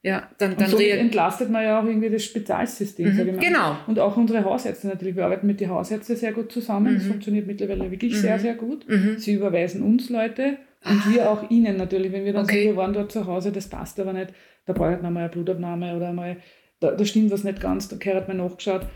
ja, 0.05 0.29
dann, 0.37 0.55
dann 0.57 0.67
und 0.67 0.71
so 0.73 0.79
entlastet 0.79 1.49
man 1.49 1.65
ja 1.65 1.81
auch 1.81 1.85
irgendwie 1.87 2.11
das 2.11 2.23
Spitalsystem, 2.23 3.09
mhm, 3.09 3.17
sage 3.17 3.31
ich 3.31 3.37
mal. 3.37 3.43
Genau. 3.43 3.77
Und 3.87 3.99
auch 3.99 4.15
unsere 4.19 4.45
Hausärzte 4.45 4.87
natürlich. 4.87 5.17
Wir 5.17 5.25
arbeiten 5.25 5.47
mit 5.47 5.61
den 5.61 5.71
Hausärzten 5.71 6.15
sehr 6.15 6.35
gut 6.35 6.53
zusammen. 6.53 6.93
Mhm. 6.93 6.99
Das 6.99 7.07
funktioniert 7.07 7.47
mittlerweile 7.47 7.91
wirklich 7.91 8.13
mhm. 8.13 8.19
sehr, 8.19 8.39
sehr 8.39 8.55
gut. 8.55 8.87
Mhm. 8.87 9.17
Sie 9.17 9.33
überweisen 9.33 9.83
uns 9.83 10.11
Leute 10.11 10.59
und 10.85 11.01
ah. 11.01 11.11
wir 11.11 11.31
auch 11.31 11.51
ihnen 11.51 11.79
natürlich. 11.79 12.13
Wenn 12.13 12.27
wir 12.27 12.35
dann 12.35 12.45
okay. 12.45 12.65
sagen, 12.65 12.67
wir 12.67 12.77
waren 12.77 12.93
dort 12.93 13.13
zu 13.13 13.27
Hause, 13.27 13.51
das 13.51 13.69
passt 13.69 13.99
aber 13.99 14.13
nicht, 14.13 14.35
da 14.67 14.75
braucht 14.75 15.01
man 15.01 15.11
mal 15.11 15.21
eine 15.21 15.29
Blutabnahme 15.31 15.97
oder 15.97 16.13
mal, 16.13 16.37
da, 16.81 16.91
da 16.91 17.05
stimmt 17.07 17.31
was 17.31 17.43
nicht 17.43 17.63
ganz, 17.63 17.89
da 17.89 17.97
hat 17.97 18.29
man 18.29 18.37
nachgeschaut 18.37 18.87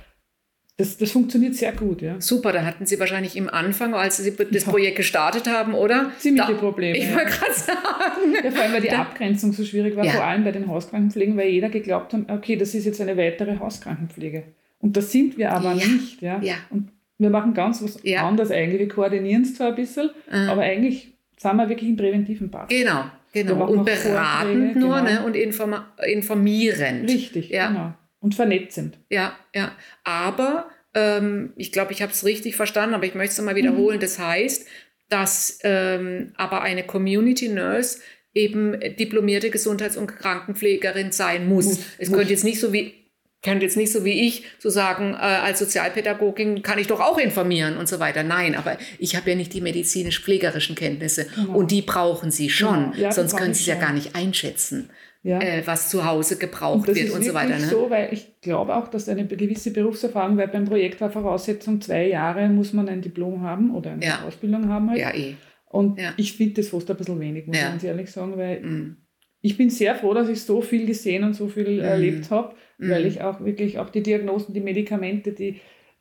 das, 0.80 0.96
das 0.96 1.10
funktioniert 1.10 1.56
sehr 1.56 1.72
gut, 1.72 2.02
ja. 2.02 2.20
Super, 2.20 2.52
da 2.52 2.64
hatten 2.64 2.86
Sie 2.86 3.00
wahrscheinlich 3.00 3.36
im 3.36 3.50
Anfang, 3.50 3.94
als 3.94 4.18
Sie 4.18 4.32
das. 4.32 4.62
Projekt 4.62 4.96
gestartet 4.96 5.48
haben, 5.48 5.74
oder? 5.74 6.12
Ziemliche 6.18 6.52
da, 6.52 6.58
Probleme. 6.58 6.96
Ich 6.96 7.12
wollte 7.12 7.32
gerade 7.32 7.52
sagen. 7.52 8.34
Ja, 8.44 8.50
vor 8.52 8.62
allem, 8.62 8.72
weil 8.72 8.80
die 8.82 8.88
da, 8.88 9.00
Abgrenzung 9.00 9.52
so 9.52 9.64
schwierig 9.64 9.96
war, 9.96 10.04
ja. 10.04 10.12
vor 10.12 10.24
allem 10.24 10.44
bei 10.44 10.52
den 10.52 10.68
Hauskrankenpflegen, 10.68 11.36
weil 11.36 11.48
jeder 11.48 11.68
geglaubt 11.68 12.12
hat, 12.12 12.30
okay, 12.30 12.54
das 12.54 12.76
ist 12.76 12.84
jetzt 12.84 13.00
eine 13.00 13.16
weitere 13.16 13.58
Hauskrankenpflege. 13.58 14.44
Und 14.78 14.96
das 14.96 15.10
sind 15.10 15.36
wir 15.36 15.50
aber 15.50 15.72
ja. 15.72 15.84
nicht, 15.84 16.22
ja. 16.22 16.40
ja. 16.40 16.54
Und 16.70 16.90
wir 17.18 17.30
machen 17.30 17.54
ganz 17.54 17.82
was 17.82 18.00
anderes 18.16 18.52
eigentlich. 18.52 18.78
Wir 18.78 18.88
koordinieren 18.88 19.42
es 19.42 19.56
zwar 19.56 19.70
ein 19.70 19.74
bisschen, 19.74 20.10
mhm. 20.30 20.48
aber 20.48 20.62
eigentlich 20.62 21.08
sind 21.38 21.56
wir 21.56 21.68
wirklich 21.68 21.90
im 21.90 21.96
präventiven 21.96 22.52
Part. 22.52 22.70
Genau, 22.70 23.06
genau. 23.32 23.66
Und 23.66 23.84
beratend 23.84 24.76
nur 24.76 24.96
genau. 25.00 25.10
ne? 25.10 25.24
und 25.26 25.34
informieren. 25.34 27.04
Richtig, 27.04 27.48
ja. 27.50 27.66
genau 27.66 27.94
und 28.20 28.34
vernetzend. 28.34 28.98
Ja, 29.10 29.36
ja. 29.54 29.76
Aber 30.04 30.70
ähm, 30.94 31.52
ich 31.56 31.72
glaube, 31.72 31.92
ich 31.92 32.02
habe 32.02 32.12
es 32.12 32.24
richtig 32.24 32.56
verstanden, 32.56 32.94
aber 32.94 33.04
ich 33.04 33.14
möchte 33.14 33.32
es 33.32 33.38
nochmal 33.38 33.56
wiederholen. 33.56 33.96
Mhm. 33.96 34.00
Das 34.00 34.18
heißt, 34.18 34.66
dass 35.08 35.58
ähm, 35.62 36.32
aber 36.36 36.62
eine 36.62 36.84
Community 36.84 37.48
Nurse 37.48 38.00
eben 38.34 38.78
diplomierte 38.98 39.50
Gesundheits- 39.50 39.96
und 39.96 40.06
Krankenpflegerin 40.06 41.12
sein 41.12 41.48
muss. 41.48 41.66
muss 41.66 41.78
es 41.98 42.08
muss. 42.08 42.18
könnte 42.18 42.32
jetzt 42.32 42.44
nicht 42.44 42.60
so 42.60 42.72
wie 42.72 42.94
könnte 43.40 43.64
jetzt 43.64 43.76
nicht 43.76 43.92
so 43.92 44.04
wie 44.04 44.26
ich 44.26 44.44
so 44.58 44.68
sagen, 44.68 45.14
äh, 45.14 45.18
als 45.18 45.60
Sozialpädagogin 45.60 46.62
kann 46.62 46.78
ich 46.78 46.88
doch 46.88 47.00
auch 47.00 47.18
informieren 47.18 47.76
und 47.76 47.88
so 47.88 48.00
weiter. 48.00 48.24
Nein, 48.24 48.56
aber 48.56 48.78
ich 48.98 49.14
habe 49.14 49.30
ja 49.30 49.36
nicht 49.36 49.54
die 49.54 49.60
medizinisch-pflegerischen 49.60 50.74
Kenntnisse 50.74 51.26
genau. 51.26 51.56
und 51.56 51.70
die 51.70 51.82
brauchen 51.82 52.32
Sie 52.32 52.50
schon, 52.50 52.92
genau. 52.92 53.04
ja, 53.04 53.12
sonst 53.12 53.36
können 53.36 53.54
Sie 53.54 53.60
es 53.60 53.66
ja 53.66 53.76
gar 53.76 53.92
nicht 53.92 54.16
einschätzen 54.16 54.90
ja. 55.28 55.40
äh, 55.40 55.62
was 55.66 55.90
zu 55.90 56.04
Hause 56.04 56.38
gebraucht 56.38 56.86
wird 56.88 57.10
und 57.10 57.22
so 57.22 57.34
weiter. 57.34 57.50
Das 57.50 57.64
ist 57.64 57.70
so, 57.70 57.90
weil 57.90 58.12
ich 58.12 58.40
glaube 58.40 58.74
auch, 58.74 58.88
dass 58.88 59.08
eine 59.08 59.26
gewisse 59.26 59.72
Berufserfahrung, 59.72 60.38
weil 60.38 60.48
beim 60.48 60.64
Projekt 60.64 61.00
war 61.00 61.10
Voraussetzung 61.10 61.80
zwei 61.80 62.08
Jahre 62.08 62.48
muss 62.48 62.72
man 62.72 62.88
ein 62.88 63.02
Diplom 63.02 63.42
haben 63.42 63.74
oder 63.74 63.92
eine 63.92 64.04
ja. 64.04 64.24
Ausbildung 64.26 64.68
haben 64.68 64.90
halt. 64.90 65.00
Ja, 65.00 65.14
eh. 65.14 65.34
Und 65.66 65.98
ja. 66.00 66.14
ich 66.16 66.32
finde 66.32 66.54
das 66.54 66.68
fast 66.68 66.90
ein 66.90 66.96
bisschen 66.96 67.20
wenig, 67.20 67.46
muss 67.46 67.56
ich 67.56 67.62
ganz 67.62 67.84
ehrlich 67.84 68.10
sagen, 68.10 68.38
weil 68.38 68.60
mm. 68.60 68.96
ich 69.42 69.58
bin 69.58 69.68
sehr 69.68 69.94
froh, 69.96 70.14
dass 70.14 70.30
ich 70.30 70.40
so 70.40 70.62
viel 70.62 70.86
gesehen 70.86 71.24
und 71.24 71.34
so 71.34 71.48
viel 71.48 71.82
mm. 71.82 71.84
erlebt 71.84 72.30
habe, 72.30 72.54
mm. 72.78 72.90
weil 72.90 73.04
ich 73.04 73.20
auch 73.20 73.44
wirklich 73.44 73.78
auch 73.78 73.90
die 73.90 74.02
Diagnosen, 74.02 74.54
die 74.54 74.60
Medikamente, 74.60 75.32
die 75.32 75.60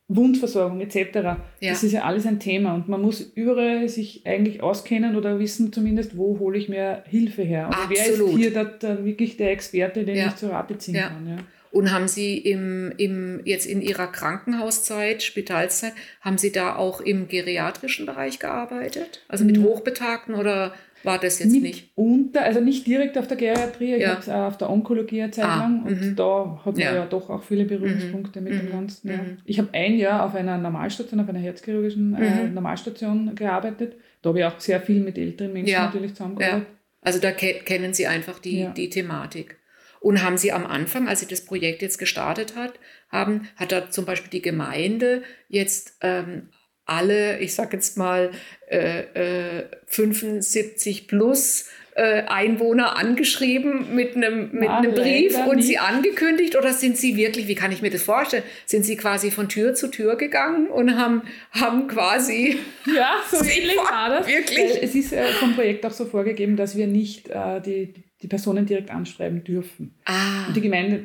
Wundversorgung 0.09 0.79
etc. 0.79 1.15
Ja. 1.15 1.37
Das 1.61 1.83
ist 1.83 1.91
ja 1.91 2.03
alles 2.03 2.25
ein 2.25 2.39
Thema 2.39 2.73
und 2.73 2.87
man 2.87 3.01
muss 3.01 3.21
überall 3.21 3.89
sich 3.89 4.25
eigentlich 4.25 4.63
auskennen 4.63 5.15
oder 5.17 5.37
wissen 5.39 5.73
zumindest, 5.73 6.17
wo 6.17 6.39
hole 6.39 6.57
ich 6.57 6.69
mir 6.69 7.03
Hilfe 7.07 7.43
her. 7.43 7.67
Also 7.67 7.89
wer 7.89 8.05
ist 8.05 8.35
hier 8.37 8.51
der, 8.53 8.65
der, 8.65 9.05
wirklich 9.05 9.35
der 9.35 9.51
Experte, 9.51 10.05
den 10.05 10.15
ja. 10.15 10.27
ich 10.27 10.35
zur 10.37 10.51
Rate 10.51 10.77
ziehen 10.77 10.95
ja. 10.95 11.09
kann. 11.09 11.27
Ja. 11.27 11.37
Und 11.71 11.91
haben 11.91 12.07
Sie 12.07 12.37
im, 12.37 12.93
im, 12.97 13.41
jetzt 13.43 13.65
in 13.65 13.81
Ihrer 13.81 14.07
Krankenhauszeit, 14.07 15.21
Spitalzeit, 15.21 15.93
haben 16.21 16.37
Sie 16.37 16.51
da 16.53 16.75
auch 16.75 17.01
im 17.01 17.27
geriatrischen 17.27 18.05
Bereich 18.05 18.39
gearbeitet? 18.39 19.25
Also 19.27 19.43
mit 19.43 19.57
hm. 19.57 19.65
Hochbetagten 19.65 20.35
oder 20.35 20.73
war 21.03 21.19
das 21.19 21.39
jetzt 21.39 21.51
nicht? 21.51 21.91
Unter, 21.95 22.43
also 22.43 22.59
nicht 22.59 22.85
direkt 22.87 23.17
auf 23.17 23.27
der 23.27 23.37
Geriatrie, 23.37 23.95
ich 23.95 24.01
ja. 24.01 24.21
habe 24.21 24.47
auf 24.47 24.57
der 24.57 24.69
Onkologie 24.69 25.21
eine 25.21 25.31
Zeit 25.31 25.45
ah, 25.45 25.57
lang 25.57 25.83
und 25.83 25.99
-hmm. 25.99 26.15
da 26.15 26.61
hat 26.65 26.73
man 26.73 26.81
ja. 26.81 26.95
ja. 26.95 27.05
doch 27.05 27.29
auch 27.29 27.43
viele 27.43 27.65
Berührungspunkte 27.65 28.39
-hmm. 28.39 28.43
mit 28.43 28.53
dem 28.53 28.65
mhm, 28.65 28.71
Ganzen. 28.71 29.09
Ja. 29.09 29.17
Mhm. 29.17 29.37
Ich 29.45 29.59
habe 29.59 29.69
ein 29.73 29.97
Jahr 29.97 30.25
auf 30.25 30.35
einer 30.35 30.57
Normalstation, 30.57 31.19
auf 31.19 31.29
einer 31.29 31.39
herzchirurgischen 31.39 32.15
äh, 32.15 32.47
mhm. 32.47 32.53
Normalstation 32.53 33.35
gearbeitet. 33.35 33.95
Da 34.21 34.29
habe 34.29 34.39
ich 34.39 34.45
auch 34.45 34.59
sehr 34.59 34.81
viel 34.81 35.01
mit 35.01 35.17
älteren 35.17 35.53
Menschen 35.53 35.73
natürlich 35.73 36.13
zusammengearbeitet. 36.13 36.67
Also 37.01 37.19
da 37.19 37.31
ke 37.31 37.61
kennen 37.63 37.93
Sie 37.93 38.07
einfach 38.07 38.39
die, 38.39 38.67
die 38.75 38.89
Thematik. 38.89 39.57
Und 39.99 40.23
haben 40.23 40.37
Sie 40.37 40.51
am 40.51 40.65
Anfang, 40.65 41.07
als 41.07 41.21
Sie 41.21 41.27
das 41.27 41.45
Projekt 41.45 41.81
jetzt 41.81 41.97
gestartet 41.97 42.55
hat, 42.55 42.73
haben, 43.09 43.47
hat 43.55 43.71
da 43.71 43.89
zum 43.89 44.05
Beispiel 44.05 44.29
die 44.29 44.41
Gemeinde 44.41 45.23
jetzt 45.47 45.97
ähm, 46.01 46.49
alle, 46.87 47.39
ich 47.39 47.53
sage 47.53 47.77
jetzt 47.77 47.97
mal, 47.97 48.31
äh, 48.69 49.59
äh, 49.59 49.65
75 49.85 51.07
plus 51.07 51.69
äh, 51.97 52.23
Einwohner 52.27 52.95
angeschrieben 52.95 53.95
mit 53.95 54.15
einem, 54.15 54.51
mit 54.51 54.69
einem 54.69 54.93
Brief 54.93 55.35
und 55.47 55.57
nicht. 55.57 55.67
sie 55.67 55.77
angekündigt 55.79 56.55
oder 56.55 56.71
sind 56.71 56.95
sie 56.95 57.17
wirklich, 57.17 57.47
wie 57.47 57.55
kann 57.55 57.71
ich 57.71 57.81
mir 57.81 57.89
das 57.89 58.03
vorstellen, 58.03 58.43
sind 58.65 58.85
sie 58.85 58.95
quasi 58.95 59.31
von 59.31 59.49
Tür 59.49 59.73
zu 59.73 59.87
Tür 59.87 60.15
gegangen 60.15 60.67
und 60.67 60.95
haben, 60.95 61.23
haben 61.51 61.87
quasi... 61.87 62.57
Ja, 62.95 63.15
so 63.29 63.37
ähnlich 63.43 63.77
war 63.77 64.09
das. 64.09 64.27
Wirklich? 64.27 64.81
Es 64.81 64.95
ist 64.95 65.11
äh, 65.11 65.25
vom 65.33 65.55
Projekt 65.55 65.85
auch 65.85 65.91
so 65.91 66.05
vorgegeben, 66.05 66.55
dass 66.55 66.77
wir 66.77 66.87
nicht 66.87 67.29
äh, 67.29 67.59
die, 67.61 67.93
die 68.21 68.27
Personen 68.27 68.65
direkt 68.65 68.91
anschreiben 68.91 69.43
dürfen. 69.43 69.95
Ah. 70.05 70.47
Und 70.47 70.55
die 70.55 70.61
Gemeinde 70.61 71.03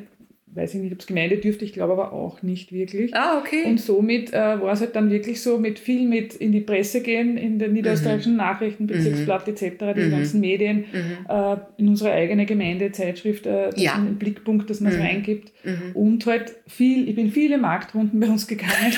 weiß 0.55 0.75
ich 0.75 0.81
nicht, 0.81 0.93
ob 0.93 0.99
es 0.99 1.07
Gemeinde 1.07 1.37
dürfte, 1.37 1.65
ich 1.65 1.73
glaube 1.73 1.93
aber 1.93 2.13
auch 2.13 2.41
nicht 2.41 2.71
wirklich. 2.71 3.15
Ah, 3.15 3.39
okay. 3.39 3.63
Und 3.65 3.79
somit 3.79 4.33
äh, 4.33 4.61
war 4.61 4.73
es 4.73 4.81
halt 4.81 4.95
dann 4.95 5.09
wirklich 5.09 5.41
so 5.41 5.57
mit 5.57 5.79
viel 5.79 6.07
mit 6.07 6.35
in 6.35 6.51
die 6.51 6.61
Presse 6.61 7.01
gehen, 7.01 7.37
in 7.37 7.59
den 7.59 7.73
niederösterreichischen 7.73 8.33
mhm. 8.33 8.37
Nachrichten, 8.37 8.87
Bezirksblatt 8.87 9.47
mhm. 9.47 9.53
etc., 9.53 9.93
die 9.95 10.01
mhm. 10.01 10.11
ganzen 10.11 10.39
Medien, 10.39 10.85
mhm. 10.91 11.25
äh, 11.27 11.57
in 11.77 11.89
unsere 11.89 12.11
eigene 12.11 12.45
Gemeinde, 12.45 12.91
Zeitschrift, 12.91 13.45
äh, 13.45 13.69
das 13.71 13.81
ja. 13.81 13.95
ein 13.95 14.17
Blickpunkt, 14.17 14.69
dass 14.69 14.79
man 14.79 14.91
es 14.91 14.97
mhm. 14.97 15.05
reingibt. 15.05 15.51
Mhm. 15.63 15.95
Und 15.95 16.25
halt 16.25 16.53
viel, 16.67 17.09
ich 17.09 17.15
bin 17.15 17.31
viele 17.31 17.57
Marktrunden 17.57 18.19
bei 18.19 18.27
uns 18.27 18.47
gegangen. 18.47 18.71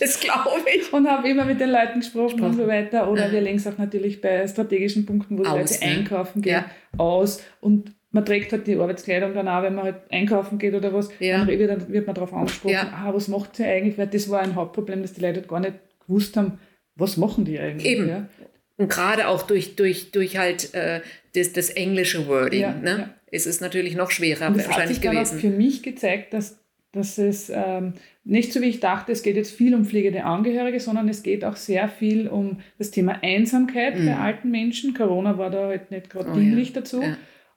Das 0.00 0.20
glaube 0.20 0.50
ich. 0.76 0.92
Und 0.92 1.08
habe 1.08 1.28
immer 1.28 1.46
mit 1.46 1.60
den 1.60 1.70
Leuten 1.70 2.00
gesprochen, 2.00 2.36
gesprochen. 2.36 2.50
und 2.50 2.56
so 2.56 2.66
weiter. 2.66 3.10
Oder 3.10 3.32
wir 3.32 3.40
legen 3.40 3.56
es 3.56 3.66
auch 3.66 3.78
natürlich 3.78 4.20
bei 4.20 4.46
strategischen 4.46 5.06
Punkten, 5.06 5.38
wo 5.38 5.42
die 5.42 5.48
Leute 5.48 5.72
ne? 5.72 5.80
einkaufen 5.80 6.42
gehen, 6.42 6.52
ja. 6.52 6.70
aus. 6.98 7.42
Und 7.60 7.94
man 8.10 8.24
trägt 8.24 8.52
halt 8.52 8.66
die 8.66 8.76
Arbeitskleidung 8.76 9.34
dann 9.34 9.48
auch, 9.48 9.62
wenn 9.62 9.74
man 9.74 9.84
halt 9.84 9.96
einkaufen 10.10 10.58
geht 10.58 10.74
oder 10.74 10.92
was, 10.92 11.10
ja. 11.20 11.44
dann, 11.44 11.48
wird, 11.48 11.92
wird 11.92 12.06
man 12.06 12.14
darauf 12.14 12.32
angesprochen, 12.32 12.72
ja. 12.72 12.92
ah, 12.94 13.12
was 13.12 13.28
macht 13.28 13.56
sie 13.56 13.64
eigentlich? 13.64 13.98
Weil 13.98 14.06
das 14.06 14.30
war 14.30 14.40
ein 14.40 14.54
Hauptproblem, 14.54 15.02
dass 15.02 15.12
die 15.12 15.20
Leute 15.20 15.40
halt 15.40 15.48
gar 15.48 15.60
nicht 15.60 15.74
gewusst 16.06 16.36
haben, 16.36 16.58
was 16.96 17.16
machen 17.16 17.44
die 17.44 17.58
eigentlich. 17.58 17.86
Eben. 17.86 18.08
Ja? 18.08 18.28
Und 18.76 18.88
gerade 18.88 19.28
auch 19.28 19.42
durch, 19.42 19.76
durch, 19.76 20.10
durch 20.10 20.38
halt 20.38 20.72
äh, 20.74 21.00
das, 21.34 21.52
das 21.52 21.70
englische 21.70 22.28
Wording, 22.28 22.60
ja, 22.60 22.74
ne? 22.74 22.98
Ja. 22.98 23.14
ist 23.30 23.46
es 23.46 23.60
natürlich 23.60 23.94
noch 23.94 24.10
schwerer 24.10 24.46
Und 24.46 24.56
wahrscheinlich 24.56 24.78
hat 24.78 24.88
sich 24.88 25.00
gewesen. 25.00 25.14
Dann 25.14 25.36
auch 25.36 25.40
für 25.40 25.50
mich 25.50 25.82
gezeigt, 25.82 26.32
dass, 26.32 26.58
dass 26.92 27.18
es 27.18 27.50
ähm, 27.54 27.94
nicht 28.24 28.52
so 28.52 28.62
wie 28.62 28.68
ich 28.68 28.80
dachte, 28.80 29.12
es 29.12 29.22
geht 29.22 29.36
jetzt 29.36 29.50
viel 29.50 29.74
um 29.74 29.84
pflegende 29.84 30.24
Angehörige, 30.24 30.80
sondern 30.80 31.08
es 31.08 31.22
geht 31.22 31.44
auch 31.44 31.56
sehr 31.56 31.88
viel 31.88 32.28
um 32.28 32.60
das 32.78 32.90
Thema 32.90 33.18
Einsamkeit 33.22 33.98
mhm. 33.98 34.06
bei 34.06 34.16
alten 34.16 34.50
Menschen. 34.50 34.94
Corona 34.94 35.36
war 35.36 35.50
da 35.50 35.66
halt 35.66 35.90
nicht 35.90 36.08
gerade 36.08 36.30
oh, 36.30 36.34
dienlich 36.34 36.72
dazu 36.72 37.02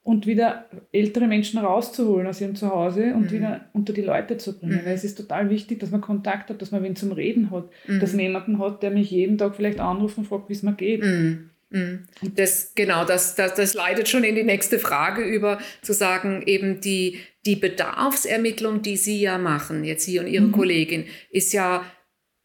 und 0.03 0.25
wieder 0.25 0.65
ältere 0.91 1.27
Menschen 1.27 1.59
rauszuholen 1.59 2.25
aus 2.25 2.41
ihrem 2.41 2.55
Zuhause 2.55 3.13
und 3.13 3.25
mhm. 3.25 3.31
wieder 3.31 3.69
unter 3.73 3.93
die 3.93 4.01
Leute 4.01 4.37
zu 4.37 4.57
bringen. 4.57 4.81
Mhm. 4.81 4.85
Weil 4.85 4.95
es 4.95 5.03
ist 5.03 5.17
total 5.17 5.49
wichtig, 5.49 5.79
dass 5.79 5.91
man 5.91 6.01
Kontakt 6.01 6.49
hat, 6.49 6.61
dass 6.61 6.71
man 6.71 6.83
wen 6.83 6.95
zum 6.95 7.11
Reden 7.11 7.51
hat, 7.51 7.69
mhm. 7.87 7.99
dass 7.99 8.13
man 8.13 8.21
jemanden 8.21 8.59
hat, 8.59 8.81
der 8.81 8.91
mich 8.91 9.11
jeden 9.11 9.37
Tag 9.37 9.55
vielleicht 9.55 9.79
anruft 9.79 10.17
und 10.17 10.25
fragt, 10.25 10.49
wie 10.49 10.53
es 10.53 10.63
mir 10.63 10.73
geht. 10.73 11.03
Mhm. 11.03 11.51
Mhm. 11.69 12.03
Das, 12.35 12.73
genau, 12.75 13.05
das, 13.05 13.35
das, 13.35 13.53
das 13.53 13.73
leitet 13.75 14.09
schon 14.09 14.23
in 14.23 14.35
die 14.35 14.43
nächste 14.43 14.79
Frage 14.79 15.23
über, 15.23 15.59
zu 15.81 15.93
sagen, 15.93 16.43
eben 16.45 16.81
die, 16.81 17.19
die 17.45 17.55
Bedarfsermittlung, 17.55 18.81
die 18.81 18.97
Sie 18.97 19.21
ja 19.21 19.37
machen, 19.37 19.83
jetzt 19.83 20.05
Sie 20.05 20.19
und 20.19 20.27
Ihre 20.27 20.47
mhm. 20.47 20.51
Kollegin, 20.51 21.05
ist 21.29 21.53
ja 21.53 21.83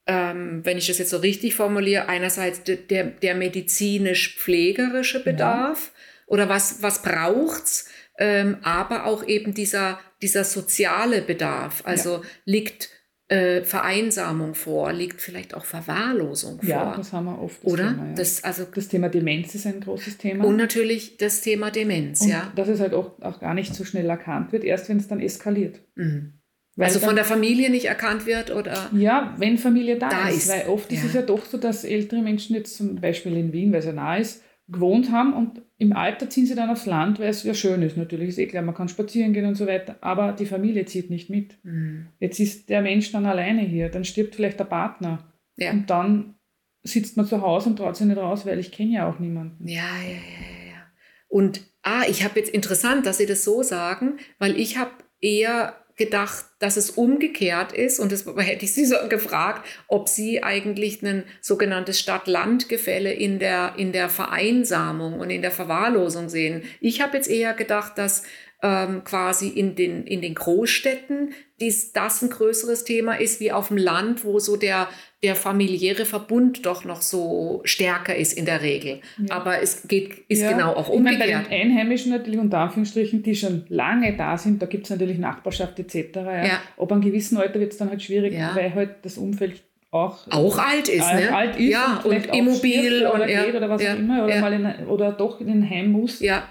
ähm, 0.07 0.61
wenn 0.65 0.79
ich 0.79 0.87
das 0.87 0.99
jetzt 0.99 1.11
so 1.11 1.17
richtig 1.17 1.55
formuliere, 1.57 2.09
einerseits 2.09 2.63
der, 2.63 3.05
der 3.05 3.35
medizinisch-pflegerische 3.35 5.25
Bedarf, 5.25 5.93
oder 6.27 6.49
was, 6.49 6.83
was 6.83 7.03
braucht's, 7.03 7.89
ähm, 8.19 8.59
aber 8.63 9.07
auch 9.07 9.27
eben 9.27 9.55
dieser, 9.55 9.99
dieser 10.23 10.45
soziale 10.45 11.23
Bedarf. 11.23 11.83
Also 11.85 12.17
ja. 12.17 12.23
liegt 12.45 12.91
äh, 13.29 13.63
Vereinsamung 13.63 14.55
vor, 14.55 14.93
liegt 14.93 15.21
vielleicht 15.21 15.55
auch 15.55 15.65
Verwahrlosung 15.65 16.61
vor. 16.61 16.69
Ja, 16.69 16.97
das 16.97 17.13
haben 17.13 17.25
wir 17.25 17.41
oft. 17.41 17.65
Das 17.65 17.73
Oder? 17.73 17.89
Thema, 17.89 18.07
ja. 18.09 18.15
das, 18.15 18.45
also, 18.45 18.65
das 18.73 18.89
Thema 18.89 19.09
Demenz 19.09 19.55
ist 19.55 19.67
ein 19.67 19.81
großes 19.81 20.19
Thema. 20.19 20.45
Und 20.45 20.57
natürlich 20.57 21.17
das 21.17 21.41
Thema 21.41 21.71
Demenz, 21.71 22.21
und 22.21 22.29
ja. 22.29 22.53
Dass 22.55 22.69
es 22.69 22.81
halt 22.81 22.95
auch, 22.95 23.21
auch 23.21 23.41
gar 23.41 23.55
nicht 23.55 23.75
so 23.75 23.85
schnell 23.85 24.09
erkannt 24.09 24.53
wird, 24.53 24.65
erst 24.65 24.89
wenn 24.89 24.99
es 24.99 25.09
dann 25.09 25.21
eskaliert. 25.21 25.81
Mhm. 25.97 26.35
also 26.79 27.01
von 27.01 27.17
der 27.17 27.25
Familie 27.25 27.69
nicht 27.71 27.87
erkannt 27.87 28.27
wird 28.27 28.53
oder? 28.53 28.91
Ja, 28.93 29.35
wenn 29.39 29.59
Familie 29.59 29.99
da, 29.99 30.09
da 30.09 30.29
ist, 30.29 30.37
ist, 30.37 30.49
Weil 30.49 30.69
oft 30.69 30.93
ja. 30.93 30.99
ist 30.99 31.07
es 31.07 31.15
ja 31.15 31.23
doch 31.23 31.45
so, 31.45 31.59
dass 31.59 31.83
ältere 31.85 32.23
Menschen 32.23 32.55
jetzt 32.55 32.77
zum 32.77 32.97
Beispiel 33.01 33.37
in 33.37 33.53
Wien, 33.53 33.73
weil 33.73 33.81
es 33.81 33.87
ja 33.87 33.93
nah 33.93 34.17
ist, 34.17 34.43
gewohnt 34.69 35.13
haben 35.13 35.33
und 35.33 35.63
im 35.79 35.93
Alter 35.93 36.29
ziehen 36.29 36.47
sie 36.47 36.55
dann 36.55 36.71
aufs 36.71 36.87
Land, 36.87 37.19
weil 37.21 37.29
es 37.29 37.45
ja 37.45 37.55
schön 37.55 37.83
ist. 37.83 37.97
Natürlich 37.97 38.31
ist 38.31 38.39
eh 38.39 38.47
klar, 38.47 38.63
man 38.63 38.75
kann 38.75 38.89
spazieren 38.89 39.33
gehen 39.33 39.45
und 39.45 39.55
so 39.55 39.67
weiter, 39.67 39.97
aber 40.01 40.33
die 40.33 40.47
Familie 40.47 40.87
zieht 40.87 41.11
nicht 41.11 41.31
mit. 41.31 41.63
Mhm. 41.65 42.09
Jetzt 42.19 42.41
ist 42.41 42.69
der 42.69 42.83
Mensch 42.83 43.13
dann 43.13 43.27
alleine 43.27 43.63
hier, 43.63 43.89
dann 43.89 44.05
stirbt 44.05 44.35
vielleicht 44.35 44.59
der 44.59 44.65
Partner 44.65 45.33
ja. 45.57 45.71
und 45.71 45.89
dann 45.89 46.35
sitzt 46.83 47.17
man 47.17 47.27
zu 47.27 47.43
Hause 47.43 47.71
und 47.71 47.77
traut 47.77 47.97
sich 47.97 48.07
nicht 48.07 48.17
raus, 48.17 48.47
weil 48.47 48.59
ich 48.59 48.73
kenne 48.73 48.93
ja 48.93 49.09
auch 49.09 49.19
niemanden. 49.19 49.67
Ja, 49.69 49.83
ja, 50.03 50.11
ja, 50.11 50.71
ja. 50.71 50.83
Und 51.29 51.61
ah, 51.83 52.03
ich 52.09 52.25
habe 52.25 52.39
jetzt 52.39 52.51
interessant, 52.51 53.07
dass 53.07 53.19
Sie 53.19 53.27
das 53.27 53.45
so 53.45 53.63
sagen, 53.63 54.19
weil 54.39 54.59
ich 54.59 54.79
habe 54.79 54.93
eher 55.21 55.75
gedacht, 55.97 56.45
dass 56.59 56.77
es 56.77 56.91
umgekehrt 56.91 57.73
ist. 57.73 57.99
Und 57.99 58.13
das 58.13 58.27
hätte 58.39 58.65
ich 58.65 58.75
Sie 58.75 58.85
so 58.85 58.97
gefragt, 59.09 59.67
ob 59.89 60.09
Sie 60.09 60.43
eigentlich 60.43 61.03
ein 61.03 61.25
sogenanntes 61.41 61.99
Stadt-Land-Gefälle 62.01 63.13
in 63.13 63.39
der, 63.39 63.75
in 63.77 63.93
der 63.93 64.09
Vereinsamung 64.09 65.19
und 65.21 65.31
in 65.31 65.43
der 65.43 65.51
Verwahrlosung 65.51 66.29
sehen. 66.29 66.63
Ich 66.81 67.01
habe 67.01 67.17
jetzt 67.17 67.29
eher 67.29 67.55
gedacht, 67.55 67.99
dass 67.99 68.23
ähm, 68.63 69.05
quasi 69.05 69.49
in 69.49 69.75
den, 69.75 70.07
in 70.07 70.23
den 70.23 70.35
Großstädten 70.35 71.35
dies, 71.61 71.93
das 71.93 72.23
ein 72.23 72.31
größeres 72.31 72.85
Thema 72.85 73.15
ist 73.15 73.41
wie 73.41 73.53
auf 73.53 73.69
dem 73.69 73.77
Land, 73.77 74.25
wo 74.25 74.39
so 74.39 74.57
der, 74.57 74.89
der 75.23 75.35
familiäre 75.35 76.05
Verbund 76.05 76.67
doch 76.67 76.85
noch 76.85 77.03
so 77.03 77.61
stärker 77.65 78.15
ist 78.15 78.33
in 78.33 78.45
der 78.45 78.63
Regel. 78.63 79.01
Ja. 79.19 79.37
Aber 79.37 79.61
es 79.61 79.89
geht, 79.89 80.25
ist 80.29 80.43
ja. 80.43 80.53
genau 80.53 80.73
auch 80.75 80.89
umgekehrt. 80.89 81.27
Ich 81.27 81.33
meine, 81.33 81.45
bei 81.45 81.49
den 81.49 81.71
Einheimischen 81.71 82.13
natürlich 82.13 82.41
unter 82.41 82.59
Anführungsstrichen, 82.59 83.23
die 83.23 83.35
schon 83.35 83.65
lange 83.69 84.17
da 84.17 84.37
sind, 84.37 84.61
da 84.61 84.67
gibt 84.67 84.85
es 84.85 84.91
natürlich 84.91 85.19
Nachbarschaft 85.19 85.79
etc. 85.79 85.95
Ja. 86.15 86.45
Ja. 86.45 86.63
Ab 86.77 86.93
einem 86.93 87.03
gewissen 87.03 87.39
Alter 87.39 87.61
wird 87.61 87.73
es 87.73 87.79
dann 87.79 87.91
halt 87.91 88.03
schwierig, 88.03 88.35
weil 88.55 88.75
halt 88.75 88.97
das 89.03 89.19
Umfeld 89.19 89.63
auch, 89.91 90.27
auch 90.31 90.59
alt 90.59 90.89
ist, 90.89 91.05
alt, 91.05 91.25
ne? 91.25 91.35
alt 91.35 91.57
ist 91.57 91.71
ja, 91.71 92.03
und, 92.05 92.13
und 92.13 92.37
immobil 92.37 93.07
oder, 93.07 93.23
und, 93.23 93.29
ja, 93.31 93.45
oder 93.47 93.71
was 93.71 93.83
auch 93.83 93.97
immer 93.97 94.25
oder, 94.25 94.41
mal 94.41 94.53
in, 94.53 94.87
oder 94.89 95.13
doch 95.13 95.41
in 95.41 95.49
ein 95.49 95.71
Heim 95.71 95.93
muss. 95.93 96.21
Ja, 96.21 96.49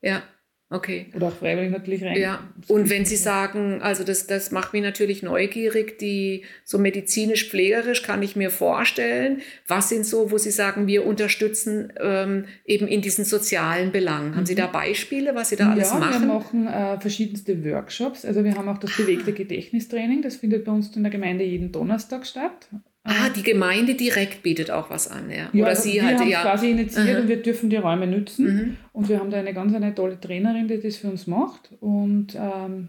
ja. 0.00 0.22
Okay. 0.68 1.06
Oder 1.14 1.28
auch 1.28 1.32
freiwillig 1.32 1.70
natürlich 1.70 2.02
rein. 2.02 2.18
Ja, 2.18 2.40
und 2.66 2.90
wenn 2.90 3.04
Sie 3.04 3.14
sagen, 3.14 3.80
also 3.82 4.02
das, 4.02 4.26
das 4.26 4.50
macht 4.50 4.72
mich 4.72 4.82
natürlich 4.82 5.22
neugierig, 5.22 5.96
die 5.98 6.42
so 6.64 6.78
medizinisch-pflegerisch 6.78 8.02
kann 8.02 8.20
ich 8.20 8.34
mir 8.34 8.50
vorstellen, 8.50 9.42
was 9.68 9.90
sind 9.90 10.04
so, 10.04 10.32
wo 10.32 10.38
Sie 10.38 10.50
sagen, 10.50 10.88
wir 10.88 11.06
unterstützen 11.06 11.92
ähm, 12.00 12.46
eben 12.64 12.88
in 12.88 13.00
diesen 13.00 13.24
sozialen 13.24 13.92
Belangen. 13.92 14.34
Haben 14.34 14.40
mhm. 14.40 14.46
Sie 14.46 14.56
da 14.56 14.66
Beispiele, 14.66 15.36
was 15.36 15.50
Sie 15.50 15.56
da 15.56 15.70
alles 15.70 15.90
ja, 15.90 15.98
machen? 15.98 16.22
wir 16.22 16.34
machen 16.34 16.66
äh, 16.66 17.00
verschiedenste 17.00 17.64
Workshops. 17.64 18.24
Also 18.24 18.42
wir 18.42 18.56
haben 18.56 18.68
auch 18.68 18.78
das 18.78 18.96
bewegte 18.96 19.32
Gedächtnistraining, 19.32 20.20
das 20.22 20.34
findet 20.34 20.64
bei 20.64 20.72
uns 20.72 20.94
in 20.96 21.04
der 21.04 21.12
Gemeinde 21.12 21.44
jeden 21.44 21.70
Donnerstag 21.70 22.26
statt. 22.26 22.68
Ah, 23.06 23.28
die 23.30 23.42
Gemeinde 23.42 23.94
direkt 23.94 24.42
bietet 24.42 24.70
auch 24.70 24.90
was 24.90 25.08
an, 25.08 25.30
ja. 25.30 25.48
ja 25.52 25.62
Oder 25.62 25.68
also 25.68 25.82
sie 25.82 25.94
wir 25.94 26.04
halt, 26.04 26.18
haben 26.18 26.28
ja. 26.28 26.42
quasi 26.42 26.70
initiiert 26.70 27.16
mhm. 27.16 27.22
und 27.22 27.28
wir 27.28 27.42
dürfen 27.42 27.70
die 27.70 27.76
Räume 27.76 28.06
nutzen. 28.06 28.46
Mhm. 28.46 28.76
Und 28.92 29.08
wir 29.08 29.20
haben 29.20 29.30
da 29.30 29.38
eine 29.38 29.54
ganz 29.54 29.74
eine 29.74 29.94
tolle 29.94 30.20
Trainerin, 30.20 30.66
die 30.68 30.80
das 30.80 30.96
für 30.96 31.08
uns 31.08 31.26
macht. 31.26 31.70
Und 31.80 32.34
ähm, 32.34 32.88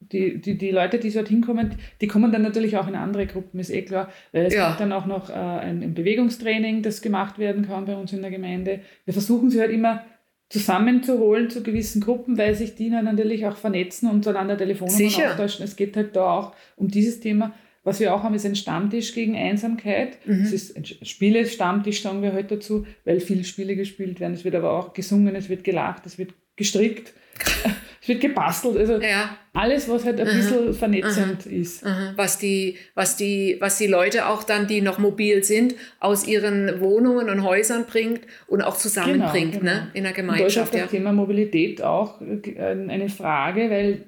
die, 0.00 0.40
die, 0.40 0.58
die 0.58 0.70
Leute, 0.70 0.98
die 0.98 1.10
dort 1.10 1.28
hinkommen, 1.28 1.76
die 2.00 2.06
kommen 2.06 2.32
dann 2.32 2.42
natürlich 2.42 2.76
auch 2.76 2.88
in 2.88 2.94
andere 2.94 3.26
Gruppen, 3.26 3.60
ist 3.60 3.70
eh 3.70 3.82
klar. 3.82 4.10
Es 4.32 4.54
ja. 4.54 4.68
gibt 4.68 4.80
dann 4.80 4.92
auch 4.92 5.06
noch 5.06 5.30
äh, 5.30 5.32
ein, 5.32 5.82
ein, 5.82 5.94
Bewegungstraining, 5.94 6.82
das 6.82 7.02
gemacht 7.02 7.38
werden 7.38 7.66
kann 7.66 7.86
bei 7.86 7.96
uns 7.96 8.12
in 8.12 8.22
der 8.22 8.30
Gemeinde. 8.30 8.80
Wir 9.04 9.14
versuchen 9.14 9.50
sie 9.50 9.60
halt 9.60 9.70
immer 9.70 10.04
zusammenzuholen 10.48 11.50
zu 11.50 11.62
gewissen 11.62 12.00
Gruppen, 12.00 12.38
weil 12.38 12.54
sich 12.54 12.76
die 12.76 12.90
dann 12.90 13.04
natürlich 13.04 13.46
auch 13.46 13.56
vernetzen 13.56 14.08
und 14.08 14.22
zueinander 14.22 14.56
Telefonnummern 14.56 15.06
austauschen. 15.06 15.64
Es 15.64 15.76
geht 15.76 15.96
halt 15.96 16.14
da 16.14 16.30
auch 16.30 16.54
um 16.76 16.88
dieses 16.88 17.18
Thema. 17.20 17.52
Was 17.86 18.00
wir 18.00 18.12
auch 18.12 18.24
haben, 18.24 18.34
ist 18.34 18.44
ein 18.44 18.56
Stammtisch 18.56 19.14
gegen 19.14 19.36
Einsamkeit. 19.36 20.18
Mhm. 20.26 20.42
Es 20.42 20.52
ist 20.52 20.76
ein 20.76 20.84
Spiele-Stammtisch, 20.84 22.02
sagen 22.02 22.20
wir 22.20 22.32
heute 22.32 22.56
dazu, 22.56 22.84
weil 23.04 23.20
viele 23.20 23.44
Spiele 23.44 23.76
gespielt 23.76 24.18
werden. 24.18 24.34
Es 24.34 24.44
wird 24.44 24.56
aber 24.56 24.72
auch 24.72 24.92
gesungen, 24.92 25.36
es 25.36 25.48
wird 25.48 25.62
gelacht, 25.62 26.04
es 26.04 26.18
wird 26.18 26.34
gestrickt, 26.56 27.12
es 28.02 28.08
wird 28.08 28.20
gebastelt. 28.22 28.76
Also 28.76 29.00
ja. 29.00 29.38
alles, 29.52 29.88
was 29.88 30.04
halt 30.04 30.18
ein 30.18 30.26
mhm. 30.26 30.32
bisschen 30.32 30.74
vernetzend 30.74 31.46
mhm. 31.46 31.62
ist. 31.62 31.84
Was, 32.16 32.40
die, 32.40 32.76
was, 32.96 33.16
die, 33.16 33.56
was 33.60 33.78
die 33.78 33.86
Leute 33.86 34.26
auch 34.26 34.42
dann, 34.42 34.66
die 34.66 34.80
noch 34.80 34.98
mobil 34.98 35.44
sind, 35.44 35.76
aus 36.00 36.26
ihren 36.26 36.80
Wohnungen 36.80 37.30
und 37.30 37.44
Häusern 37.44 37.84
bringt 37.86 38.22
und 38.48 38.62
auch 38.62 38.76
zusammenbringt 38.76 39.60
genau, 39.60 39.64
genau. 39.64 39.84
Ne? 39.84 39.90
in 39.94 40.02
der 40.02 40.12
Gemeinschaft. 40.12 40.56
Und 40.56 40.56
da 40.56 40.62
ist 40.62 40.72
auch 40.72 40.82
das 40.82 40.90
Thema 40.90 41.12
Mobilität 41.12 41.80
auch 41.82 42.20
äh, 42.20 42.58
eine 42.58 43.08
Frage, 43.08 43.70
weil 43.70 44.06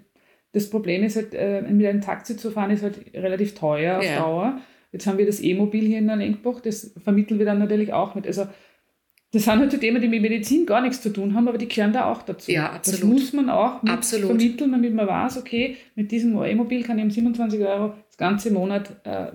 das 0.52 0.70
Problem 0.70 1.02
ist 1.02 1.16
halt, 1.16 1.34
äh, 1.34 1.62
mit 1.62 1.86
einem 1.86 2.00
Taxi 2.00 2.36
zu 2.36 2.50
fahren, 2.50 2.70
ist 2.70 2.82
halt 2.82 3.14
relativ 3.14 3.54
teuer 3.54 3.98
auf 3.98 4.04
ja. 4.04 4.18
Dauer. 4.18 4.60
Jetzt 4.92 5.06
haben 5.06 5.18
wir 5.18 5.26
das 5.26 5.42
E-Mobil 5.42 5.84
hier 5.84 5.98
in 5.98 6.06
der 6.06 6.16
Lenkbach, 6.16 6.60
das 6.60 6.94
vermitteln 7.02 7.38
wir 7.38 7.46
dann 7.46 7.58
natürlich 7.58 7.92
auch 7.92 8.14
mit. 8.14 8.26
Also 8.26 8.46
das 9.32 9.44
sind 9.44 9.58
halt 9.58 9.70
so 9.70 9.76
Themen, 9.76 10.00
die 10.00 10.08
mit 10.08 10.22
Medizin 10.22 10.64
gar 10.64 10.80
nichts 10.80 11.02
zu 11.02 11.12
tun 11.12 11.34
haben, 11.34 11.48
aber 11.48 11.58
die 11.58 11.68
gehören 11.68 11.92
da 11.92 12.10
auch 12.10 12.22
dazu. 12.22 12.50
Ja, 12.50 12.72
absolut. 12.72 13.02
Das 13.02 13.08
muss 13.08 13.32
man 13.34 13.50
auch 13.50 13.82
absolut. 13.82 14.28
vermitteln, 14.28 14.72
damit 14.72 14.94
man 14.94 15.06
weiß, 15.06 15.36
okay, 15.36 15.76
mit 15.94 16.10
diesem 16.10 16.42
E-Mobil 16.42 16.82
kann 16.82 16.98
ich 16.98 17.04
um 17.04 17.10
27 17.10 17.60
Euro 17.60 17.94
das 18.06 18.16
ganze 18.16 18.50
Monat 18.50 18.96
äh, 19.04 19.32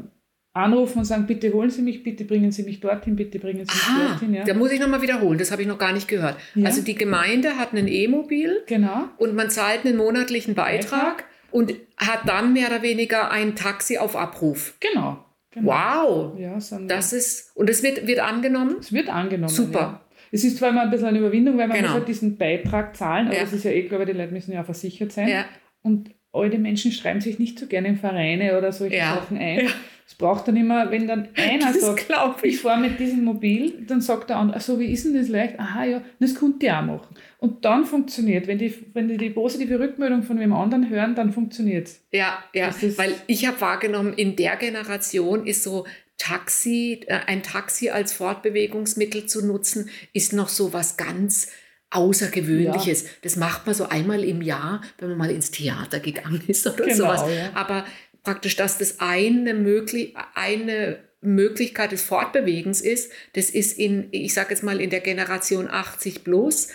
anrufen 0.54 1.00
und 1.00 1.06
sagen, 1.06 1.26
bitte 1.26 1.52
holen 1.52 1.70
Sie 1.72 1.82
mich, 1.82 2.04
bitte 2.04 2.26
bringen 2.26 2.52
Sie 2.52 2.64
mich 2.64 2.80
dorthin, 2.80 3.16
bitte 3.16 3.40
bringen 3.40 3.66
Sie 3.66 3.74
mich 3.74 3.84
Aha, 3.88 4.08
dorthin. 4.10 4.34
Ja. 4.36 4.44
Da 4.44 4.54
muss 4.54 4.72
ich 4.72 4.80
nochmal 4.80 5.02
wiederholen, 5.02 5.38
das 5.40 5.52
habe 5.52 5.62
ich 5.64 5.68
noch 5.68 5.80
gar 5.80 5.94
nicht 5.94 6.08
gehört. 6.08 6.38
Ja. 6.56 6.66
Also 6.68 6.82
die 6.84 6.96
Gemeinde 6.96 7.58
hat 7.58 7.72
einen 7.74 7.88
E-Mobil 7.88 8.62
Genau. 8.68 9.06
und 9.18 9.34
man 9.36 9.50
zahlt 9.50 9.86
einen 9.86 9.98
monatlichen 9.98 10.54
Beitrag, 10.54 11.18
Beitrag. 11.18 11.24
und 11.52 11.74
hat 11.98 12.22
dann 12.28 12.54
mehr 12.54 12.68
oder 12.68 12.82
weniger 12.84 13.32
ein 13.32 13.56
Taxi 13.56 13.98
auf 13.98 14.16
Abruf. 14.16 14.76
Genau. 14.80 15.26
genau. 15.52 15.72
Wow! 15.72 16.40
Ja, 16.40 16.58
Das 16.88 17.14
ist, 17.14 17.56
und 17.56 17.70
es 17.70 17.82
wird, 17.82 18.06
wird 18.06 18.20
angenommen? 18.20 18.76
es 18.80 18.94
wird 18.94 19.10
angenommen. 19.10 19.50
Super. 19.54 19.80
Ja. 19.80 20.00
Es 20.32 20.44
ist 20.44 20.58
zwar 20.58 20.70
immer 20.70 20.82
ein 20.82 20.90
bisschen 20.92 21.08
eine 21.08 21.20
Überwindung, 21.20 21.58
weil 21.58 21.68
man 21.68 21.78
Genau. 21.78 21.90
muss 21.90 21.98
halt 22.00 22.08
diesen 22.08 22.38
Beitrag 22.38 22.96
zahlen, 22.96 23.28
aber 23.28 23.38
das 23.38 23.54
ist 23.54 23.66
ja 23.66 23.72
eh, 23.72 23.84
glaube 23.84 24.04
ich, 24.04 24.10
die 24.12 24.18
Leute 24.18 24.34
müssen 24.34 24.52
ja 24.52 24.64
versichert 24.64 25.12
sein. 25.12 25.46
Und 25.84 26.10
alte 26.32 26.58
Menschen 26.58 26.92
schreiben 26.92 27.22
sich 27.22 27.38
nicht 27.40 27.60
so 27.60 27.68
gerne 27.68 27.88
in 27.90 27.98
Vereine 27.98 28.58
oder 28.58 28.72
solche. 28.72 28.98
Sachen 28.98 29.38
ein. 29.38 29.68
Ja. 30.04 30.08
Es 30.08 30.16
braucht 30.16 30.48
dann 30.48 30.56
immer, 30.56 30.92
wenn 30.92 31.08
dann 31.08 31.30
einer 31.36 31.74
Das 31.74 31.82
sagt, 31.82 32.06
ich 32.44 32.54
ich. 32.54 32.62
fahre 32.62 32.80
mit 32.82 33.00
diesem 33.00 33.24
Mobil, 33.24 33.84
dann 33.88 34.02
sagt 34.02 34.30
der 34.30 34.38
andere, 34.38 34.58
ach 34.58 34.62
so, 34.62 34.80
wie 34.80 34.92
ist 34.92 35.06
denn 35.06 35.16
das 35.16 35.28
leicht? 35.30 35.60
Aha, 35.60 35.86
ja, 35.86 36.02
das 36.20 36.36
könnte 36.36 36.66
ich 36.66 36.72
auch 36.72 36.82
machen. 36.84 37.16
Und 37.40 37.66
dann 37.66 37.86
funktioniert, 37.86 38.48
wenn 38.48 38.58
die, 38.58 38.74
wenn 38.94 39.08
die 39.08 39.18
die 39.18 39.30
positive 39.30 39.80
Rückmeldung 39.80 40.24
von 40.24 40.40
wem 40.40 40.54
anderen 40.54 40.90
hören, 40.90 41.16
dann 41.16 41.34
funktioniert 41.34 41.88
es. 41.88 42.02
Ja, 42.12 42.44
ja, 42.54 42.70
weil 42.98 43.14
ich 43.28 43.46
habe 43.48 43.60
wahrgenommen, 43.62 44.14
in 44.14 44.36
der 44.36 44.56
Generation 44.56 45.46
ist 45.46 45.64
so 45.64 45.86
Taxi, 46.18 47.02
äh, 47.08 47.20
ein 47.28 47.44
Taxi 47.44 47.90
als 47.90 48.14
Fortbewegungsmittel 48.14 49.26
zu 49.26 49.46
nutzen, 49.46 49.90
ist 50.14 50.32
noch 50.32 50.48
so 50.50 50.72
was 50.74 50.96
ganz 50.96 51.50
Außergewöhnliches. 51.90 53.06
Das 53.22 53.36
macht 53.36 53.66
man 53.66 53.76
so 53.76 53.88
einmal 53.90 54.24
im 54.24 54.42
Jahr, 54.42 54.82
wenn 54.98 55.10
man 55.10 55.18
mal 55.18 55.32
ins 55.32 55.52
Theater 55.52 56.00
gegangen 56.00 56.42
ist 56.48 56.66
oder 56.68 56.86
Genau, 56.86 56.96
sowas. 56.96 57.22
ja. 57.36 57.50
Aber 57.56 57.86
praktisch, 58.24 58.56
dass 58.56 58.78
das 58.78 59.00
eine, 59.00 59.54
möglich 59.54 60.14
eine 60.36 60.98
Möglichkeit 61.26 61.94
des 61.94 62.02
Fortbewegens 62.02 62.82
ist, 62.82 63.10
das 63.34 63.50
ist 63.50 63.80
in, 63.80 64.10
ich 64.12 64.34
sage 64.34 64.50
jetzt 64.50 64.62
mal, 64.64 64.82
in 64.82 64.90
der 64.90 65.00
Generation 65.00 65.70
80 65.70 66.24
plus 66.26 66.68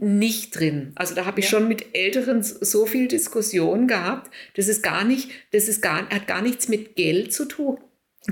nicht 0.00 0.58
drin. 0.58 0.90
Also 0.96 1.14
da 1.14 1.24
habe 1.24 1.38
ich 1.40 1.46
Ja. 1.46 1.52
schon 1.58 1.68
mit 1.68 1.86
Älteren 1.94 2.42
so 2.42 2.84
viel 2.86 3.06
Diskussion 3.06 3.86
gehabt. 3.86 4.32
Das 4.56 4.66
ist 4.68 4.82
gar 4.82 5.04
nicht, 5.04 5.30
das 5.52 5.68
ist 5.68 5.82
gar, 5.82 6.08
hat 6.10 6.26
gar 6.26 6.42
nichts 6.42 6.68
mit 6.68 6.96
Geld 6.96 7.32
zu 7.32 7.44
tun. 7.44 7.78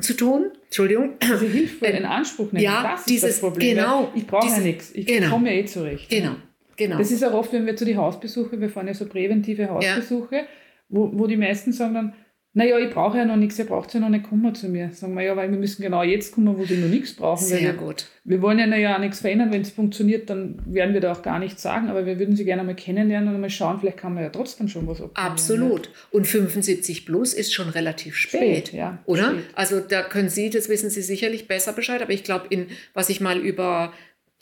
Zu 0.01 0.15
tun, 0.15 0.47
Entschuldigung. 0.67 1.15
Diese 1.23 1.47
Hilfe 1.47 1.87
Ähm, 1.87 1.97
in 1.99 2.05
Anspruch 2.05 2.53
nehmen, 2.53 2.65
ja, 2.65 2.83
das 2.93 3.01
ist 3.01 3.09
dieses- 3.11 3.31
das 3.31 3.41
Problem. 3.41 3.77
genau, 3.77 4.13
ich 4.15 4.25
brauche 4.27 4.47
ja 4.49 4.59
nichts, 4.59 4.91
ich 4.95 5.05
genau. 5.07 5.31
komme 5.31 5.53
ja 5.55 5.61
eh 5.63 5.65
zurecht. 5.67 6.09
Genau, 6.11 6.37
genau. 6.77 6.99
Das 6.99 7.11
ist 7.11 7.25
auch 7.25 7.33
oft, 7.33 7.53
wenn 7.53 7.67
wir 7.67 7.75
zu 7.75 7.85
den 7.85 7.97
Hausbesuche, 7.97 8.61
wir 8.61 8.71
fahren 8.71 8.87
ja 8.87 8.95
so 8.95 9.07
präventive 9.07 9.69
Hausbesuche, 9.69 10.47
wo, 10.89 11.11
wo 11.13 11.27
die 11.27 11.37
meisten 11.37 11.73
sagen 11.73 11.95
dann, 11.95 12.13
naja, 12.53 12.79
ich 12.79 12.91
brauche 12.91 13.17
ja 13.17 13.25
noch 13.25 13.37
nichts, 13.37 13.59
ihr 13.61 13.65
braucht 13.65 13.95
ja 13.95 14.01
noch 14.01 14.09
nicht 14.09 14.29
kommen 14.29 14.53
zu 14.57 14.69
mir. 14.69 14.91
Sagen 14.93 15.15
wir, 15.15 15.23
ja, 15.23 15.37
weil 15.37 15.53
wir 15.53 15.59
müssen 15.59 15.83
genau 15.83 16.03
jetzt 16.03 16.35
kommen, 16.35 16.59
wo 16.59 16.65
sie 16.65 16.79
noch 16.79 16.89
nichts 16.89 17.15
brauchen. 17.15 17.45
Sehr 17.45 17.61
wir, 17.61 17.73
gut. 17.75 18.07
wir 18.25 18.43
wollen 18.43 18.59
ja, 18.59 18.67
na 18.67 18.77
ja 18.77 18.97
auch 18.97 19.01
nichts 19.01 19.21
verändern, 19.21 19.53
wenn 19.53 19.61
es 19.63 19.71
funktioniert, 19.71 20.29
dann 20.29 20.61
werden 20.67 20.93
wir 20.93 21.01
da 21.01 21.13
auch 21.13 21.23
gar 21.23 21.39
nichts 21.39 21.63
sagen, 21.63 21.89
aber 21.89 22.07
wir 22.07 22.19
würden 22.19 22.35
sie 22.35 22.45
gerne 22.45 22.65
mal 22.65 22.75
kennenlernen 22.75 23.33
und 23.33 23.41
mal 23.41 23.51
schauen, 23.51 23.79
vielleicht 23.79 23.99
kann 23.99 24.15
man 24.15 24.25
ja 24.25 24.31
trotzdem 24.31 24.67
schon 24.67 24.89
was 24.89 25.01
optimieren. 25.01 25.33
Absolut. 25.33 25.91
Und 26.11 26.27
75 26.27 27.07
plus 27.07 27.35
ist 27.35 27.55
schon 27.55 27.69
relativ 27.69 28.17
spät. 28.17 28.41
Spät, 28.41 28.73
ja, 28.73 28.99
Oder? 29.07 29.31
spät. 29.31 29.45
Also 29.55 29.79
da 29.79 30.03
können 30.03 30.29
Sie, 30.29 30.51
das 30.51 30.69
wissen 30.69 30.91
Sie 30.91 31.03
sicherlich 31.03 31.47
besser 31.47 31.73
Bescheid, 31.73 32.03
aber 32.03 32.13
ich 32.13 32.25
glaube, 32.25 32.47
in 32.51 32.67
was 32.95 33.11
ich 33.11 33.21
mal 33.21 33.39
über 33.39 33.93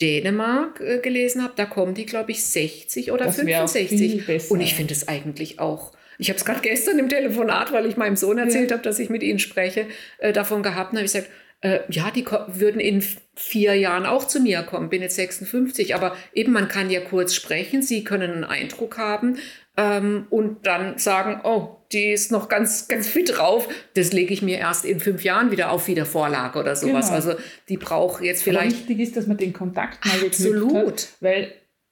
Dänemark 0.01 0.79
äh, 0.79 0.99
gelesen 0.99 1.43
habe, 1.43 1.53
da 1.55 1.65
kommen 1.65 1.93
die, 1.93 2.05
glaube 2.05 2.31
ich, 2.31 2.43
60 2.43 3.11
oder 3.11 3.25
Das 3.25 3.45
wär 3.45 3.63
auch 3.63 3.69
65. 3.69 3.99
viel 3.99 4.21
besser, 4.21 4.51
Und 4.51 4.61
ich 4.61 4.73
finde 4.73 4.93
es 4.93 5.07
eigentlich 5.07 5.59
auch. 5.59 5.91
Ich 6.19 6.29
habe 6.29 6.37
es 6.37 6.45
gerade 6.45 6.59
gestern 6.59 6.99
im 6.99 7.09
Telefonat, 7.09 7.71
weil 7.71 7.85
ich 7.87 7.97
meinem 7.97 8.15
Sohn 8.17 8.37
erzählt 8.37 8.69
Ja. 8.69 8.75
habe, 8.77 8.83
dass 8.83 8.99
ich 8.99 9.09
mit 9.09 9.23
Ihnen 9.23 9.39
spreche, 9.39 9.87
äh, 10.19 10.31
davon 10.33 10.61
gehabt. 10.61 10.91
Und 10.91 10.97
habe 10.99 11.05
ich 11.05 11.13
gesagt, 11.13 11.29
äh, 11.61 11.79
ja, 11.89 12.11
die 12.11 12.25
würden 12.47 12.79
in 12.79 13.03
vier 13.35 13.73
Jahren 13.75 14.05
auch 14.05 14.25
zu 14.27 14.39
mir 14.39 14.61
kommen. 14.63 14.89
Bin 14.89 15.01
jetzt 15.01 15.15
56, 15.15 15.95
aber 15.95 16.15
eben 16.33 16.51
man 16.53 16.67
kann 16.67 16.89
ja 16.89 16.99
kurz 17.01 17.33
sprechen. 17.33 17.81
Sie 17.81 18.03
können 18.03 18.31
einen 18.31 18.43
Eindruck 18.43 18.97
haben 18.97 19.37
ähm, 19.75 20.27
und 20.29 20.65
dann 20.67 20.97
sagen, 20.97 21.41
oh, 21.43 21.77
die 21.91 22.11
ist 22.11 22.31
noch 22.31 22.49
ganz, 22.49 22.87
ganz 22.87 23.07
fit 23.07 23.37
drauf. 23.37 23.67
Das 23.95 24.13
lege 24.13 24.33
ich 24.33 24.41
mir 24.41 24.57
erst 24.57 24.85
in 24.85 24.99
fünf 24.99 25.23
Jahren 25.23 25.51
wieder 25.51 25.71
auf 25.71 25.87
wieder 25.87 26.05
Vorlage 26.05 26.59
oder 26.59 26.75
sowas. 26.75 27.05
Genau. 27.07 27.15
Also 27.15 27.33
die 27.67 27.77
braucht 27.77 28.23
jetzt 28.23 28.41
Aber 28.47 28.59
vielleicht 28.59 28.77
wichtig 28.87 28.99
ist, 28.99 29.17
dass 29.17 29.25
man 29.27 29.37
den 29.37 29.53
Kontakt 29.53 30.05
mal 30.05 30.25
Absolut. 30.25 30.75
hat, 30.75 31.07
weil 31.21 31.51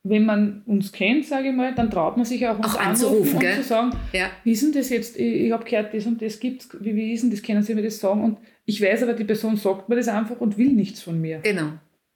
wenn 0.09 0.25
man 0.25 0.61
uns 0.65 0.91
kennt, 0.91 1.25
sage 1.25 1.49
ich 1.49 1.55
mal, 1.55 1.73
dann 1.75 1.89
traut 1.89 2.17
man 2.17 2.25
sich 2.25 2.45
auch 2.47 2.57
uns 2.57 2.75
Auch 2.75 2.79
anzurufen, 2.79 3.35
und 3.37 3.53
zu 3.55 3.63
sagen, 3.63 3.91
ja, 4.13 4.29
wie 4.43 4.51
ist 4.51 4.63
denn 4.63 4.71
das 4.71 4.89
jetzt, 4.89 5.17
ich, 5.17 5.41
ich 5.45 5.51
habe 5.51 5.63
gehört, 5.63 5.93
das 5.93 6.05
und 6.05 6.21
das 6.21 6.39
gibt's, 6.39 6.69
wie, 6.79 6.95
wie 6.95 7.13
ist 7.13 7.23
denn 7.23 7.31
das, 7.31 7.41
können 7.41 7.63
Sie 7.63 7.73
mir 7.75 7.83
das 7.83 7.99
sagen? 7.99 8.23
Und 8.23 8.37
ich 8.65 8.81
weiß 8.81 9.03
aber, 9.03 9.13
die 9.13 9.23
Person 9.23 9.55
sagt 9.57 9.89
mir 9.89 9.95
das 9.95 10.07
einfach 10.07 10.39
und 10.41 10.57
will 10.57 10.73
nichts 10.73 11.01
von 11.01 11.19
mir. 11.19 11.39
genau. 11.39 11.71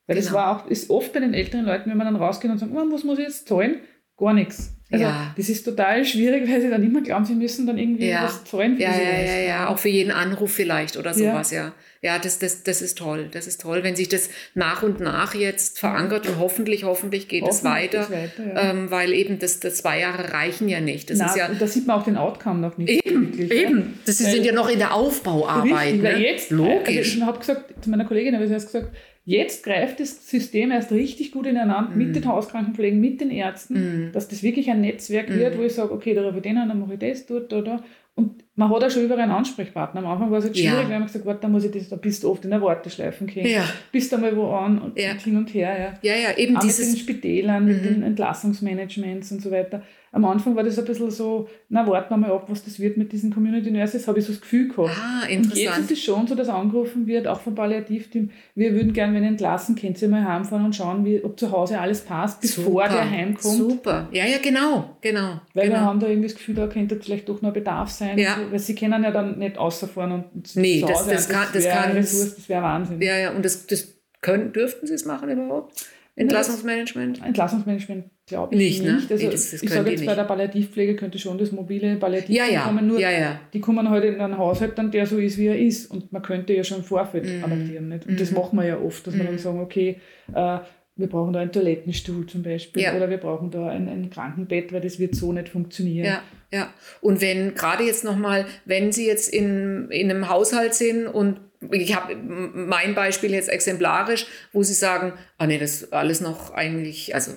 Weil 0.07 0.15
das 0.17 0.27
genau. 0.27 0.39
war 0.39 0.57
auch, 0.65 0.67
ist 0.69 0.89
oft 0.89 1.13
bei 1.13 1.19
den 1.21 1.33
älteren 1.33 1.63
Leuten, 1.65 1.89
wenn 1.89 1.97
man 1.97 2.05
dann 2.07 2.15
rausgeht 2.17 2.49
und 2.51 2.57
sagt, 2.57 2.71
"Oh, 2.75 2.91
was 2.91 3.03
muss 3.03 3.17
ich 3.19 3.25
jetzt 3.25 3.47
zahlen? 3.47 3.75
Gar 4.17 4.33
nichts. 4.33 4.75
Also 4.91 5.05
Ja. 5.05 5.33
das 5.37 5.47
ist 5.47 5.63
total 5.63 6.03
schwierig, 6.03 6.51
weil 6.51 6.59
sie 6.59 6.69
dann 6.69 6.83
immer 6.83 7.01
glauben, 7.01 7.23
sie 7.23 7.35
müssen 7.35 7.65
dann 7.65 7.77
irgendwie 7.77 8.07
Ja. 8.09 8.23
was 8.23 8.43
zahlen 8.43 8.75
für 8.75 8.81
Ja, 8.83 8.91
ja, 8.91 9.21
ja, 9.23 9.39
ja, 9.47 9.67
auch 9.69 9.77
für 9.77 9.87
jeden 9.89 10.11
Anruf 10.11 10.51
vielleicht 10.51 10.97
oder 10.97 11.13
sowas, 11.13 11.51
ja. 11.51 11.71
Ja, 12.03 12.17
das, 12.17 12.39
das, 12.39 12.63
das 12.63 12.81
ist 12.81 12.97
toll. 12.97 13.29
Das 13.31 13.45
ist 13.45 13.61
toll, 13.61 13.83
wenn 13.83 13.95
sich 13.95 14.09
das 14.09 14.31
nach 14.55 14.81
und 14.81 14.99
nach 15.01 15.35
jetzt 15.35 15.77
verankert 15.77 16.27
und 16.27 16.39
hoffentlich, 16.39 16.83
hoffentlich 16.83 17.27
geht 17.27 17.47
es 17.47 17.63
weiter. 17.63 18.09
weiter, 18.09 18.55
ja. 18.55 18.71
ähm, 18.71 18.89
weil 18.89 19.13
eben 19.13 19.37
das, 19.37 19.59
das 19.59 19.77
zwei 19.77 19.99
Jahre 19.99 20.33
reichen 20.33 20.67
ja 20.67 20.79
nicht. 20.81 21.11
Das 21.11 21.19
Nein, 21.19 21.27
ist 21.29 21.35
ja 21.37 21.47
und 21.49 21.61
da 21.61 21.67
sieht 21.67 21.85
man 21.85 21.99
auch 21.99 22.03
den 22.03 22.17
Outcome 22.17 22.59
noch 22.59 22.77
nicht. 22.79 23.05
eben, 23.05 23.27
wirklich, 23.37 23.49
ja. 23.61 23.69
eben. 23.69 23.99
Das 24.07 24.23
Weil- 24.23 24.31
sind 24.31 24.45
ja 24.45 24.51
noch 24.53 24.67
in 24.69 24.79
der 24.79 24.95
Aufbauarbeit. 24.95 25.93
Richtig, 25.93 26.01
Ne? 26.01 26.17
jetzt, 26.17 26.51
Also 26.51 26.63
Logisch. 26.63 27.15
ich 27.17 27.21
habe 27.21 27.37
gesagt, 27.37 27.83
zu 27.83 27.89
meiner 27.91 28.05
Kollegin 28.05 28.33
habe 28.33 28.45
ich 28.45 28.51
erst 28.51 28.71
gesagt, 28.73 28.95
jetzt 29.23 29.63
greift 29.63 29.99
das 29.99 30.27
System 30.27 30.71
erst 30.71 30.91
richtig 30.91 31.31
gut 31.31 31.45
ineinander 31.45 31.91
Mhm. 31.91 31.97
mit 31.99 32.15
den 32.15 32.25
Hauskrankenpflegen, 32.27 32.99
mit 32.99 33.21
den 33.21 33.29
Ärzten, 33.29 34.09
dass 34.13 34.27
das 34.27 34.41
wirklich 34.41 34.71
ein 34.71 34.81
Netzwerk 34.81 35.29
Mhm. 35.29 35.35
wird, 35.37 35.57
wo 35.59 35.61
ich 35.61 35.73
sage, 35.73 35.91
okay, 35.93 36.15
da 36.15 36.23
rufe 36.25 36.37
ich 36.37 36.41
den 36.43 36.57
an, 36.57 36.69
dann 36.69 36.79
mache 36.79 36.93
ich 36.95 36.99
das, 36.99 37.27
dort, 37.27 37.51
da, 37.51 37.61
da. 37.61 37.83
Und 38.15 38.43
man 38.55 38.69
hat 38.69 38.83
auch 38.83 38.89
schon 38.91 39.03
überall 39.05 39.21
einen 39.21 39.31
Ansprechpartner. 39.31 40.01
Am 40.01 40.07
Anfang 40.07 40.29
war 40.31 40.39
es 40.39 40.45
jetzt 40.45 40.57
Ja. 40.59 40.71
schwierig, 40.71 40.89
weil 40.89 40.99
man 40.99 41.07
gesagt 41.07 41.25
warte, 41.25 41.41
da 41.41 41.47
muss 41.47 41.63
ich 41.63 41.71
das, 41.71 41.89
da 41.89 41.95
bist 41.95 42.23
du 42.23 42.29
oft 42.31 42.43
in 42.43 42.51
der 42.51 42.61
Warteschleife 42.61 43.25
gehen. 43.25 43.45
Ja. 43.47 43.63
Bist 43.91 44.11
du 44.11 44.17
mal 44.17 44.35
wo 44.35 44.47
an 44.51 44.79
und 44.79 44.99
Ja. 44.99 45.13
hin 45.13 45.37
und 45.37 45.53
her, 45.53 45.97
ja. 46.03 46.13
Ja, 46.13 46.19
ja, 46.19 46.37
eben 46.37 46.57
Auch 46.57 46.63
mit 46.63 46.71
den 46.71 46.77
dieses. 46.77 46.99
Spitälern, 46.99 47.65
mit 47.65 47.81
Mhm. 47.81 47.87
den 47.87 48.03
Entlassungsmanagements 48.03 49.31
und 49.31 49.41
so 49.41 49.51
weiter. 49.51 49.83
Am 50.13 50.25
Anfang 50.25 50.57
war 50.57 50.63
das 50.63 50.77
ein 50.77 50.83
bisschen 50.83 51.09
so, 51.09 51.47
na, 51.69 51.87
warten 51.87 52.09
wir 52.09 52.17
mal 52.17 52.31
ab, 52.31 52.45
was 52.49 52.65
das 52.65 52.81
wird 52.81 52.97
mit 52.97 53.13
diesen 53.13 53.33
Community 53.33 53.71
Nurses, 53.71 54.09
habe 54.09 54.19
ich 54.19 54.25
so 54.25 54.33
das 54.33 54.41
Gefühl 54.41 54.67
gehabt. 54.67 54.89
Ah, 55.01 55.21
Und 55.23 55.29
jetzt 55.29 55.45
interessant. 55.57 55.85
ist 55.85 55.91
es 55.91 56.03
schon 56.03 56.27
so, 56.27 56.35
dass 56.35 56.49
angerufen 56.49 57.07
wird, 57.07 57.27
auch 57.29 57.39
vom 57.39 57.55
Palliativteam, 57.55 58.29
wir 58.55 58.73
würden 58.73 58.91
gerne, 58.91 59.13
wenn 59.13 59.23
ihr 59.23 59.29
entlassen, 59.29 59.75
könnt 59.75 60.01
ihr 60.01 60.09
mal 60.09 60.25
heimfahren 60.27 60.65
und 60.65 60.75
schauen, 60.75 61.05
wie, 61.05 61.23
ob 61.23 61.39
zu 61.39 61.49
Hause 61.51 61.79
alles 61.79 62.01
passt, 62.01 62.41
bevor 62.41 62.89
der 62.89 63.09
heimkommt. 63.09 63.55
Super. 63.55 64.09
Ja, 64.11 64.25
ja, 64.25 64.37
genau, 64.43 64.97
genau. 64.99 65.39
Weil 65.53 65.67
genau. 65.69 65.75
wir 65.79 65.81
haben 65.81 65.99
da 66.01 66.07
irgendwie 66.07 66.27
das 66.27 66.35
Gefühl, 66.35 66.55
da 66.55 66.67
könnte 66.67 66.99
vielleicht 67.01 67.29
doch 67.29 67.41
noch 67.41 67.53
Bedarf 67.53 67.89
sein. 67.89 68.17
Ja. 68.19 68.35
Weil 68.49 68.59
sie 68.59 68.75
können 68.75 69.01
ja 69.03 69.11
dann 69.11 69.39
nicht 69.39 69.57
außerfahren 69.57 70.11
und 70.11 70.55
Nee, 70.57 70.81
zu 70.81 70.87
das- 70.87 70.99
Hause 70.99 71.11
das 71.11 71.29
kann- 71.29 71.47
das 71.53 71.63
wäre 71.63 71.77
kann- 71.77 71.91
Ressource, 71.93 72.35
das 72.35 72.49
wäre 72.49 72.61
Wahnsinn. 72.63 73.01
Ja, 73.01 73.17
ja, 73.17 73.31
und 73.31 73.45
das, 73.45 73.65
das 73.65 73.93
können, 74.19 74.51
dürften 74.51 74.85
Sie 74.87 74.93
es 74.93 75.05
machen 75.05 75.29
überhaupt? 75.29 75.85
Entlassungsmanagement? 76.15 77.23
Entlassungsmanagement 77.25 78.05
glaube 78.27 78.53
ich 78.55 78.59
Nicht, 78.59 78.83
nicht. 78.83 79.09
ne? 79.09 79.15
Also 79.15 79.29
das- 79.31 79.51
das 79.51 79.63
ich 79.63 79.69
sage 79.69 79.91
jetzt 79.91 80.05
bei 80.05 80.15
der 80.15 80.23
Palliativpflege 80.23 80.95
könnte 80.95 81.17
schon 81.19 81.37
das 81.37 81.51
mobile 81.51 81.95
Palliativ 81.95 82.35
Ja, 82.35 82.45
ja, 82.45 82.61
kommen, 82.63 82.87
nur 82.87 82.99
ja, 82.99 83.11
ja. 83.11 83.39
die 83.53 83.59
kommen 83.59 83.89
halt 83.89 84.03
in 84.03 84.19
einen 84.19 84.37
Haushalt 84.37 84.77
dann, 84.77 84.91
der 84.91 85.05
so 85.05 85.17
ist, 85.17 85.37
wie 85.37 85.47
er 85.47 85.57
ist. 85.59 85.87
Und 85.89 86.11
man 86.11 86.21
könnte 86.21 86.53
ja 86.53 86.63
schon 86.63 86.79
im 86.79 86.83
Vorfeld 86.83 87.25
Mhm. 87.25 87.43
adaptieren. 87.43 87.89
Nicht? 87.89 88.05
Und 88.07 88.19
das 88.19 88.31
Mhm. 88.31 88.37
machen 88.37 88.59
wir 88.59 88.65
ja 88.65 88.77
oft, 88.79 89.05
dass 89.07 89.15
wir 89.15 89.23
dann 89.23 89.33
Mhm. 89.33 89.39
sagen, 89.39 89.59
okay, 89.61 89.97
äh, 90.33 90.59
wir 90.97 91.07
brauchen 91.07 91.33
da 91.33 91.39
einen 91.39 91.51
Toilettenstuhl 91.51 92.27
zum 92.27 92.43
Beispiel 92.43 92.83
Ja. 92.83 92.95
oder 92.95 93.09
wir 93.09 93.17
brauchen 93.17 93.49
da 93.49 93.69
ein, 93.69 93.87
ein 93.87 94.09
Krankenbett, 94.09 94.71
weil 94.73 94.81
das 94.81 94.99
wird 94.99 95.15
so 95.15 95.31
nicht 95.33 95.49
funktionieren. 95.49 96.05
Ja, 96.05 96.21
ja. 96.51 96.69
Und 96.99 97.21
wenn 97.21 97.55
gerade 97.55 97.83
jetzt 97.85 98.03
nochmal, 98.03 98.45
wenn 98.65 98.91
Sie 98.91 99.07
jetzt 99.07 99.33
in, 99.33 99.87
in 99.89 100.09
einem 100.11 100.29
Haushalt 100.29 100.73
sind 100.75 101.07
und 101.07 101.39
ich 101.69 101.95
habe 101.95 102.15
mein 102.15 102.95
Beispiel 102.95 103.31
jetzt 103.31 103.49
exemplarisch, 103.49 104.25
wo 104.51 104.63
Sie 104.63 104.73
sagen, 104.73 105.13
ah 105.37 105.47
nee, 105.47 105.59
das 105.59 105.83
ist 105.83 105.93
alles 105.93 106.21
noch 106.21 106.51
eigentlich, 106.51 107.13
also 107.13 107.33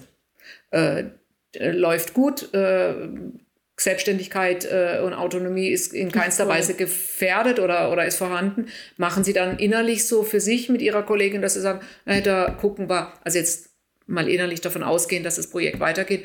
äh, 0.71 1.05
läuft 1.59 2.15
gut, 2.15 2.53
äh, 2.55 3.09
Selbstständigkeit 3.77 4.65
äh, 4.65 5.01
und 5.05 5.15
Autonomie 5.15 5.69
ist 5.69 5.93
in 5.93 6.13
keinster. 6.13 6.47
Weise 6.47 6.75
gefährdet 6.75 7.59
oder, 7.59 7.91
oder 7.91 8.07
ist 8.07 8.17
vorhanden, 8.17 8.69
machen 8.97 9.25
Sie 9.25 9.33
dann 9.33 9.59
innerlich 9.59 10.07
so 10.07 10.23
für 10.23 10.41
sich 10.41 10.69
mit 10.69 10.81
Ihrer 10.81 11.03
Kollegin, 11.03 11.43
dass 11.43 11.55
Sie 11.55 11.61
sagen, 11.61 11.81
äh, 12.05 12.23
da 12.23 12.51
gucken 12.51 12.89
wir, 12.89 13.13
also 13.25 13.39
jetzt 13.39 13.71
mal 14.07 14.29
innerlich 14.29 14.61
davon 14.61 14.83
ausgehen, 14.83 15.25
dass 15.25 15.37
das 15.37 15.51
Projekt 15.51 15.81
weitergeht, 15.81 16.25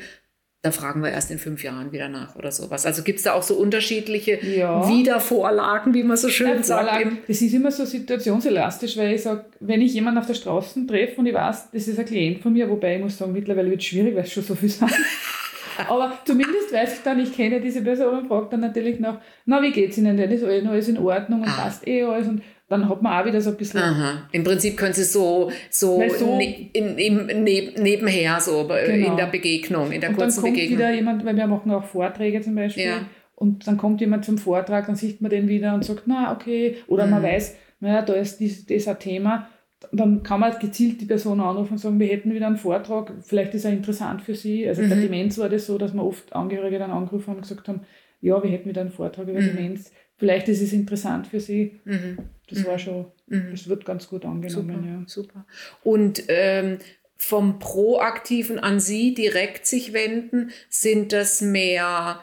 da 0.62 0.72
fragen 0.72 1.02
wir 1.02 1.10
erst 1.10 1.30
in 1.30 1.38
fünf 1.38 1.64
Jahren 1.64 1.90
wieder 1.90 2.08
nach 2.08 2.36
oder 2.36 2.52
sowas. 2.52 2.84
Also 2.84 3.02
gibt 3.02 3.18
es 3.18 3.24
da 3.24 3.32
auch 3.32 3.42
so 3.42 3.54
unterschiedliche 3.54 4.38
Ja. 4.44 4.86
Wiedervorlagen, 4.86 5.94
wie 5.94 6.02
man 6.02 6.18
so 6.18 6.28
schön 6.28 6.48
Ja, 6.58 6.62
sagt. 6.62 7.06
Das 7.26 7.40
ist 7.40 7.54
immer 7.54 7.70
so 7.70 7.86
situationselastisch, 7.86 8.96
weil 8.98 9.14
ich 9.14 9.22
sage, 9.22 9.46
wenn 9.60 9.80
ich 9.80 9.94
jemanden 9.94 10.18
auf 10.18 10.26
der 10.26 10.34
Straße 10.34 10.86
treffe 10.86 11.18
und 11.20 11.26
ich 11.26 11.34
weiß, 11.34 11.70
das 11.72 11.88
ist 11.88 11.98
ein 11.98 12.04
Klient 12.04 12.42
von 12.42 12.52
mir, 12.52 12.68
wobei 12.68 12.96
ich 12.96 13.02
muss 13.02 13.16
sagen, 13.16 13.32
mittlerweile 13.32 13.70
wird 13.70 13.80
es 13.80 13.86
schwierig, 13.86 14.14
weil 14.14 14.24
es 14.24 14.32
schon 14.32 14.42
so 14.42 14.54
viel 14.54 14.68
sind. 14.68 14.92
Aber 15.88 16.12
zumindest 16.26 16.72
weiß 16.74 16.94
ich 16.94 17.02
dann, 17.02 17.18
ich 17.20 17.34
kenne 17.34 17.58
diese 17.58 17.80
Person 17.80 18.18
und 18.18 18.28
frage 18.28 18.48
dann 18.50 18.60
natürlich 18.60 19.00
nach, 19.00 19.18
na, 19.46 19.62
wie 19.62 19.72
geht's 19.72 19.96
Ihnen 19.96 20.18
denn? 20.18 20.30
Ist 20.30 20.44
alles 20.44 20.88
in 20.88 20.98
Ordnung 20.98 21.40
und 21.40 21.48
ah. 21.48 21.62
passt 21.62 21.86
eh 21.88 22.02
alles? 22.02 22.28
Und 22.28 22.42
dann 22.70 22.88
hat 22.88 23.02
man 23.02 23.20
auch 23.20 23.26
wieder 23.26 23.40
so 23.40 23.50
ein 23.50 23.56
bisschen. 23.56 23.80
Aha. 23.80 24.28
Im 24.30 24.44
Prinzip 24.44 24.76
können 24.76 24.94
Sie 24.94 25.02
so, 25.02 25.50
so, 25.70 26.00
so 26.16 26.36
ne, 26.36 26.70
im, 26.72 26.96
im, 26.96 27.42
neb, 27.42 27.76
nebenher, 27.76 28.40
so 28.40 28.64
genau. 28.68 29.10
in 29.10 29.16
der 29.16 29.26
Begegnung, 29.26 29.90
in 29.90 30.00
der 30.00 30.10
und 30.10 30.16
kurzen 30.16 30.36
dann 30.36 30.44
kommt 30.44 30.54
Begegnung. 30.54 30.78
wieder 30.78 30.94
jemand, 30.94 31.24
weil 31.24 31.36
wir 31.36 31.48
machen 31.48 31.72
auch 31.72 31.84
Vorträge 31.84 32.40
zum 32.40 32.54
Beispiel. 32.54 32.84
Ja. 32.84 33.06
Und 33.34 33.66
dann 33.66 33.76
kommt 33.76 34.00
jemand 34.00 34.24
zum 34.24 34.38
Vortrag, 34.38 34.86
dann 34.86 34.94
sieht 34.94 35.20
man 35.20 35.30
den 35.30 35.48
wieder 35.48 35.74
und 35.74 35.84
sagt, 35.84 36.04
na, 36.06 36.32
okay. 36.32 36.76
Oder 36.86 37.06
mhm. 37.06 37.10
man 37.10 37.22
weiß, 37.24 37.56
naja, 37.80 38.02
da 38.02 38.12
ist 38.12 38.38
dies, 38.38 38.66
das 38.66 38.86
ein 38.86 39.00
Thema. 39.00 39.48
Dann 39.90 40.22
kann 40.22 40.38
man 40.38 40.56
gezielt 40.60 41.00
die 41.00 41.06
Person 41.06 41.40
anrufen 41.40 41.72
und 41.72 41.78
sagen, 41.78 41.98
wir 41.98 42.06
hätten 42.06 42.32
wieder 42.32 42.46
einen 42.46 42.56
Vortrag, 42.56 43.12
vielleicht 43.22 43.54
ist 43.54 43.64
er 43.64 43.72
interessant 43.72 44.22
für 44.22 44.36
Sie. 44.36 44.68
Also 44.68 44.82
mhm. 44.82 44.90
bei 44.90 44.94
Demenz 44.94 45.38
war 45.38 45.48
das 45.48 45.66
so, 45.66 45.76
dass 45.76 45.92
wir 45.92 46.04
oft 46.04 46.32
Angehörige 46.34 46.78
dann 46.78 46.92
angerufen 46.92 47.28
haben 47.28 47.36
und 47.36 47.42
gesagt 47.42 47.66
haben, 47.66 47.80
ja, 48.20 48.40
wir 48.40 48.50
hätten 48.50 48.68
wieder 48.68 48.82
einen 48.82 48.92
Vortrag 48.92 49.26
über 49.26 49.40
mhm. 49.40 49.56
Demenz. 49.56 49.90
Vielleicht 50.20 50.48
ist 50.48 50.60
es 50.60 50.74
interessant 50.74 51.26
für 51.28 51.40
Sie. 51.40 51.80
Mhm. 51.86 52.18
Das 52.48 52.64
war 52.66 52.74
mhm. 52.74 52.78
schon, 52.78 53.06
mhm. 53.26 53.48
das 53.50 53.68
wird 53.68 53.86
ganz 53.86 54.06
gut 54.06 54.26
angenommen. 54.26 54.48
Super. 54.50 54.86
Ja. 54.86 55.02
super. 55.06 55.46
Und 55.82 56.24
ähm, 56.28 56.78
vom 57.16 57.58
Proaktiven 57.58 58.58
an 58.58 58.80
Sie 58.80 59.14
direkt 59.14 59.66
sich 59.66 59.94
wenden, 59.94 60.50
sind 60.68 61.14
das 61.14 61.40
mehr 61.40 62.20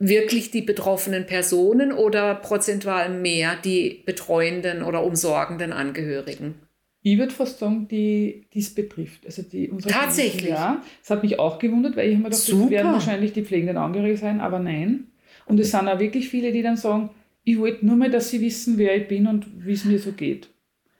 wirklich 0.00 0.50
die 0.50 0.62
betroffenen 0.62 1.24
Personen 1.26 1.92
oder 1.92 2.34
prozentual 2.34 3.10
mehr 3.10 3.54
die 3.64 4.02
betreuenden 4.04 4.82
oder 4.82 5.04
umsorgenden 5.04 5.72
Angehörigen? 5.72 6.56
Ich 7.02 7.16
würde 7.16 7.32
fast 7.32 7.60
sagen, 7.60 7.86
die 7.86 8.46
es 8.52 8.74
betrifft. 8.74 9.24
Also 9.24 9.42
die, 9.42 9.70
unsere 9.70 9.94
Tatsächlich? 9.94 10.46
Kinder, 10.46 10.56
ja. 10.56 10.82
Das 11.00 11.10
hat 11.10 11.22
mich 11.22 11.38
auch 11.38 11.60
gewundert, 11.60 11.96
weil 11.96 12.08
ich 12.08 12.14
immer 12.14 12.28
gedacht, 12.28 12.48
das 12.48 12.70
werden 12.70 12.92
wahrscheinlich 12.92 13.32
die 13.32 13.44
pflegenden 13.44 13.76
Angehörigen 13.76 14.16
sein, 14.16 14.40
aber 14.40 14.58
nein. 14.58 15.06
Und 15.46 15.60
es 15.60 15.70
sind 15.70 15.88
auch 15.88 15.98
wirklich 15.98 16.28
viele, 16.28 16.52
die 16.52 16.62
dann 16.62 16.76
sagen, 16.76 17.10
ich 17.44 17.58
wollte 17.58 17.84
nur 17.86 17.96
mal, 17.96 18.10
dass 18.10 18.30
sie 18.30 18.40
wissen, 18.40 18.78
wer 18.78 18.96
ich 18.96 19.08
bin 19.08 19.26
und 19.26 19.46
wie 19.64 19.72
es 19.72 19.84
mir 19.84 19.98
so 19.98 20.12
geht. 20.12 20.48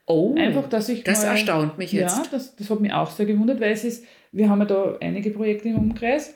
Oh, 0.05 0.35
Einfach, 0.35 0.67
dass 0.67 0.89
ich 0.89 1.03
das 1.03 1.23
mal, 1.23 1.31
erstaunt 1.31 1.77
mich 1.77 1.91
jetzt. 1.93 2.17
Ja, 2.17 2.23
das, 2.31 2.55
das 2.55 2.69
hat 2.69 2.81
mich 2.81 2.91
auch 2.91 3.11
sehr 3.11 3.25
gewundert, 3.25 3.61
weil 3.61 3.71
es 3.71 3.83
ist, 3.83 4.05
wir 4.31 4.49
haben 4.49 4.59
ja 4.59 4.65
da 4.65 4.97
einige 4.99 5.29
Projekte 5.31 5.69
im 5.69 5.77
Umkreis 5.77 6.35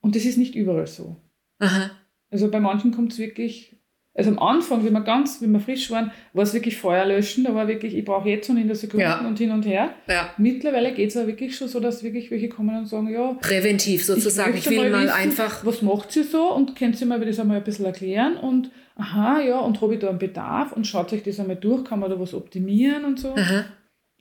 und 0.00 0.16
das 0.16 0.24
ist 0.24 0.38
nicht 0.38 0.54
überall 0.54 0.86
so. 0.86 1.16
Aha. 1.58 1.90
Also 2.30 2.50
bei 2.50 2.60
manchen 2.60 2.92
kommt 2.92 3.12
es 3.12 3.18
wirklich, 3.18 3.76
also 4.12 4.30
am 4.30 4.38
Anfang, 4.40 4.84
wie 4.84 4.90
wir 4.90 5.00
ganz, 5.02 5.40
wie 5.40 5.46
wir 5.46 5.60
frisch 5.60 5.90
waren, 5.90 6.10
war 6.32 6.42
es 6.42 6.52
wirklich 6.52 6.76
Feuer 6.76 7.04
löschen, 7.04 7.44
da 7.44 7.54
war 7.54 7.68
wirklich, 7.68 7.94
ich 7.94 8.04
brauche 8.04 8.28
jetzt 8.28 8.50
und 8.50 8.56
in 8.56 8.66
der 8.66 8.76
Sekunde 8.76 9.04
ja. 9.04 9.26
und 9.26 9.38
hin 9.38 9.52
und 9.52 9.64
her. 9.64 9.94
Ja. 10.08 10.34
Mittlerweile 10.36 10.92
geht 10.92 11.10
es 11.10 11.16
auch 11.16 11.26
wirklich 11.26 11.56
schon 11.56 11.68
so, 11.68 11.78
dass 11.78 12.02
wirklich 12.02 12.30
welche 12.30 12.48
kommen 12.48 12.76
und 12.76 12.86
sagen, 12.86 13.08
ja. 13.08 13.34
Präventiv 13.34 14.04
sozusagen, 14.04 14.56
ich, 14.56 14.66
ich 14.66 14.70
will 14.70 14.90
mal, 14.90 15.04
wissen, 15.04 15.14
einfach. 15.14 15.64
Was 15.64 15.82
macht 15.82 16.10
sie 16.10 16.24
so 16.24 16.52
und 16.52 16.74
könnt 16.74 16.96
sie 16.96 17.04
mir 17.04 17.20
das 17.20 17.38
einmal 17.38 17.58
ein 17.58 17.64
bisschen 17.64 17.86
erklären 17.86 18.36
und 18.36 18.70
aha, 18.96 19.40
ja, 19.40 19.58
und 19.60 19.80
habe 19.80 19.94
ich 19.94 20.00
da 20.00 20.08
einen 20.08 20.18
Bedarf 20.18 20.72
und 20.72 20.86
schaut 20.86 21.12
euch 21.12 21.22
das 21.22 21.38
einmal 21.38 21.56
durch, 21.56 21.84
kann 21.84 22.00
man 22.00 22.10
da 22.10 22.18
was 22.18 22.34
optimieren 22.34 23.04
und 23.04 23.20
so. 23.20 23.34
Aha. 23.34 23.64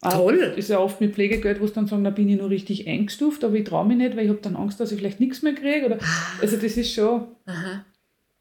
Toll. 0.02 0.39
Das 0.39 0.58
ist 0.58 0.69
ja 0.69 0.80
oft 0.80 1.02
mit 1.02 1.13
Pflegegeld, 1.13 1.60
wo 1.60 1.67
sie 1.67 1.73
dann 1.73 1.88
sagen, 1.88 2.06
da 2.06 2.10
bin 2.10 2.30
ich 2.30 2.38
nur 2.38 2.49
richtig 2.49 2.88
eingestuft, 2.88 3.43
aber 3.43 3.56
ich 3.56 3.65
traue 3.65 3.86
mich 3.86 3.97
nicht, 3.97 4.15
weil 4.15 4.25
ich 4.25 4.30
habe 4.30 4.39
dann 4.41 4.56
Angst, 4.56 4.80
dass 4.80 4.93
ich 4.93 4.99
vielleicht 4.99 5.19
nichts 5.19 5.41
mehr 5.41 5.54
kriege. 5.54 5.86
Oder, 5.86 5.97
ah. 6.02 6.41
also 6.41 6.56
das 6.56 6.78
ist 6.78 6.93
schon. 6.93 7.28
Aha. 7.45 7.84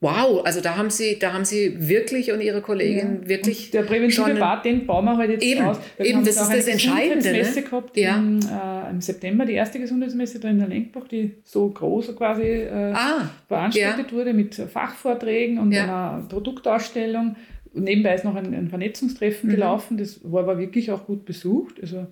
Wow, 0.00 0.44
also 0.44 0.60
da 0.60 0.76
haben 0.76 0.90
Sie, 0.90 1.18
da 1.18 1.32
haben 1.32 1.44
Sie 1.44 1.88
wirklich 1.88 2.30
und 2.30 2.40
Ihre 2.40 2.62
Kollegin 2.62 3.22
ja. 3.22 3.28
wirklich. 3.28 3.66
Und 3.66 3.74
der 3.74 3.82
präventive 3.82 4.34
Part, 4.36 4.64
den 4.64 4.86
bauen 4.86 5.04
wir 5.06 5.16
halt 5.16 5.30
jetzt 5.30 5.42
eben, 5.42 5.64
aus. 5.64 5.80
eben, 5.98 6.24
das 6.24 6.40
ist 6.40 6.52
das 6.52 6.68
Entscheidende. 6.68 7.32
Ne? 7.32 7.62
gehabt 7.62 7.96
ja. 7.96 8.16
im, 8.16 8.38
äh, 8.38 8.90
im 8.90 9.00
September, 9.00 9.44
die 9.44 9.54
erste 9.54 9.80
Gesundheitsmesse 9.80 10.38
da 10.38 10.48
in 10.48 10.60
der 10.60 10.68
Lenkbach, 10.68 11.08
die 11.08 11.34
so 11.42 11.68
groß 11.68 12.14
quasi 12.14 12.44
äh, 12.44 12.92
ah, 12.94 13.28
veranstaltet 13.48 14.12
ja. 14.12 14.16
wurde 14.16 14.34
mit 14.34 14.54
Fachvorträgen 14.54 15.58
und 15.58 15.74
einer 15.74 16.24
Produktausstellung. 16.28 17.34
Und 17.74 17.82
nebenbei 17.82 18.14
ist 18.14 18.24
noch 18.24 18.36
ein, 18.36 18.54
ein 18.54 18.68
Vernetzungstreffen 18.68 19.50
mhm. 19.50 19.54
gelaufen, 19.54 19.98
das 19.98 20.20
war 20.22 20.44
aber 20.44 20.58
wirklich 20.58 20.92
auch 20.92 21.06
gut 21.06 21.24
besucht. 21.24 21.80
Also 21.80 22.06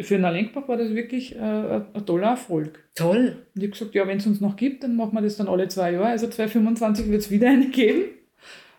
für 0.00 0.14
einen 0.14 0.32
Lenkbach 0.32 0.68
war 0.68 0.76
das 0.76 0.94
wirklich 0.94 1.36
äh, 1.36 1.38
ein 1.38 2.06
toller 2.06 2.28
Erfolg. 2.28 2.78
Toll. 2.94 3.36
Und 3.54 3.62
ich 3.62 3.62
habe 3.62 3.70
gesagt, 3.70 3.94
ja, 3.94 4.06
wenn 4.06 4.18
es 4.18 4.26
uns 4.26 4.40
noch 4.40 4.56
gibt, 4.56 4.82
dann 4.84 4.96
machen 4.96 5.14
wir 5.14 5.22
das 5.22 5.36
dann 5.36 5.48
alle 5.48 5.68
zwei 5.68 5.92
Jahre. 5.92 6.06
Also 6.06 6.28
2025 6.28 7.10
wird 7.10 7.22
es 7.22 7.30
wieder 7.30 7.48
eine 7.48 7.68
geben. 7.68 8.04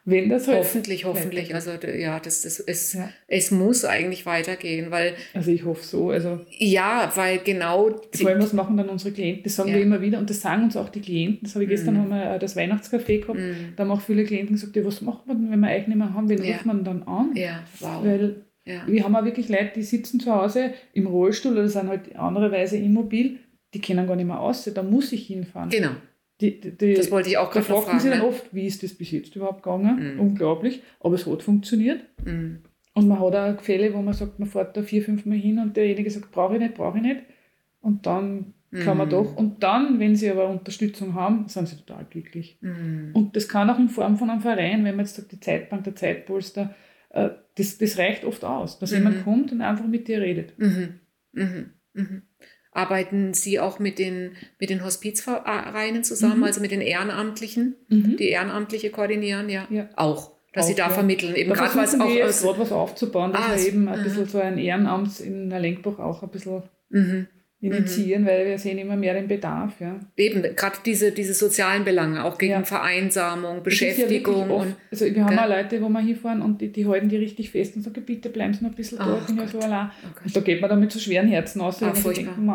Wenn 0.06 0.28
das 0.28 0.50
halt 0.50 0.60
hoffentlich, 0.60 1.06
hoffentlich. 1.06 1.56
Also 1.56 1.72
ja, 1.72 2.20
das, 2.20 2.42
das 2.42 2.60
ist, 2.60 2.94
ja. 2.96 3.10
es 3.28 3.52
muss 3.52 3.86
eigentlich 3.86 4.26
weitergehen, 4.26 4.92
weil. 4.92 5.14
Also 5.34 5.52
ich 5.52 5.64
hoffe 5.64 5.84
so. 5.84 6.10
Also 6.10 6.42
ja, 6.50 7.10
weil 7.16 7.38
genau. 7.38 8.02
Vor 8.14 8.30
allem, 8.30 8.42
was 8.42 8.52
machen 8.52 8.76
dann 8.76 8.90
unsere 8.90 9.14
Klienten? 9.14 9.44
Das 9.44 9.56
sagen 9.56 9.70
ja. 9.70 9.76
wir 9.76 9.82
immer 9.82 10.02
wieder 10.02 10.20
und 10.20 10.30
das 10.30 10.42
sagen 10.42 10.64
uns 10.66 10.76
auch 10.76 10.90
die 10.90 11.00
Klienten. 11.00 11.40
Das 11.44 11.56
habe 11.56 11.64
ich 11.64 11.70
gestern 11.70 11.96
mm. 11.96 11.98
haben 12.00 12.10
wir 12.10 12.36
äh, 12.36 12.40
das 12.40 12.58
Weihnachtscafé 12.58 13.22
gehabt. 13.22 13.40
Mm. 13.40 13.76
Da 13.78 13.84
haben 13.84 13.92
auch 13.92 14.02
viele 14.02 14.26
Klienten 14.26 14.56
gesagt, 14.56 14.76
ja, 14.76 14.84
was 14.84 15.02
macht 15.02 15.26
man 15.26 15.42
denn, 15.42 15.52
wenn 15.52 15.60
wir 15.62 15.70
euch 15.70 15.88
nicht 15.88 15.98
mehr 15.98 16.14
haben? 16.14 16.28
Wen 16.28 16.44
ja. 16.44 16.52
ruft 16.52 16.66
man 16.66 16.84
dann 16.84 17.04
an? 17.04 17.32
Ja, 17.36 17.64
wow. 17.80 18.04
Weil 18.04 18.44
ja. 18.66 18.84
Wir 18.88 19.04
haben 19.04 19.16
auch 19.16 19.26
wirklich 19.26 19.50
Leute, 19.50 19.72
die 19.76 19.84
sitzen 19.84 20.20
zu 20.20 20.34
Hause 20.34 20.74
im 20.94 21.08
Rollstuhl 21.08 21.54
oder 21.54 21.68
sind 21.68 21.90
halt 21.90 22.16
andererweise 22.16 22.78
immobil, 22.78 23.40
die 23.74 23.82
können 23.82 24.08
gar 24.08 24.16
nicht 24.16 24.26
mehr 24.26 24.40
aus, 24.40 24.64
da 24.74 24.84
muss 24.84 25.12
ich 25.12 25.28
hinfahren. 25.28 25.70
Genau. 25.70 25.92
Die, 26.42 26.60
die, 26.60 26.78
die, 26.78 26.94
das 26.94 27.12
wollte 27.12 27.30
ich 27.30 27.38
auch 27.38 27.52
gerade 27.52 27.66
fragen. 27.66 27.82
Da 27.82 27.86
fragen 27.88 28.00
sie 28.00 28.10
dann 28.10 28.20
ne? 28.20 28.28
oft, 28.28 28.54
wie 28.54 28.66
ist 28.66 28.84
das 28.84 28.94
bis 28.94 29.12
jetzt 29.12 29.36
überhaupt 29.36 29.64
gegangen? 29.64 30.16
Mhm. 30.16 30.20
Unglaublich, 30.20 30.82
aber 31.00 31.16
es 31.16 31.26
hat 31.26 31.44
funktioniert. 31.44 32.02
Mhm. 32.24 32.64
Und 32.94 33.08
man 33.08 33.20
hat 33.20 33.36
auch 33.36 33.62
Fälle, 33.62 33.94
wo 33.94 34.02
man 34.02 34.14
sagt, 34.14 34.40
man 34.40 34.48
fährt 34.48 34.78
da 34.78 34.84
vier, 34.84 35.04
fünf 35.04 35.26
Mal 35.26 35.38
hin 35.38 35.60
und 35.60 35.76
derjenige 35.76 36.10
sagt, 36.10 36.32
brauche 36.32 36.56
ich 36.56 36.62
nicht, 36.62 36.76
brauche 36.76 36.98
ich 36.98 37.04
nicht. 37.04 37.22
Und 37.82 38.06
dann 38.06 38.54
kann 38.84 38.98
man 38.98 39.08
mhm. 39.08 39.12
doch. 39.12 39.36
Und 39.36 39.62
dann, 39.62 40.00
wenn 40.00 40.16
sie 40.16 40.30
aber 40.30 40.50
Unterstützung 40.50 41.14
haben, 41.14 41.48
sind 41.48 41.68
sie 41.68 41.78
total 41.78 42.06
glücklich. 42.10 42.58
Mhm. 42.62 43.12
Und 43.14 43.36
das 43.36 43.48
kann 43.48 43.70
auch 43.70 43.78
in 43.78 43.90
Form 43.90 44.18
von 44.18 44.30
einem 44.30 44.42
Verein, 44.42 44.84
wenn 44.84 44.96
man 44.96 45.06
jetzt 45.06 45.16
sagt, 45.16 45.32
die 45.32 45.40
Zeitbank, 45.40 45.84
der 45.84 45.96
Zeitpolster, 45.96 46.74
äh, 47.14 47.30
das, 47.56 47.78
das 47.78 47.98
reicht 47.98 48.26
oft 48.26 48.44
aus, 48.44 48.80
dass 48.80 48.92
mhm. 48.92 48.98
jemand 48.98 49.24
kommt 49.24 49.52
und 49.52 49.62
einfach 49.62 49.88
mit 49.88 50.08
dir 50.08 50.22
redet. 50.22 50.58
Mhm. 50.58 51.00
Mhm. 51.32 51.70
mhm. 51.94 52.22
Arbeiten 52.76 53.36
Sie 53.36 53.60
auch 53.60 53.78
mit 53.78 54.00
den, 54.00 54.32
mit 54.60 54.72
den 54.72 54.84
Hospizvereinen 54.84 56.04
zusammen, 56.04 56.40
mhm. 56.40 56.44
also 56.46 56.60
mit 56.60 56.72
den 56.72 56.82
Ehrenamtlichen, 56.82 57.76
mhm. 57.88 58.18
die 58.18 58.30
Ehrenamtliche 58.30 58.90
koordinieren? 58.90 59.48
Ja, 59.48 59.68
ja. 59.70 59.90
auch. 59.96 60.32
Dass 60.54 60.66
auch, 60.66 60.70
Sie 60.70 60.76
da 60.76 60.88
ja. 60.88 60.90
vermitteln, 60.90 61.36
eben 61.36 61.54
gerade 61.54 61.76
was 61.76 62.00
auch. 62.00 62.08
Gerade 62.08 62.60
was 62.60 62.72
aufzubauen, 62.72 63.32
dass 63.32 63.42
ah, 63.42 63.56
wir 63.56 63.68
eben 63.68 63.88
ein 63.88 64.04
bisschen 64.04 64.28
so 64.28 64.40
ein 64.40 64.58
Ehrenamt 64.58 65.20
in 65.20 65.52
der 65.52 65.60
Lenkbuch 65.60 66.00
auch 66.00 66.24
ein 66.24 66.30
bisschen 66.30 66.64
initiieren, 67.64 68.24
mhm. 68.24 68.28
weil 68.28 68.46
wir 68.46 68.58
sehen 68.58 68.78
immer 68.78 68.96
mehr 68.96 69.14
den 69.14 69.28
Bedarf. 69.28 69.74
Ja. 69.80 70.00
Eben, 70.18 70.42
gerade 70.42 70.78
diese, 70.86 71.12
diese 71.12 71.34
sozialen 71.34 71.86
Belange, 71.86 72.24
auch 72.24 72.38
gegen 72.38 72.54
ja. 72.54 72.64
Vereinsamung, 72.64 73.64
Beschäftigung. 73.64 74.50
Ja 74.50 74.56
und, 74.56 74.76
also 74.92 75.06
wir 75.06 75.26
haben 75.26 75.40
auch 75.40 75.48
Leute, 75.48 75.82
wo 75.82 75.90
wir 75.90 76.02
hinfahren 76.02 76.42
und 76.42 76.60
die, 76.60 76.72
die 76.72 76.86
halten 76.86 77.10
die 77.10 77.18
richtig 77.18 77.52
fest 77.52 77.76
und 77.76 77.84
sagen, 77.84 78.04
bitte 78.06 78.30
bleiben 78.30 78.54
Sie 78.54 78.64
noch 78.64 78.72
ein 78.72 78.76
bisschen 78.76 78.98
da, 78.98 79.18
ich 79.18 79.26
bin 79.26 79.38
ja 79.38 79.48
so 79.48 79.60
allein. 79.60 79.92
Oh 80.04 80.26
und 80.26 80.36
da 80.36 80.42
geht 80.42 80.62
man 80.62 80.70
dann 80.70 80.80
mit 80.80 80.92
so 80.92 81.00
schweren 81.00 81.28
Herzen 81.28 81.62
aus, 81.62 81.82
ah, 81.82 81.90
und 81.90 82.18
denken, 82.18 82.50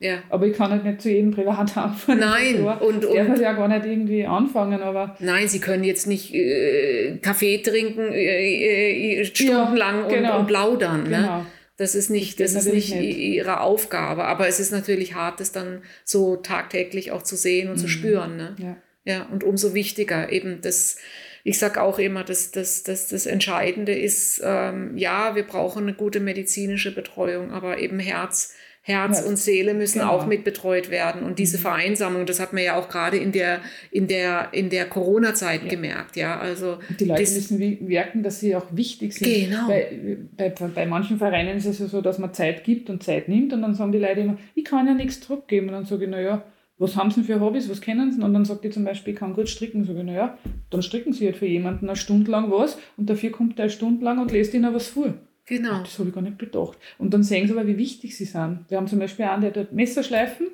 ja. 0.00 0.18
Aber 0.28 0.46
ich 0.46 0.56
kann 0.56 0.70
halt 0.70 0.84
nicht 0.84 1.00
zu 1.00 1.10
jedem 1.10 1.30
privat 1.30 1.76
anfangen. 1.76 2.20
Nein. 2.20 2.56
So. 2.58 2.70
Und, 2.86 3.04
und 3.04 3.16
darf 3.16 3.28
man 3.28 3.40
ja 3.40 3.52
gar 3.52 3.68
nicht 3.68 3.86
irgendwie 3.86 4.26
anfangen. 4.26 4.82
Aber 4.82 5.16
Nein, 5.20 5.48
Sie 5.48 5.60
können 5.60 5.84
jetzt 5.84 6.06
nicht 6.06 6.34
äh, 6.34 7.18
Kaffee 7.22 7.58
trinken 7.58 8.12
äh, 8.12 9.20
äh, 9.20 9.24
stundenlang 9.24 10.02
ja, 10.02 10.16
genau. 10.16 10.34
und, 10.34 10.40
und, 10.40 10.46
plaudern. 10.46 11.02
Ne? 11.04 11.10
Genau. 11.10 11.38
Ne? 11.38 11.46
Das 11.76 11.96
ist 11.96 12.08
nicht, 12.08 12.38
das, 12.38 12.54
ist 12.54 12.66
nicht, 12.66 12.94
nicht, 12.94 13.18
ihre 13.18 13.60
Aufgabe, 13.60 14.24
aber 14.24 14.46
es 14.46 14.60
ist 14.60 14.70
natürlich 14.70 15.14
hart, 15.14 15.40
das 15.40 15.50
dann 15.50 15.82
so 16.04 16.36
tagtäglich 16.36 17.10
auch 17.10 17.22
zu 17.22 17.36
sehen 17.36 17.68
und 17.68 17.76
mhm. 17.76 17.80
zu 17.80 17.88
spüren. 17.88 18.36
Ne? 18.36 18.56
Ja. 18.58 18.76
ja, 19.04 19.22
und 19.24 19.42
umso 19.42 19.74
wichtiger 19.74 20.30
eben 20.30 20.60
das, 20.60 20.98
ich 21.42 21.58
sage 21.58 21.82
auch 21.82 21.98
immer, 21.98 22.22
dass, 22.22 22.52
dass, 22.52 22.84
dass 22.84 23.08
das 23.08 23.26
Entscheidende 23.26 23.92
ist, 23.92 24.40
ähm, 24.44 24.96
ja, 24.96 25.34
wir 25.34 25.42
brauchen 25.42 25.82
eine 25.82 25.94
gute 25.94 26.20
medizinische 26.20 26.94
Betreuung, 26.94 27.50
aber 27.50 27.78
eben 27.78 27.98
Herz, 27.98 28.54
Herz 28.86 29.22
ja, 29.22 29.26
und 29.30 29.38
Seele 29.38 29.72
müssen 29.72 30.00
genau. 30.00 30.12
auch 30.12 30.26
mit 30.26 30.44
betreut 30.44 30.90
werden. 30.90 31.22
Und 31.22 31.38
diese 31.38 31.56
mhm. 31.56 31.62
Vereinsamung, 31.62 32.26
das 32.26 32.38
hat 32.38 32.52
man 32.52 32.62
ja 32.62 32.76
auch 32.76 32.90
gerade 32.90 33.16
in 33.16 33.32
der, 33.32 33.60
in 33.90 34.08
der, 34.08 34.48
in 34.52 34.68
der 34.68 34.84
Corona-Zeit 34.84 35.62
ja. 35.62 35.68
gemerkt. 35.70 36.16
Ja, 36.16 36.38
also 36.38 36.76
die 37.00 37.06
Leute 37.06 37.22
müssen 37.22 37.78
merken, 37.86 38.22
dass 38.22 38.40
sie 38.40 38.54
auch 38.54 38.66
wichtig 38.72 39.14
sind. 39.14 39.48
Genau. 39.48 39.68
Bei, 39.68 40.18
bei, 40.36 40.50
bei 40.50 40.84
manchen 40.84 41.16
Vereinen 41.16 41.56
ist 41.56 41.64
es 41.64 41.78
ja 41.78 41.86
so, 41.86 42.02
dass 42.02 42.18
man 42.18 42.34
Zeit 42.34 42.62
gibt 42.62 42.90
und 42.90 43.02
Zeit 43.02 43.26
nimmt 43.26 43.54
und 43.54 43.62
dann 43.62 43.74
sagen 43.74 43.90
die 43.90 43.98
Leute 43.98 44.20
immer, 44.20 44.36
ich 44.54 44.66
kann 44.66 44.86
ja 44.86 44.92
nichts 44.92 45.18
zurückgeben. 45.22 45.68
Und 45.68 45.72
dann 45.72 45.86
sage 45.86 46.04
ich, 46.04 46.10
naja, 46.10 46.44
was 46.76 46.94
haben 46.94 47.10
sie 47.10 47.22
denn 47.22 47.24
für 47.24 47.40
Hobbys, 47.40 47.70
was 47.70 47.80
kennen 47.80 48.12
sie? 48.12 48.20
Und 48.20 48.34
dann 48.34 48.44
sagt 48.44 48.64
die 48.64 48.70
zum 48.70 48.84
Beispiel, 48.84 49.14
ich 49.14 49.18
kann 49.18 49.32
gut 49.32 49.48
stricken. 49.48 49.86
Sag 49.86 49.96
ich, 49.96 50.02
naja, 50.02 50.36
dann 50.68 50.82
stricken 50.82 51.14
sie 51.14 51.24
halt 51.24 51.38
für 51.38 51.46
jemanden 51.46 51.88
eine 51.88 51.96
Stunde 51.96 52.30
lang 52.30 52.50
was 52.50 52.76
und 52.98 53.08
dafür 53.08 53.30
kommt 53.30 53.56
der 53.56 53.64
eine 53.64 53.70
Stunde 53.70 54.04
lang 54.04 54.18
und 54.18 54.30
lässt 54.30 54.52
ihnen 54.52 54.74
was 54.74 54.88
vor. 54.88 55.14
Genau. 55.46 55.80
Das 55.82 55.98
habe 55.98 56.08
ich 56.08 56.14
gar 56.14 56.22
nicht 56.22 56.38
bedacht. 56.38 56.78
Und 56.98 57.12
dann 57.12 57.22
sehen 57.22 57.46
sie 57.46 57.52
aber, 57.52 57.66
wie 57.66 57.76
wichtig 57.76 58.16
sie 58.16 58.24
sind. 58.24 58.64
Wir 58.68 58.78
haben 58.78 58.86
zum 58.86 58.98
Beispiel 58.98 59.26
einen, 59.26 59.42
der 59.42 59.50
dort 59.50 59.72
Messer 59.72 60.02
schleifen. 60.02 60.48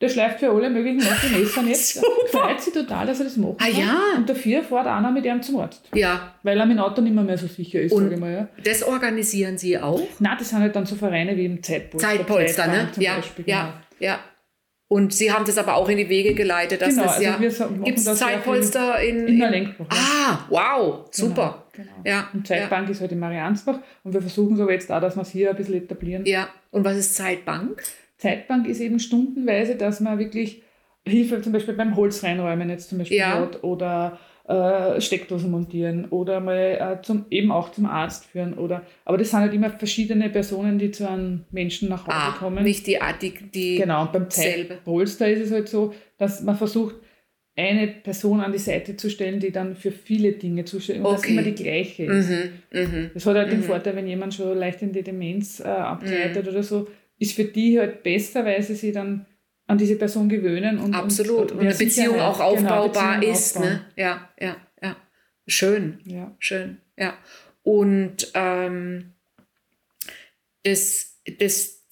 Der 0.00 0.08
schleift 0.08 0.40
für 0.40 0.50
alle 0.50 0.68
möglichen 0.68 0.98
Leute 0.98 1.38
Messer 1.38 1.62
nicht. 1.62 2.00
Freut 2.32 2.60
sich 2.60 2.72
total, 2.72 3.06
dass 3.06 3.20
er 3.20 3.24
das 3.26 3.36
macht. 3.36 3.60
Ah, 3.60 3.68
ja. 3.68 3.96
Und 4.16 4.28
dafür 4.28 4.64
fährt 4.64 4.86
einer 4.88 5.12
mit 5.12 5.24
ihm 5.24 5.40
zum 5.42 5.60
Arzt. 5.60 5.88
Ja. 5.94 6.34
Weil 6.42 6.58
er 6.58 6.66
mit 6.66 6.76
dem 6.76 6.82
Auto 6.82 7.00
nicht 7.02 7.14
mehr, 7.14 7.22
mehr 7.22 7.38
so 7.38 7.46
sicher 7.46 7.80
ist, 7.80 7.94
sage 7.94 8.14
ich 8.14 8.20
mal. 8.20 8.32
Ja. 8.32 8.48
Das 8.64 8.82
organisieren 8.82 9.58
Sie 9.58 9.78
auch? 9.78 10.02
Nein, 10.18 10.36
das 10.38 10.50
sind 10.50 10.58
halt 10.58 10.74
dann 10.74 10.86
so 10.86 10.96
Vereine 10.96 11.36
wie 11.36 11.44
im 11.44 11.62
Zeitpolster. 11.62 12.08
Zeitpolster, 12.08 12.66
ne? 12.66 12.88
Ja, 12.98 13.16
Beispiel, 13.16 13.44
ja, 13.46 13.62
genau. 13.62 14.12
ja. 14.12 14.20
Und 14.92 15.14
Sie 15.14 15.32
haben 15.32 15.46
das 15.46 15.56
aber 15.56 15.76
auch 15.76 15.88
in 15.88 15.96
die 15.96 16.10
Wege 16.10 16.34
geleitet, 16.34 16.82
dass 16.82 16.90
genau, 16.90 17.04
das 17.04 17.22
ja. 17.22 17.36
Also 17.36 17.66
Gibt 17.82 17.96
es 17.96 18.04
Zeitpolster 18.04 19.00
in, 19.00 19.26
in 19.26 19.38
der 19.38 19.50
Lenkbach? 19.50 19.86
Ah, 19.88 20.40
wow, 20.50 21.06
super. 21.10 21.64
Genau, 21.72 21.88
genau. 21.94 22.06
Ja, 22.06 22.28
und 22.34 22.46
Zeitbank 22.46 22.88
ja. 22.88 22.92
ist 22.92 23.00
halt 23.00 23.10
in 23.10 23.18
Mariansbach 23.18 23.78
und 24.04 24.12
wir 24.12 24.20
versuchen 24.20 24.52
es 24.52 24.60
aber 24.60 24.72
jetzt 24.72 24.92
auch, 24.92 25.00
dass 25.00 25.16
wir 25.16 25.22
es 25.22 25.30
hier 25.30 25.48
ein 25.48 25.56
bisschen 25.56 25.76
etablieren. 25.76 26.26
Ja, 26.26 26.48
und 26.72 26.84
was 26.84 26.98
ist 26.98 27.14
Zeitbank? 27.14 27.82
Zeitbank 28.18 28.68
ist 28.68 28.80
eben 28.80 28.98
stundenweise, 28.98 29.76
dass 29.76 30.00
man 30.00 30.18
wirklich 30.18 30.62
Hilfe 31.06 31.40
zum 31.40 31.54
Beispiel 31.54 31.72
beim 31.72 31.96
Holz 31.96 32.22
reinräumen 32.22 32.68
jetzt 32.68 32.90
zum 32.90 32.98
Beispiel 32.98 33.16
ja. 33.16 33.40
hat 33.40 33.64
oder 33.64 34.18
äh, 34.52 35.00
Steckdosen 35.00 35.50
montieren 35.50 36.06
oder 36.10 36.40
mal 36.40 36.98
äh, 36.98 37.02
zum, 37.02 37.26
eben 37.30 37.50
auch 37.50 37.72
zum 37.72 37.86
Arzt 37.86 38.26
führen. 38.26 38.54
Oder, 38.54 38.82
aber 39.04 39.16
das 39.18 39.30
sind 39.30 39.40
halt 39.40 39.54
immer 39.54 39.70
verschiedene 39.70 40.28
Personen, 40.28 40.78
die 40.78 40.90
zu 40.90 41.08
einem 41.08 41.44
Menschen 41.50 41.88
nach 41.88 42.06
Hause 42.06 42.16
ah, 42.16 42.36
kommen. 42.38 42.62
Nicht 42.62 42.86
die, 42.86 42.98
die, 43.20 43.34
die 43.54 43.76
Genau, 43.76 44.06
beim 44.06 44.28
Zeitpolster 44.28 45.28
ist 45.28 45.46
es 45.46 45.52
halt 45.52 45.68
so, 45.68 45.94
dass 46.18 46.42
man 46.42 46.56
versucht, 46.56 46.96
eine 47.56 47.86
Person 47.86 48.40
an 48.40 48.52
die 48.52 48.58
Seite 48.58 48.96
zu 48.96 49.10
stellen, 49.10 49.38
die 49.38 49.52
dann 49.52 49.76
für 49.76 49.92
viele 49.92 50.32
Dinge 50.32 50.64
zuständig 50.64 51.02
ist 51.02 51.08
und 51.08 51.18
okay. 51.18 51.22
das 51.22 51.30
immer 51.30 51.42
die 51.42 51.62
gleiche 51.62 52.04
ist. 52.04 52.30
Mhm, 52.30 52.50
mh, 52.72 53.10
das 53.14 53.26
hat 53.26 53.36
halt 53.36 53.48
mhm. 53.48 53.52
den 53.52 53.62
Vorteil, 53.62 53.96
wenn 53.96 54.06
jemand 54.06 54.34
schon 54.34 54.56
leicht 54.56 54.80
in 54.82 54.92
die 54.92 55.02
Demenz 55.02 55.60
äh, 55.60 55.64
abgleitet 55.64 56.44
mhm. 56.44 56.50
oder 56.50 56.62
so, 56.62 56.88
ist 57.18 57.34
für 57.34 57.44
die 57.44 57.78
halt 57.78 58.02
besser, 58.02 58.44
weil 58.44 58.62
sie 58.62 58.74
sich 58.74 58.92
dann 58.92 59.26
an 59.72 59.78
diese 59.78 59.96
Person 59.96 60.28
gewöhnen 60.28 60.78
und 60.78 60.94
absolut 60.94 61.50
und, 61.50 61.58
und 61.58 61.60
eine 61.60 61.74
Beziehung 61.74 62.20
auch 62.20 62.38
genau, 62.38 62.50
aufbaubar 62.50 63.18
genau, 63.18 63.32
ist. 63.32 63.58
Ne? 63.58 63.84
Ja, 63.96 64.28
ja, 64.38 64.56
ja. 64.82 64.96
Schön. 65.46 65.98
Ja. 66.04 66.36
Schön. 66.38 66.78
Ja. 66.96 67.18
Und 67.62 68.30
ähm, 68.34 69.14
das, 70.62 71.18
das, 71.38 71.84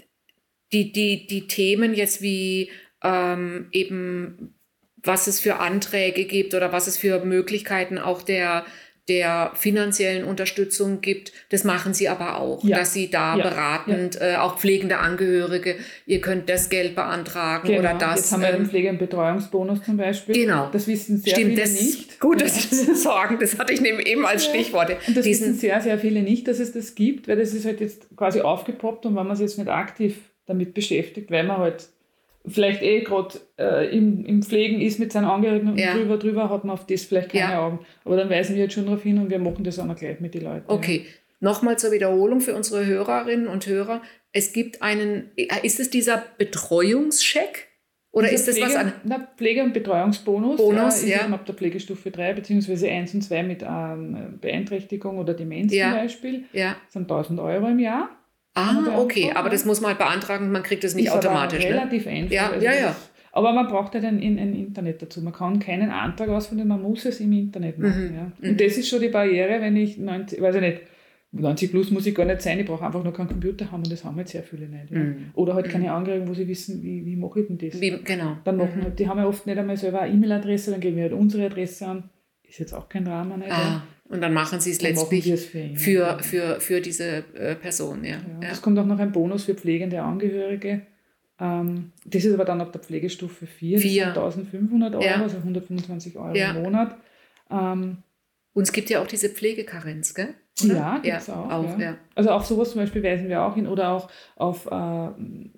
die, 0.73 0.93
die, 0.93 1.27
die 1.27 1.47
Themen 1.49 1.95
jetzt 1.95 2.23
wie 2.23 2.71
ähm, 3.03 3.69
eben, 3.73 4.55
was 4.97 5.27
es 5.27 5.41
für 5.41 5.59
Anträge 5.59 6.27
gibt 6.27 6.55
oder 6.55 6.73
was 6.73 6.87
es 6.87 6.99
für 6.99 7.25
Möglichkeiten 7.25 7.99
auch 7.99 8.23
der 8.23 8.67
der 9.09 9.53
finanziellen 9.55 10.25
Unterstützung 10.25 11.01
gibt. 11.01 11.33
Das 11.49 11.65
machen 11.65 11.95
sie 11.95 12.09
aber 12.09 12.39
auch, 12.39 12.63
ja. 12.65 12.79
dass 12.79 12.93
sie 12.93 13.11
da 13.11 13.37
ja. 13.37 13.49
beratend, 13.49 14.17
ja. 14.17 14.35
Äh, 14.35 14.37
auch 14.37 14.59
pflegende 14.59 14.99
Angehörige, 14.99 15.77
ihr 16.07 16.21
könnt 16.21 16.49
das 16.49 16.69
Geld 16.69 16.95
beantragen 16.95 17.69
genau. 17.69 17.81
oder 17.81 17.95
das. 17.95 18.17
Jetzt 18.17 18.33
haben 18.33 18.43
wir 18.43 18.51
ähm, 18.51 18.57
den 18.57 18.67
Pflege- 18.67 18.91
und 18.91 18.99
Betreuungsbonus 18.99 19.83
zum 19.83 19.97
Beispiel. 19.97 20.35
Genau. 20.35 20.69
Das 20.73 20.87
wissen 20.87 21.19
sehr 21.19 21.35
Stimmt, 21.35 21.51
viele 21.51 21.63
das, 21.63 21.73
nicht. 21.73 22.21
Gut, 22.21 22.41
dass 22.41 22.71
Sie 22.71 22.87
das 22.87 23.03
sagen, 23.03 23.39
das 23.41 23.59
hatte 23.59 23.73
ich 23.73 23.81
eben 23.83 24.25
als 24.27 24.45
Stichworte. 24.45 24.99
Und 25.07 25.17
das 25.17 25.25
Diesen, 25.25 25.49
wissen 25.49 25.59
sehr, 25.59 25.81
sehr 25.81 25.99
viele 25.99 26.23
nicht, 26.23 26.47
dass 26.47 26.59
es 26.59 26.73
das 26.73 26.95
gibt, 26.95 27.29
weil 27.29 27.37
das 27.37 27.55
ist 27.55 27.65
halt 27.65 27.81
jetzt 27.81 28.07
quasi 28.17 28.41
aufgepoppt 28.41 29.07
und 29.07 29.17
wenn 29.17 29.27
man 29.27 29.37
sich 29.37 29.47
jetzt 29.47 29.59
nicht 29.59 29.69
aktiv 29.69 30.19
damit 30.47 30.75
beschäftigt, 30.75 31.31
weil 31.31 31.45
man 31.45 31.59
halt 31.59 31.89
vielleicht 32.47 32.83
eh 32.83 33.01
gerade 33.01 33.39
äh, 33.59 33.97
im, 33.97 34.25
im 34.25 34.43
Pflegen 34.43 34.81
ist 34.81 34.99
mit 34.99 35.13
seinen 35.13 35.27
Angehörigen 35.27 35.77
ja. 35.77 35.95
drüber, 35.95 36.17
drüber 36.17 36.51
hat 36.51 36.65
man 36.65 36.75
auf 36.75 36.87
das 36.87 37.05
vielleicht 37.05 37.31
keine 37.31 37.53
ja. 37.53 37.67
Augen. 37.67 37.81
Aber 38.05 38.17
dann 38.17 38.31
weisen 38.31 38.57
wir 38.57 38.63
jetzt 38.63 38.75
schon 38.75 38.87
darauf 38.87 39.03
hin 39.03 39.19
und 39.19 39.31
wir 39.31 39.39
machen 39.39 39.65
das 39.65 39.79
auch 39.79 39.87
noch 39.87 39.97
gleich 39.97 40.21
mit 40.21 40.35
den 40.35 40.45
Leuten. 40.45 40.65
Okay. 40.71 41.05
Ja. 41.05 41.11
Nochmal 41.41 41.79
zur 41.79 41.91
Wiederholung 41.91 42.41
für 42.41 42.55
unsere 42.55 42.85
Hörerinnen 42.85 43.49
und 43.49 43.67
Hörer. 43.67 44.03
Es 44.33 44.53
gibt 44.53 44.83
einen, 44.83 45.31
ist 45.63 45.81
es 45.81 45.91
dieser 45.91 46.23
Betreuungscheck? 46.39 47.69
Oder 48.13 48.29
Dieser 48.29 48.35
ist 48.35 48.49
das 48.49 48.55
Pflege, 48.57 48.71
was 48.71 48.77
an? 48.77 48.93
Na, 49.05 49.29
Pflege- 49.37 49.63
und 49.63 49.73
Betreuungsbonus. 49.73 50.57
Bonus, 50.57 51.07
ja. 51.07 51.19
Ist 51.19 51.33
ab 51.33 51.47
der 51.47 51.55
Pflegestufe 51.55 52.11
3 52.11 52.35
bzw. 52.35 52.91
1 52.91 53.15
und 53.15 53.23
2 53.23 53.43
mit 53.45 53.63
ähm, 53.63 54.39
Beeinträchtigung 54.41 55.19
oder 55.19 55.33
Demenz 55.33 55.73
ja. 55.73 55.91
zum 55.91 56.01
Beispiel. 56.01 56.45
Ja. 56.53 56.77
Das 56.87 56.95
sind 56.95 57.03
1000 57.03 57.39
Euro 57.39 57.69
im 57.69 57.79
Jahr. 57.79 58.11
Ah, 58.61 58.99
okay, 58.99 59.33
aber 59.35 59.51
das 59.51 59.65
muss 59.65 59.81
man 59.81 59.91
halt 59.91 59.99
beantragen, 59.99 60.51
man 60.53 60.63
kriegt 60.63 60.85
das 60.85 60.95
nicht 60.95 61.07
ist 61.07 61.13
automatisch. 61.13 61.65
Aber 61.65 61.75
ne? 61.75 61.81
relativ 61.81 62.07
ne? 62.07 62.13
einfach. 62.13 62.33
Ja, 62.33 62.51
also 62.51 62.65
ja, 62.65 62.75
ja. 62.75 62.97
aber 63.33 63.53
man 63.53 63.67
braucht 63.69 63.95
halt 63.95 64.05
ein, 64.05 64.19
ein, 64.19 64.55
Internet 64.55 65.03
dazu. 65.03 65.23
Man 65.23 65.33
kann 65.33 65.59
keinen 65.59 65.91
Antrag 65.91 66.29
ausfüllen, 66.29 66.69
man 66.69 66.83
muss 66.83 67.05
es 67.05 67.21
im 67.21 67.33
Internet 67.33 67.79
machen. 67.79 68.09
Mhm. 68.09 68.15
Ja. 68.15 68.33
Und 68.43 68.53
mhm. 68.53 68.57
das 68.57 68.77
ist 68.77 68.89
schon 68.89 69.01
die 69.01 69.09
Barriere, 69.09 69.61
wenn 69.61 69.77
ich 69.77 69.99
90, 69.99 70.41
weiß 70.41 70.57
ich 70.57 70.61
nicht, 70.61 70.81
90 71.33 71.71
plus 71.71 71.91
muss 71.93 72.07
ich 72.07 72.15
gar 72.15 72.25
nicht 72.25 72.43
sein, 72.43 72.59
ich 72.59 72.67
brauche 72.67 72.85
einfach 72.85 73.05
nur 73.05 73.13
keinen 73.13 73.29
Computer 73.29 73.71
haben 73.71 73.85
und 73.85 73.93
das 73.93 74.05
haben 74.05 74.17
halt 74.17 74.29
sehr 74.29 74.43
viele 74.43 74.69
nicht. 74.69 74.91
Ja. 74.91 74.99
Mhm. 74.99 75.31
Oder 75.35 75.55
halt 75.55 75.69
keine 75.69 75.85
mhm. 75.85 75.91
Angehörigen, 75.91 76.29
wo 76.29 76.35
sie 76.35 76.49
wissen, 76.49 76.83
wie, 76.83 77.07
wie 77.07 77.17
mache 77.17 77.41
ich 77.41 77.47
denn 77.47 77.59
das? 77.59 77.81
Wie, 77.81 77.97
genau. 78.03 78.39
Dann 78.45 78.57
machen 78.57 78.79
mhm. 78.79 78.85
halt, 78.85 78.99
die 78.99 79.09
haben 79.09 79.19
ja 79.19 79.27
oft 79.27 79.47
nicht 79.47 79.59
einmal 79.59 79.77
selber 79.77 80.01
eine 80.01 80.13
E-Mail-Adresse, 80.13 80.73
dann 80.73 80.81
geben 80.81 80.97
wir 80.97 81.05
halt 81.05 81.13
unsere 81.13 81.47
Adresse 81.47 81.87
an. 81.87 82.05
Ist 82.43 82.59
jetzt 82.59 82.73
auch 82.73 82.89
kein 82.89 83.05
Drama. 83.05 83.37
Nicht, 83.37 83.53
ah. 83.53 83.85
Ja. 84.11 84.15
Und 84.15 84.21
dann 84.21 84.35
machen 84.35 84.61
sie 84.61 84.73
es 84.73 84.83
letztlich 84.83 85.25
für, 85.41 85.59
ihn, 85.59 85.77
für, 85.77 86.19
für, 86.21 86.61
für 86.61 86.81
diese 86.81 87.25
äh, 87.35 87.55
Person. 87.55 88.05
Ja. 88.05 88.17
Ja, 88.43 88.49
Es 88.51 88.61
kommt 88.61 88.79
auch 88.79 88.87
noch 88.87 88.99
ein 88.99 89.13
Bonus 89.13 89.45
für 89.45 89.55
pflegende 89.55 90.03
Angehörige. 90.03 90.83
Ähm, 91.39 91.93
das 92.05 92.25
ist 92.25 92.35
aber 92.35 92.45
dann 92.45 92.61
ab 92.61 92.73
der 92.73 92.81
Pflegestufe 92.81 93.47
4, 93.47 93.79
4. 93.79 94.07
1500 94.09 94.95
Euro, 94.95 95.05
ja. 95.05 95.23
also 95.23 95.39
125 95.39 96.17
Euro 96.17 96.35
ja. 96.35 96.51
im 96.51 96.63
Monat. 96.63 96.97
Ähm, 97.51 97.99
und 98.53 98.63
es 98.65 98.73
gibt 98.73 98.91
ja 98.91 99.01
auch 99.01 99.07
diese 99.07 99.29
Pflegekarenz, 99.29 100.15
gell? 100.15 100.35
Oder? 100.65 100.75
Ja, 100.75 100.99
gibt 100.99 101.17
es 101.17 101.31
auch. 101.31 101.51
auch 101.51 101.79
ja. 101.79 101.97
Also 102.15 102.31
auf 102.31 102.45
sowas 102.45 102.73
zum 102.73 102.81
Beispiel 102.81 103.03
weisen 103.03 103.29
wir 103.29 103.43
auch 103.43 103.55
hin 103.55 103.67
oder 103.67 103.91
auch 103.91 104.11
auf, 104.37 104.67
äh, 104.67 104.75
äh, 104.75 105.11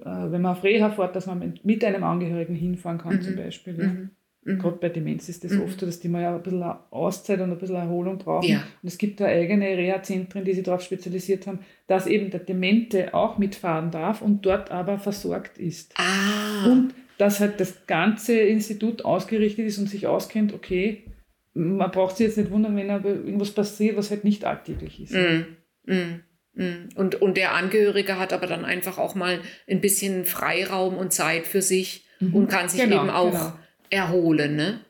wenn 0.04 0.42
man 0.42 0.52
auf 0.52 0.62
Reha 0.62 0.90
fährt, 0.90 1.16
dass 1.16 1.26
man 1.26 1.58
mit 1.62 1.84
einem 1.84 2.04
Angehörigen 2.04 2.54
hinfahren 2.54 2.98
kann 2.98 3.16
mhm. 3.16 3.22
zum 3.22 3.36
Beispiel. 3.36 3.72
Mhm. 3.74 4.10
Mhm. 4.44 4.58
Gerade 4.58 4.76
bei 4.76 4.88
Demenz 4.88 5.28
ist 5.28 5.44
das 5.44 5.52
mhm. 5.52 5.62
oft 5.62 5.78
so, 5.78 5.86
dass 5.86 6.00
die 6.00 6.08
mal 6.08 6.22
ja 6.22 6.34
ein 6.34 6.42
bisschen 6.42 6.62
Auszeit 6.90 7.40
und 7.40 7.52
ein 7.52 7.58
bisschen 7.58 7.76
Erholung 7.76 8.18
brauchen. 8.18 8.48
Ja. 8.48 8.64
Und 8.82 8.88
es 8.88 8.98
gibt 8.98 9.20
da 9.20 9.26
eigene 9.26 9.66
Reha-Zentren, 9.66 10.44
die 10.44 10.52
sich 10.52 10.64
darauf 10.64 10.82
spezialisiert 10.82 11.46
haben, 11.46 11.60
dass 11.86 12.06
eben 12.06 12.30
der 12.30 12.40
Demente 12.40 13.14
auch 13.14 13.38
mitfahren 13.38 13.90
darf 13.92 14.20
und 14.20 14.44
dort 14.44 14.70
aber 14.70 14.98
versorgt 14.98 15.58
ist. 15.58 15.94
Ah. 15.96 16.66
Und 16.66 16.94
dass 17.18 17.38
halt 17.38 17.60
das 17.60 17.86
ganze 17.86 18.36
Institut 18.36 19.04
ausgerichtet 19.04 19.66
ist 19.66 19.78
und 19.78 19.88
sich 19.88 20.08
auskennt, 20.08 20.52
okay, 20.52 21.04
man 21.54 21.90
braucht 21.90 22.16
sich 22.16 22.26
jetzt 22.26 22.38
nicht 22.38 22.50
wundern, 22.50 22.74
wenn 22.76 22.90
aber 22.90 23.10
irgendwas 23.10 23.52
passiert, 23.52 23.96
was 23.96 24.10
halt 24.10 24.24
nicht 24.24 24.44
alltäglich 24.44 25.02
ist. 25.02 25.12
Mm, 25.12 25.92
mm, 25.92 26.22
mm. 26.54 26.88
Und, 26.96 27.16
und 27.16 27.36
der 27.36 27.54
Angehörige 27.54 28.18
hat 28.18 28.32
aber 28.32 28.46
dann 28.46 28.64
einfach 28.64 28.98
auch 28.98 29.14
mal 29.14 29.40
ein 29.68 29.80
bisschen 29.82 30.24
Freiraum 30.24 30.96
und 30.96 31.12
Zeit 31.12 31.46
für 31.46 31.62
sich 31.62 32.06
mhm. 32.20 32.34
und 32.34 32.48
kann 32.48 32.70
sich 32.70 32.80
genau, 32.80 33.02
eben 33.02 33.10
auch 33.10 33.30
genau 33.30 33.52
erholen. 33.92 34.56
Ne? 34.56 34.80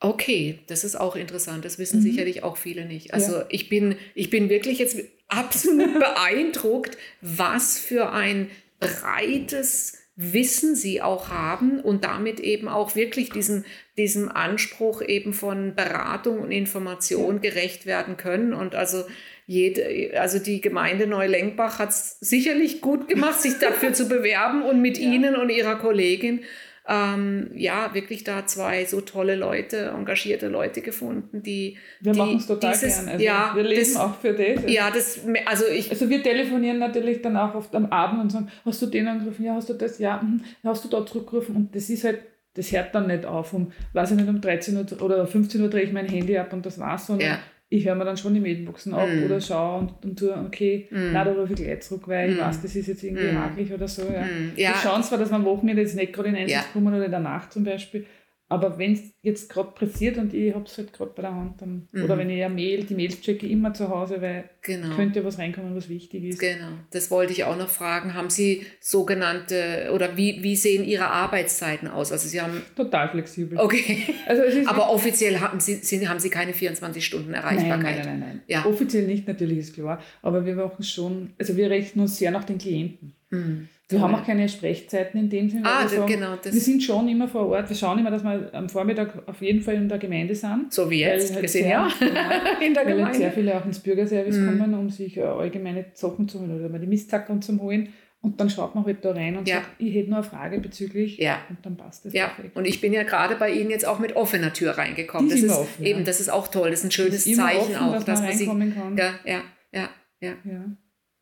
Okay, 0.00 0.60
das 0.68 0.84
ist 0.84 0.96
auch 0.96 1.16
interessant. 1.16 1.64
Das 1.64 1.78
wissen 1.78 2.00
mhm. 2.00 2.04
sicherlich 2.04 2.42
auch 2.42 2.56
viele 2.56 2.84
nicht. 2.84 3.12
Also 3.12 3.38
ja. 3.38 3.46
ich, 3.50 3.68
bin, 3.68 3.96
ich 4.14 4.30
bin 4.30 4.48
wirklich 4.48 4.78
jetzt 4.78 4.98
absolut 5.28 5.92
beeindruckt, 5.98 6.96
was 7.20 7.78
für 7.78 8.12
ein 8.12 8.50
breites 8.78 9.98
Wissen 10.18 10.76
sie 10.76 11.02
auch 11.02 11.28
haben 11.28 11.80
und 11.80 12.04
damit 12.04 12.40
eben 12.40 12.68
auch 12.68 12.94
wirklich 12.94 13.28
diesem, 13.28 13.64
diesem 13.98 14.30
Anspruch 14.30 15.02
eben 15.02 15.34
von 15.34 15.74
Beratung 15.74 16.40
und 16.40 16.52
Information 16.52 17.42
gerecht 17.42 17.84
werden 17.84 18.16
können. 18.16 18.54
Und 18.54 18.74
also 18.74 19.04
jede, 19.46 20.18
also 20.18 20.38
die 20.38 20.62
Gemeinde 20.62 21.06
Neulenkbach 21.06 21.78
hat 21.78 21.90
es 21.90 22.18
sicherlich 22.20 22.80
gut 22.80 23.08
gemacht, 23.08 23.40
sich 23.42 23.58
dafür 23.58 23.92
zu 23.92 24.08
bewerben 24.08 24.62
und 24.62 24.80
mit 24.80 24.96
ja. 24.96 25.10
Ihnen 25.10 25.36
und 25.36 25.50
Ihrer 25.50 25.76
Kollegin 25.76 26.44
ähm, 26.88 27.50
ja, 27.54 27.92
wirklich 27.94 28.22
da 28.22 28.46
zwei 28.46 28.84
so 28.84 29.00
tolle 29.00 29.34
Leute, 29.34 29.92
engagierte 29.96 30.48
Leute 30.48 30.82
gefunden, 30.82 31.42
die. 31.42 31.78
Wir 32.00 32.14
machen 32.14 32.36
es 32.36 32.46
total 32.46 32.72
dieses, 32.72 32.96
gern. 32.96 33.08
Also 33.08 33.24
ja, 33.24 33.52
wir 33.54 33.62
leben 33.64 33.80
das, 33.80 33.96
auch 33.96 34.14
für 34.20 34.32
das. 34.32 34.70
Ja, 34.70 34.90
das, 34.90 35.20
also 35.46 35.64
ich. 35.66 35.90
Also 35.90 36.08
wir 36.08 36.22
telefonieren 36.22 36.78
natürlich 36.78 37.22
dann 37.22 37.36
auch 37.36 37.54
oft 37.54 37.74
am 37.74 37.86
Abend 37.86 38.20
und 38.20 38.30
sagen, 38.30 38.50
hast 38.64 38.80
du 38.82 38.86
den 38.86 39.08
angerufen? 39.08 39.44
Ja, 39.44 39.54
hast 39.54 39.68
du 39.68 39.74
das? 39.74 39.98
Ja, 39.98 40.20
hm, 40.20 40.42
hast 40.62 40.84
du 40.84 40.88
da 40.88 41.04
zurückgerufen? 41.04 41.56
Und 41.56 41.74
das 41.74 41.90
ist 41.90 42.04
halt, 42.04 42.20
das 42.54 42.70
hört 42.70 42.94
dann 42.94 43.08
nicht 43.08 43.26
auf. 43.26 43.52
Um, 43.52 43.72
weiß 43.92 44.12
ich 44.12 44.16
nicht, 44.18 44.28
um 44.28 44.40
13 44.40 44.76
Uhr 44.76 45.02
oder 45.02 45.26
15 45.26 45.60
Uhr 45.60 45.68
drehe 45.68 45.82
ich 45.82 45.92
mein 45.92 46.06
Handy 46.08 46.38
ab 46.38 46.52
und 46.52 46.64
das 46.64 46.78
war's, 46.78 47.08
sondern 47.08 47.28
ja 47.28 47.38
ich 47.68 47.84
höre 47.84 47.96
mir 47.96 48.04
dann 48.04 48.16
schon 48.16 48.34
die 48.34 48.40
Mailboxen 48.40 48.94
ab 48.94 49.08
mm. 49.08 49.24
oder 49.24 49.40
schaue 49.40 49.80
und, 49.80 50.04
und 50.04 50.18
tue, 50.18 50.36
okay, 50.46 50.88
mm. 50.90 51.12
nein, 51.12 51.26
da 51.26 51.32
rufe 51.32 51.52
ich 51.52 51.58
gleich 51.58 51.80
zurück, 51.80 52.06
weil 52.06 52.28
mm. 52.28 52.32
ich 52.32 52.40
weiß, 52.40 52.62
das 52.62 52.76
ist 52.76 52.86
jetzt 52.86 53.02
irgendwie 53.02 53.32
mm. 53.32 53.38
hakelig 53.38 53.72
oder 53.72 53.88
so. 53.88 54.02
Ja. 54.02 54.22
Mm. 54.22 54.52
Ja. 54.56 54.70
Wir 54.70 54.76
schauen 54.76 55.02
zwar, 55.02 55.18
dass 55.18 55.30
wir 55.30 55.36
am 55.36 55.44
Wochenende 55.44 55.82
jetzt 55.82 55.96
nicht 55.96 56.12
gerade 56.12 56.28
in 56.28 56.36
Einsatz 56.36 56.66
ja. 56.66 56.72
kommen 56.72 56.94
oder 56.94 57.04
in 57.04 57.10
der 57.10 57.20
Nacht 57.20 57.52
zum 57.52 57.64
Beispiel, 57.64 58.06
aber 58.48 58.78
wenn 58.78 58.92
es 58.92 59.00
jetzt 59.22 59.50
gerade 59.50 59.72
pressiert 59.72 60.18
und 60.18 60.32
ich 60.32 60.54
habe 60.54 60.64
es 60.66 60.78
halt 60.78 60.92
gerade 60.92 61.10
bei 61.16 61.22
der 61.22 61.34
Hand, 61.34 61.60
dann, 61.60 61.88
mhm. 61.90 62.04
oder 62.04 62.16
wenn 62.16 62.30
ich 62.30 62.38
ja 62.38 62.48
Mail, 62.48 62.84
die 62.84 62.94
Mails 62.94 63.20
checke 63.20 63.46
immer 63.48 63.74
zu 63.74 63.88
Hause, 63.88 64.22
weil 64.22 64.48
genau. 64.62 64.94
könnte 64.94 65.24
was 65.24 65.38
reinkommen, 65.38 65.74
was 65.74 65.88
wichtig 65.88 66.22
ist. 66.22 66.38
Genau, 66.38 66.68
das 66.92 67.10
wollte 67.10 67.32
ich 67.32 67.42
auch 67.42 67.56
noch 67.56 67.68
fragen. 67.68 68.14
Haben 68.14 68.30
Sie 68.30 68.64
sogenannte, 68.80 69.90
oder 69.92 70.16
wie, 70.16 70.44
wie 70.44 70.54
sehen 70.54 70.84
Ihre 70.84 71.08
Arbeitszeiten 71.08 71.88
aus? 71.88 72.12
Also 72.12 72.28
Sie 72.28 72.40
haben... 72.40 72.62
Total 72.76 73.08
flexibel. 73.08 73.58
Okay, 73.58 74.14
also 74.26 74.42
aber 74.66 74.90
offiziell 74.90 75.40
haben 75.40 75.58
Sie, 75.58 76.06
haben 76.06 76.20
Sie 76.20 76.30
keine 76.30 76.52
24 76.52 77.04
Stunden 77.04 77.34
Erreichbarkeit? 77.34 77.96
Nein, 77.96 78.06
nein, 78.06 78.20
nein. 78.20 78.20
nein. 78.20 78.42
Ja. 78.46 78.64
Offiziell 78.64 79.06
nicht, 79.06 79.26
natürlich 79.26 79.58
ist 79.58 79.74
klar, 79.74 80.00
aber 80.22 80.46
wir 80.46 80.54
machen 80.54 80.84
schon, 80.84 81.32
also 81.36 81.56
wir 81.56 81.68
rechnen 81.68 82.02
uns 82.02 82.16
sehr 82.16 82.30
nach 82.30 82.44
den 82.44 82.58
Klienten. 82.58 83.16
Mhm. 83.30 83.68
Wir 83.88 84.00
haben 84.00 84.14
auch 84.16 84.24
keine 84.24 84.48
Sprechzeiten 84.48 85.20
in 85.20 85.30
dem 85.30 85.48
Sinne. 85.48 85.62
Ah, 85.64 85.84
das, 85.84 85.92
sagen, 85.92 86.06
genau. 86.06 86.34
Das 86.42 86.52
wir 86.52 86.60
sind 86.60 86.82
schon 86.82 87.08
immer 87.08 87.28
vor 87.28 87.46
Ort. 87.46 87.68
Wir 87.68 87.76
schauen 87.76 88.00
immer, 88.00 88.10
dass 88.10 88.24
wir 88.24 88.50
am 88.52 88.68
Vormittag 88.68 89.22
auf 89.28 89.40
jeden 89.40 89.60
Fall 89.60 89.74
in 89.74 89.88
der 89.88 89.98
Gemeinde 89.98 90.34
sind. 90.34 90.72
So 90.72 90.90
wie 90.90 91.00
jetzt, 91.00 91.32
halt 91.32 91.42
gesehen, 91.42 91.70
ja. 91.70 91.88
Genau, 91.98 92.10
in 92.60 92.74
der 92.74 92.84
weil 92.84 92.92
Gemeinde. 92.92 93.04
Halt 93.04 93.14
sehr 93.14 93.32
viele 93.32 93.56
auch 93.56 93.64
ins 93.64 93.78
Bürgerservice 93.78 94.38
mhm. 94.38 94.58
kommen, 94.58 94.74
um 94.74 94.90
sich 94.90 95.16
äh, 95.16 95.22
allgemeine 95.22 95.86
Sachen 95.94 96.28
zu 96.28 96.40
holen 96.40 96.58
oder 96.58 96.68
mal 96.68 96.80
die 96.80 96.88
Mistzackern 96.88 97.40
zu 97.40 97.60
holen. 97.60 97.90
Und 98.22 98.40
dann 98.40 98.50
schaut 98.50 98.74
man 98.74 98.84
halt 98.84 99.04
da 99.04 99.12
rein 99.12 99.36
und 99.36 99.46
ja. 99.46 99.56
sagt, 99.56 99.68
ich 99.78 99.94
hätte 99.94 100.08
nur 100.08 100.18
eine 100.18 100.26
Frage 100.26 100.58
bezüglich 100.58 101.18
ja. 101.18 101.38
und 101.48 101.64
dann 101.64 101.76
passt 101.76 102.06
das 102.06 102.12
ja. 102.12 102.26
perfekt. 102.26 102.56
Und 102.56 102.64
ich 102.64 102.80
bin 102.80 102.92
ja 102.92 103.04
gerade 103.04 103.36
bei 103.36 103.52
Ihnen 103.52 103.70
jetzt 103.70 103.86
auch 103.86 104.00
mit 104.00 104.16
offener 104.16 104.52
Tür 104.52 104.72
reingekommen. 104.72 105.28
Die 105.28 105.34
das 105.34 105.44
ist 105.44 105.56
offen, 105.56 105.84
eben, 105.84 106.04
das 106.04 106.18
ist 106.18 106.28
auch 106.28 106.48
toll, 106.48 106.70
das 106.70 106.80
ist 106.80 106.86
ein 106.86 106.90
schönes 106.90 107.22
Zeichen 107.24 107.60
offen, 107.60 107.76
auch, 107.76 107.92
dass, 107.92 108.04
dass 108.04 108.20
man 108.22 108.30
reinkommen 108.30 108.68
Sie, 108.70 108.74
kann. 108.74 108.96
Ja, 108.96 109.14
ja, 109.24 109.42
ja, 109.70 109.88
ja. 110.18 110.32
ja. 110.44 110.64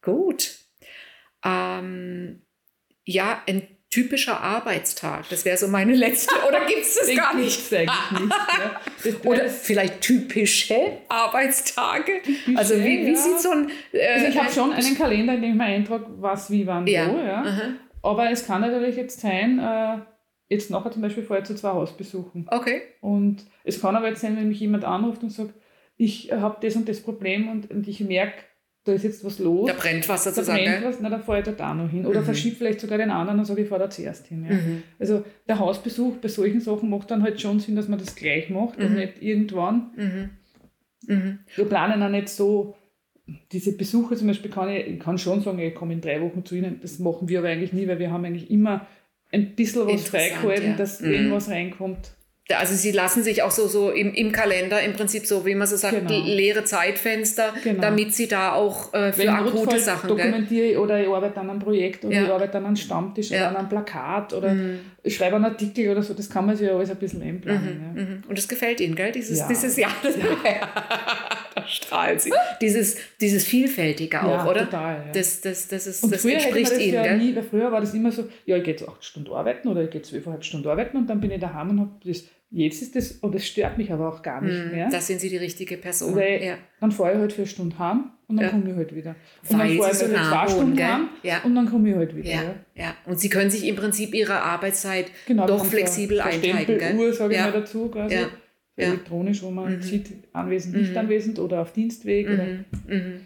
Gut. 0.01 0.57
Ähm, 1.45 2.41
ja, 3.05 3.43
ein 3.47 3.63
typischer 3.95 4.41
Arbeitstag. 4.41 5.29
Das 5.31 5.45
wäre 5.45 5.57
so 5.57 5.69
meine 5.69 5.95
letzte. 5.95 6.35
Oder 6.49 6.67
gibt 6.67 6.81
es 6.81 6.99
das 6.99 7.09
gar 7.17 7.35
nicht? 7.35 7.73
eigentlich 7.73 7.91
nicht. 8.21 8.35
Ja. 9.05 9.13
Oder 9.31 9.49
vielleicht 9.49 10.01
typische 10.01 10.75
Arbeitstage. 11.09 12.21
Typische, 12.23 12.59
also 12.59 12.75
wie, 12.77 13.07
wie 13.07 13.13
ja. 13.13 13.17
sieht 13.17 13.41
so 13.41 13.51
ein... 13.51 13.71
Äh, 13.93 14.07
also 14.09 14.27
ich 14.27 14.39
habe 14.39 14.51
schon 14.51 14.73
einen 14.73 14.99
Kalender, 14.99 15.35
in 15.35 15.43
dem 15.43 15.51
ich 15.53 15.57
mir 15.57 15.65
eintrage, 15.65 16.07
was, 16.19 16.51
wie, 16.51 16.67
wann, 16.67 16.89
ja. 16.89 17.09
wo. 17.09 17.19
Ja. 17.19 17.45
Aber 18.03 18.31
es 18.31 18.45
kann 18.47 18.63
natürlich 18.63 18.97
jetzt 18.97 19.21
sein, 19.21 19.61
äh, 19.61 19.99
jetzt 20.49 20.73
nachher 20.73 20.91
zum 20.91 21.03
Beispiel 21.03 21.23
vorher 21.23 21.45
zu 21.45 21.55
zwei 21.55 21.71
Hausbesuchen. 21.71 22.49
Okay. 22.51 22.83
Und 23.01 23.45
es 23.63 23.81
kann 23.81 23.95
aber 23.95 24.09
jetzt 24.09 24.23
sein, 24.23 24.37
wenn 24.37 24.49
mich 24.49 24.59
jemand 24.59 24.85
anruft 24.85 25.23
und 25.23 25.31
sagt, 25.31 25.55
ich 25.97 26.33
habe 26.33 26.59
das 26.61 26.75
und 26.75 26.89
das 26.89 27.01
Problem 27.01 27.49
und, 27.49 27.71
und 27.71 27.87
ich 27.87 28.01
merke, 28.01 28.43
da 28.85 28.93
ist 28.93 29.05
jetzt 29.05 29.25
was 29.25 29.39
los. 29.39 29.67
Da 29.67 29.75
brennt 29.75 30.09
was 30.09 30.25
sozusagen. 30.25 30.65
Da 30.65 30.71
brennt 30.71 30.85
was, 30.85 31.01
na, 31.01 31.09
da 31.09 31.19
fahre 31.19 31.41
ich 31.41 31.57
da 31.57 31.75
noch 31.75 31.89
hin. 31.91 32.07
Oder 32.07 32.21
mhm. 32.21 32.25
verschiebe 32.27 32.57
vielleicht 32.57 32.81
sogar 32.81 32.99
den 32.99 33.11
anderen 33.11 33.39
und 33.39 33.45
sage, 33.47 33.63
ich 33.63 33.69
fahre 33.69 33.85
da 33.85 33.91
zuerst 33.91 34.27
hin. 34.27 34.45
Ja. 34.49 34.55
Mhm. 34.55 34.83
Also 34.99 35.25
der 35.49 35.59
Hausbesuch 35.59 36.17
bei 36.19 36.29
solchen 36.29 36.61
Sachen 36.61 36.91
macht 36.91 37.11
dann 37.11 37.23
halt 37.23 37.41
schon 37.41 37.61
Sinn, 37.61 37.77
dass 37.77 37.89
man 37.89 37.99
das 37.99 38.15
gleich 38.15 38.51
macht 38.51 38.79
Mhm. 38.79 38.85
und 38.85 38.95
nicht 38.97 39.23
irgendwann. 39.23 39.91
Mhm. 39.97 40.31
Mhm. 41.07 41.39
Wir 41.57 41.65
planen 41.65 42.03
auch 42.03 42.11
nicht 42.11 42.29
so, 42.29 42.77
diese 43.53 43.75
Besuche 43.77 44.17
zum 44.17 44.27
Beispiel 44.29 44.51
kann 44.51 44.69
ich, 44.69 44.87
ich 44.87 45.01
kann 45.01 45.17
schon 45.17 45.41
sagen, 45.41 45.59
ich 45.59 45.75
komme 45.75 45.95
in 45.95 46.01
drei 46.03 46.21
Wochen 46.21 46.45
zu 46.45 46.55
Ihnen. 46.55 46.79
Das 46.83 46.99
machen 46.99 47.29
wir 47.29 47.39
aber 47.39 47.49
eigentlich 47.49 47.73
nie, 47.73 47.89
weil 47.89 47.99
wir 47.99 48.11
haben 48.11 48.25
eigentlich 48.25 48.51
immer 48.51 48.87
ein 49.33 49.55
bisschen 49.55 49.87
was 49.87 50.05
freigehalten, 50.09 50.71
ja. 50.73 50.77
dass 50.77 51.01
Mhm. 51.01 51.11
irgendwas 51.13 51.49
reinkommt. 51.49 52.14
Also 52.53 52.75
sie 52.75 52.91
lassen 52.93 53.23
sich 53.23 53.43
auch 53.43 53.51
so, 53.51 53.67
so 53.69 53.91
im, 53.91 54.13
im 54.13 54.31
Kalender 54.31 54.79
im 54.83 54.93
Prinzip 54.93 55.25
so, 55.25 55.47
wie 55.47 55.55
man 55.55 55.67
so 55.67 55.77
sagt, 55.77 55.95
Genau. 56.07 56.27
leere 56.27 56.63
Zeitfenster, 56.65 57.55
Genau. 57.65 57.81
damit 57.81 58.13
sie 58.15 58.29
da 58.29 58.53
auch 58.53 58.93
äh, 58.93 59.13
für 59.15 59.21
Wenn 59.21 59.29
akute 59.31 59.79
Sachen, 59.79 60.09
dokumentiere 60.09 60.67
ich 60.67 60.77
oder 60.77 61.01
ich 61.01 61.09
arbeite 61.09 61.41
an 61.41 61.49
einem 61.49 61.59
Projekt 61.59 62.05
oder 62.05 62.15
Ja. 62.15 62.25
ich 62.25 62.31
arbeite 62.31 62.59
an 62.59 62.67
einem 62.67 62.77
Stammtisch 62.77 63.31
Ja. 63.31 63.39
oder 63.39 63.49
an 63.49 63.57
einem 63.57 63.69
Plakat 63.71 64.35
oder 64.35 64.53
Mhm. 64.53 64.81
ich 65.03 65.17
schreibe 65.17 65.37
einen 65.37 65.47
Artikel 65.47 65.89
oder 65.89 66.03
so, 66.03 66.13
das 66.13 66.29
kann 66.29 66.45
man 66.45 66.55
sich 66.55 66.67
ja 66.69 66.75
alles 66.77 66.91
ein 66.91 66.97
bisschen 66.99 67.23
einplanen. 67.23 67.63
Mhm, 67.95 67.99
Ja. 67.99 68.05
mhm. 68.05 68.23
Und 68.29 68.37
das 68.37 68.47
gefällt 68.47 68.79
Ihnen, 68.81 68.95
gell? 68.95 69.11
Dieses, 69.13 69.39
Ja. 69.39 69.49
dieses 69.49 69.77
ja, 69.79 69.89
das, 70.03 70.15
da 71.55 71.67
strahlen 71.67 72.19
Sie. 72.19 72.31
Dieses, 72.61 72.97
dieses 73.23 73.45
Vielfältige 73.45 74.23
auch, 74.23 74.45
oder? 74.47 74.65
total. 74.67 75.05
Das, 75.15 75.41
das, 75.41 75.69
das, 75.69 75.87
ist, 75.87 76.05
Und 76.05 76.13
das 76.13 76.23
entspricht 76.25 76.73
das 76.73 76.79
Ihnen, 76.79 76.95
ja 76.95 77.03
gell? 77.05 77.17
nie, 77.19 77.35
früher 77.49 77.73
war 77.73 77.81
das 77.81 77.95
immer 77.95 78.13
so, 78.13 78.25
ja, 78.45 78.57
ich 78.59 78.65
gehe 78.65 78.75
jetzt 78.75 78.87
acht 78.87 79.03
Stunden 79.03 79.33
arbeiten 79.33 79.69
oder 79.69 79.83
ich 79.83 79.91
gehe 79.91 80.03
zwölfeinhalb 80.03 80.45
Stunden 80.45 80.69
arbeiten 80.69 80.97
und 80.99 81.07
dann 81.09 81.21
bin 81.21 81.31
ich 81.31 81.41
daheim 81.41 81.71
und 81.71 81.81
habe 81.81 81.91
das, 82.05 82.25
jetzt 82.55 82.83
ist 82.83 82.95
das, 82.97 83.13
und 83.13 83.35
das 83.35 83.47
stört 83.47 83.77
mich 83.79 83.93
aber 83.93 84.09
auch 84.09 84.23
gar 84.23 84.41
nicht 84.41 84.65
Mhm, 84.67 84.71
mehr. 84.71 84.89
Da 84.91 85.01
sind 85.01 85.21
Sie 85.21 85.29
die 85.29 85.37
richtige 85.37 85.77
Person. 85.77 86.15
Weil 86.17 86.43
ja. 86.43 86.55
dann 86.81 86.91
fahre 86.93 87.13
ich 87.15 87.19
halt 87.19 87.33
vier 87.33 87.47
Stunden 87.47 87.79
heim 87.79 88.11
und 88.29 88.37
dann 88.37 88.45
Ja. 88.47 88.51
komme 88.53 88.71
ich 88.71 88.77
halt 88.77 88.95
wieder. 88.95 89.11
Und 89.51 89.59
Weil 89.59 89.69
dann 89.69 89.79
fahre 89.79 89.91
ich 89.93 89.99
so 89.99 90.07
halt 90.07 90.27
zwei 90.47 90.49
Stunden 90.55 90.77
gell? 90.77 90.87
heim 90.87 91.09
Ja. 91.23 91.43
und 91.45 91.55
dann 91.55 91.71
komme 91.71 91.91
ich 91.91 91.97
halt 91.97 92.17
wieder. 92.17 92.31
Ja, 92.31 92.55
Ja. 92.75 92.95
Und 93.07 93.21
Sie 93.21 93.29
können 93.29 93.51
sich 93.51 93.67
im 93.67 93.77
Prinzip 93.77 94.15
Ihre 94.15 94.41
Arbeitszeit 94.41 95.07
Genau, 95.27 95.47
doch 95.47 95.65
flexibel 95.65 96.17
so, 96.19 96.23
so 96.23 96.29
einteilen, 96.29 96.67
gell? 96.67 96.79
Stempeluhr, 96.79 97.13
sage 97.13 97.35
ich 97.35 97.41
mal 97.41 97.53
dazu, 97.53 97.89
quasi. 97.89 98.15
Ja. 98.15 98.27
Elektronisch, 98.77 99.43
wo 99.43 99.51
man 99.51 99.77
Mhm. 99.77 99.83
sieht, 99.83 100.11
anwesend, 100.33 100.77
nicht 100.77 100.91
Mhm. 100.93 100.97
anwesend 100.99 101.39
oder 101.39 101.61
auf 101.63 101.73
Dienstweg. 101.73 102.27
Oder. 102.29 102.45
Mhm. 102.45 102.65
Mhm. 102.89 103.21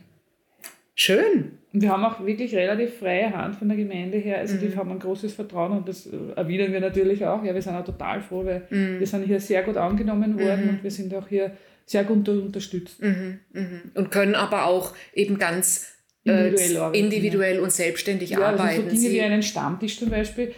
Schön. 1.00 1.52
Und 1.72 1.82
wir 1.82 1.90
haben 1.90 2.04
auch 2.04 2.24
wirklich 2.26 2.52
relativ 2.56 2.94
freie 2.98 3.32
Hand 3.32 3.54
von 3.54 3.68
der 3.68 3.76
Gemeinde 3.76 4.18
her. 4.18 4.38
Also 4.38 4.56
die 4.56 4.66
Mhm. 4.66 4.76
haben 4.76 4.90
ein 4.90 4.98
großes 4.98 5.32
Vertrauen 5.32 5.70
und 5.72 5.88
das 5.88 6.06
äh, 6.06 6.16
erwidern 6.34 6.72
wir 6.72 6.80
natürlich 6.80 7.24
auch. 7.24 7.44
Ja, 7.44 7.54
wir 7.54 7.62
sind 7.62 7.76
auch 7.76 7.84
total 7.84 8.20
froh, 8.20 8.44
weil 8.44 8.66
Mhm. 8.70 8.98
wir 8.98 9.06
sind 9.06 9.24
hier 9.24 9.38
sehr 9.38 9.62
gut 9.62 9.76
angenommen 9.76 10.38
worden 10.40 10.64
Mhm. 10.64 10.68
und 10.70 10.82
wir 10.82 10.90
sind 10.90 11.14
auch 11.14 11.28
hier 11.28 11.52
sehr 11.86 12.02
gut 12.02 12.28
unterstützt. 12.28 13.00
Mhm. 13.00 13.38
Mhm. 13.52 13.80
Und 13.94 14.10
können 14.10 14.34
aber 14.34 14.64
auch 14.66 14.92
eben 15.14 15.38
ganz 15.38 15.94
äh, 16.26 16.30
Individuell 16.48 16.76
arbeiten, 16.78 17.04
individuell 17.04 17.60
und 17.60 17.72
selbstständig 17.72 18.30
Ja, 18.30 18.40
also 18.40 18.62
arbeiten. 18.62 18.82
so 18.82 18.88
Dinge 18.88 19.00
Sie- 19.00 19.12
wie 19.12 19.22
einen 19.22 19.42
Stammtisch 19.44 19.98
zum 20.00 20.10
Beispiel, 20.10 20.52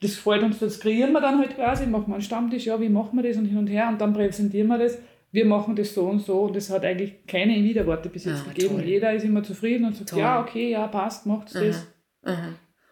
das 0.00 0.16
freut 0.16 0.42
uns, 0.42 0.58
das 0.58 0.80
kreieren 0.80 1.12
wir 1.12 1.20
dann 1.20 1.38
halt 1.38 1.54
quasi, 1.54 1.86
machen 1.86 2.08
wir 2.08 2.14
einen 2.14 2.22
Stammtisch, 2.22 2.66
ja, 2.66 2.80
wie 2.80 2.88
machen 2.88 3.16
wir 3.16 3.28
das 3.28 3.36
und 3.38 3.44
hin 3.46 3.58
und 3.58 3.68
her 3.68 3.88
und 3.90 4.00
dann 4.00 4.12
präsentieren 4.12 4.66
wir 4.66 4.78
das. 4.78 4.98
Wir 5.32 5.46
machen 5.46 5.74
das 5.76 5.94
so 5.94 6.04
und 6.04 6.20
so 6.20 6.42
und 6.42 6.56
es 6.56 6.68
hat 6.70 6.84
eigentlich 6.84 7.26
keine 7.26 7.54
Widerworte 7.64 8.08
bis 8.10 8.24
jetzt 8.26 8.42
Ah, 8.46 8.52
gegeben. 8.52 8.76
toll. 8.76 8.84
Jeder 8.84 9.12
ist 9.14 9.24
immer 9.24 9.42
zufrieden 9.42 9.86
und 9.86 9.96
sagt, 9.96 10.10
Toll. 10.10 10.20
ja, 10.20 10.40
okay, 10.40 10.70
ja, 10.70 10.86
passt, 10.88 11.24
macht's 11.26 11.54
das. 11.54 11.86
Aha. 12.22 12.50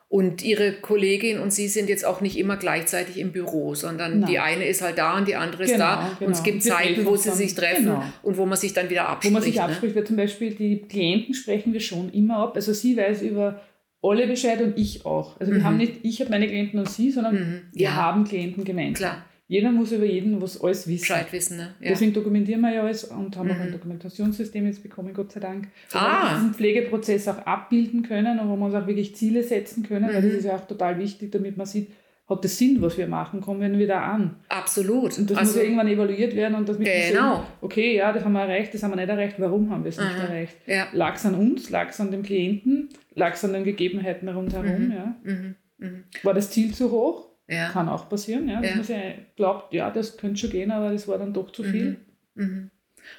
Und 0.08 0.42
Ihre 0.42 0.72
Kollegin 0.72 1.38
und 1.38 1.52
Sie 1.52 1.68
sind 1.68 1.88
jetzt 1.88 2.04
auch 2.04 2.20
nicht 2.20 2.36
immer 2.36 2.56
gleichzeitig 2.56 3.16
im 3.18 3.30
Büro, 3.30 3.76
sondern 3.76 4.20
Nein. 4.20 4.28
die 4.30 4.38
eine 4.40 4.64
ist 4.64 4.82
halt 4.82 4.98
da 4.98 5.16
und 5.16 5.28
die 5.28 5.36
andere 5.36 5.62
ist 5.64 5.72
Genau, 5.72 5.84
da. 5.84 6.10
genau. 6.18 6.26
Und 6.26 6.32
es 6.32 6.42
gibt 6.42 6.64
Wir 6.64 6.72
Zeiten, 6.72 7.06
wo 7.06 7.14
sie 7.14 7.30
sich 7.30 7.54
treffen 7.54 7.84
Genau. 7.84 8.02
und 8.24 8.36
wo 8.36 8.44
man 8.46 8.58
sich 8.58 8.72
dann 8.72 8.90
wieder 8.90 9.02
Wo 9.02 9.06
abspricht. 9.08 9.32
man 9.34 9.42
sich 9.42 9.54
ne? 9.56 9.62
abspricht, 9.62 9.94
weil 9.94 10.04
zum 10.04 10.16
Beispiel 10.16 10.50
die 10.54 10.78
Klienten 10.82 11.32
sprechen 11.34 11.72
wir 11.72 11.78
schon 11.80 12.10
immer 12.12 12.38
ab. 12.38 12.56
Also 12.56 12.72
sie 12.72 12.96
weiß 12.96 13.22
über 13.22 13.60
alle 14.02 14.26
Bescheid 14.26 14.60
und 14.62 14.76
ich 14.78 15.04
auch. 15.06 15.38
Also 15.38 15.52
wir 15.52 15.60
Mhm. 15.60 15.64
haben 15.64 15.76
nicht, 15.76 15.92
ich 16.02 16.20
habe 16.20 16.30
meine 16.30 16.48
Klienten 16.48 16.80
und 16.80 16.88
sie, 16.90 17.10
sondern 17.12 17.34
Mhm. 17.34 17.60
wir 17.74 17.82
Ja. 17.82 17.94
haben 17.94 18.24
Klienten 18.24 18.64
gemeinsam. 18.64 18.94
Klar, 19.10 19.24
Jeder 19.50 19.72
muss 19.72 19.90
über 19.90 20.04
jeden 20.04 20.40
was 20.40 20.62
alles 20.62 20.86
wissen. 20.86 21.00
Bescheid 21.00 21.32
wissen. 21.32 21.56
Ne? 21.56 21.74
Ja. 21.80 21.88
Deswegen 21.88 22.12
dokumentieren 22.12 22.60
wir 22.60 22.72
ja 22.72 22.82
alles 22.84 23.02
und 23.02 23.36
haben 23.36 23.50
auch 23.50 23.56
Mhm. 23.56 23.62
ein 23.62 23.72
Dokumentationssystem 23.72 24.64
jetzt 24.66 24.80
bekommen, 24.80 25.12
Gott 25.12 25.32
sei 25.32 25.40
Dank. 25.40 25.66
Wo 25.90 25.98
Ah. 25.98 26.22
wir 26.30 26.36
diesen 26.36 26.54
Pflegeprozess 26.54 27.26
auch 27.26 27.38
abbilden 27.38 28.02
können 28.04 28.38
und 28.38 28.48
wo 28.48 28.54
wir 28.56 28.66
uns 28.66 28.74
auch 28.76 28.86
wirklich 28.86 29.16
Ziele 29.16 29.42
setzen 29.42 29.82
können, 29.82 30.06
weil 30.06 30.22
Mhm. 30.22 30.26
das 30.28 30.34
ist 30.36 30.44
ja 30.44 30.54
auch 30.54 30.66
total 30.68 31.00
wichtig, 31.00 31.32
damit 31.32 31.56
man 31.56 31.66
sieht, 31.66 31.88
hat 32.28 32.44
das 32.44 32.56
Sinn, 32.58 32.80
was 32.80 32.96
wir 32.96 33.08
machen, 33.08 33.40
kommen 33.40 33.60
wir 33.60 33.76
wieder 33.76 34.00
an. 34.00 34.36
Absolut. 34.48 35.18
Und 35.18 35.28
das 35.30 35.40
muss 35.40 35.56
ja 35.56 35.62
irgendwann 35.62 35.88
evaluiert 35.88 36.36
werden 36.36 36.54
und 36.54 36.68
das 36.68 36.78
mit 36.78 36.86
Genau. 37.10 37.44
okay, 37.60 37.96
ja, 37.96 38.12
das 38.12 38.24
haben 38.24 38.34
wir 38.34 38.42
erreicht, 38.42 38.72
das 38.72 38.84
haben 38.84 38.92
wir 38.92 38.96
nicht 38.98 39.08
erreicht, 39.08 39.34
warum 39.38 39.68
haben 39.70 39.82
wir 39.82 39.88
es 39.88 39.96
nicht 39.98 40.06
Aha. 40.06 40.28
erreicht? 40.28 40.56
ja. 40.66 40.86
Lag 40.92 41.16
es 41.16 41.26
an 41.26 41.34
uns, 41.34 41.70
lag 41.70 41.88
es 41.88 41.98
an 42.00 42.12
dem 42.12 42.22
Klienten, 42.22 42.88
lag 43.16 43.34
es 43.34 43.44
an 43.44 43.52
den 43.52 43.64
Gegebenheiten 43.64 44.28
rundherum, 44.28 44.86
Mhm. 44.86 44.92
ja. 44.92 45.14
Mhm. 45.24 45.54
Mhm. 45.78 46.04
War 46.22 46.34
das 46.34 46.52
Ziel 46.52 46.72
zu 46.72 46.92
hoch? 46.92 47.29
Ja. 47.50 47.68
Kann 47.70 47.88
auch 47.88 48.08
passieren, 48.08 48.48
ja. 48.48 48.60
Dass 48.60 48.70
Ja. 48.70 48.76
man 48.76 48.84
sich 48.84 48.96
glaubt, 49.36 49.74
ja, 49.74 49.90
das 49.90 50.16
könnte 50.16 50.38
schon 50.40 50.50
gehen, 50.50 50.70
aber 50.70 50.92
das 50.92 51.08
war 51.08 51.18
dann 51.18 51.32
doch 51.34 51.50
zu 51.50 51.64
viel. 51.64 51.96
Mhm. 52.34 52.44
Mhm. 52.44 52.70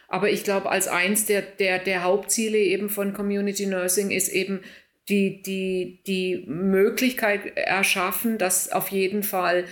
Aber 0.07 0.29
ich 0.29 0.43
glaube, 0.43 0.69
als 0.69 0.88
eins 0.88 1.25
der, 1.25 1.41
der, 1.41 1.79
der 1.79 2.03
Hauptziele 2.03 2.57
eben 2.57 2.88
von 2.89 3.13
Community 3.13 3.65
Nursing 3.65 4.09
ist 4.11 4.29
eben 4.29 4.61
die, 5.09 5.41
die, 5.41 6.01
die 6.07 6.45
Möglichkeit 6.47 7.57
erschaffen, 7.57 8.38
dass 8.38 8.71
auf 8.71 8.88
jeden 8.89 9.23
Fall 9.23 9.65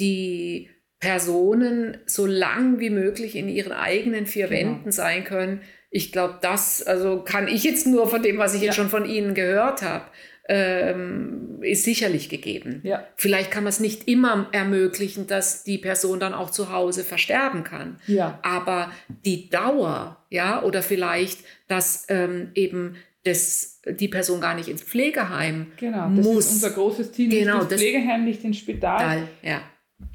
die 0.00 0.70
Personen 1.00 1.98
so 2.06 2.26
lang 2.26 2.80
wie 2.80 2.90
möglich 2.90 3.36
in 3.36 3.48
ihren 3.48 3.72
eigenen 3.72 4.26
vier 4.26 4.48
Genau. 4.48 4.58
Wänden 4.60 4.92
sein 4.92 5.24
können. 5.24 5.60
Ich 5.90 6.12
glaube, 6.12 6.38
das 6.42 6.82
also 6.82 7.22
kann 7.22 7.48
ich 7.48 7.64
jetzt 7.64 7.86
nur 7.86 8.08
von 8.08 8.22
dem, 8.22 8.38
was 8.38 8.54
ich 8.54 8.62
jetzt 8.62 8.76
Ja. 8.76 8.82
schon 8.82 8.90
von 8.90 9.04
Ihnen 9.08 9.34
gehört 9.34 9.82
habe, 9.82 10.04
ähm, 10.48 11.58
ist 11.62 11.84
sicherlich 11.84 12.28
gegeben. 12.28 12.80
Ja. 12.84 13.04
Vielleicht 13.16 13.50
kann 13.50 13.64
man 13.64 13.70
es 13.70 13.80
nicht 13.80 14.08
immer 14.08 14.48
ermöglichen, 14.52 15.26
dass 15.26 15.64
die 15.64 15.78
Person 15.78 16.20
dann 16.20 16.32
auch 16.34 16.50
zu 16.50 16.72
Hause 16.72 17.04
versterben 17.04 17.64
kann. 17.64 17.98
Ja. 18.06 18.38
Aber 18.42 18.90
die 19.24 19.50
Dauer, 19.50 20.24
ja, 20.30 20.62
oder 20.62 20.82
vielleicht, 20.82 21.40
dass 21.68 22.06
ähm, 22.08 22.50
eben 22.54 22.96
das, 23.24 23.82
die 23.86 24.08
Person 24.08 24.40
gar 24.40 24.54
nicht 24.54 24.68
ins 24.68 24.82
Pflegeheim 24.82 25.66
Genau, 25.76 26.08
das 26.16 26.24
muss. 26.24 26.46
ist 26.46 26.52
unser 26.52 26.70
großes 26.70 27.12
Ziel. 27.12 27.28
Genau, 27.28 27.54
nicht 27.54 27.62
ins 27.62 27.68
das- 27.70 27.80
Pflegeheim, 27.80 28.24
nicht 28.24 28.44
ins 28.44 28.58
Spital. 28.58 28.98
Tal, 28.98 29.28
ja, 29.42 29.60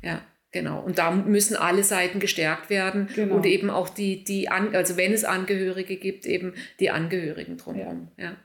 ja, 0.01 0.21
genau. 0.51 0.79
Und 0.81 0.97
da 0.97 1.11
müssen 1.11 1.55
alle 1.55 1.83
Seiten 1.83 2.19
gestärkt 2.19 2.69
werden 2.71 3.07
Genau. 3.13 3.35
und 3.35 3.45
eben 3.45 3.69
auch 3.69 3.89
die, 3.89 4.23
die 4.23 4.49
An 4.49 4.73
also 4.73 4.97
wenn 4.97 5.11
es 5.13 5.25
Angehörige 5.25 5.97
gibt, 5.97 6.25
eben 6.25 6.53
die 6.79 6.89
Angehörigen 6.89 7.57
drumherum. 7.57 8.07
Ja. 8.17 8.23
ja, 8.23 8.35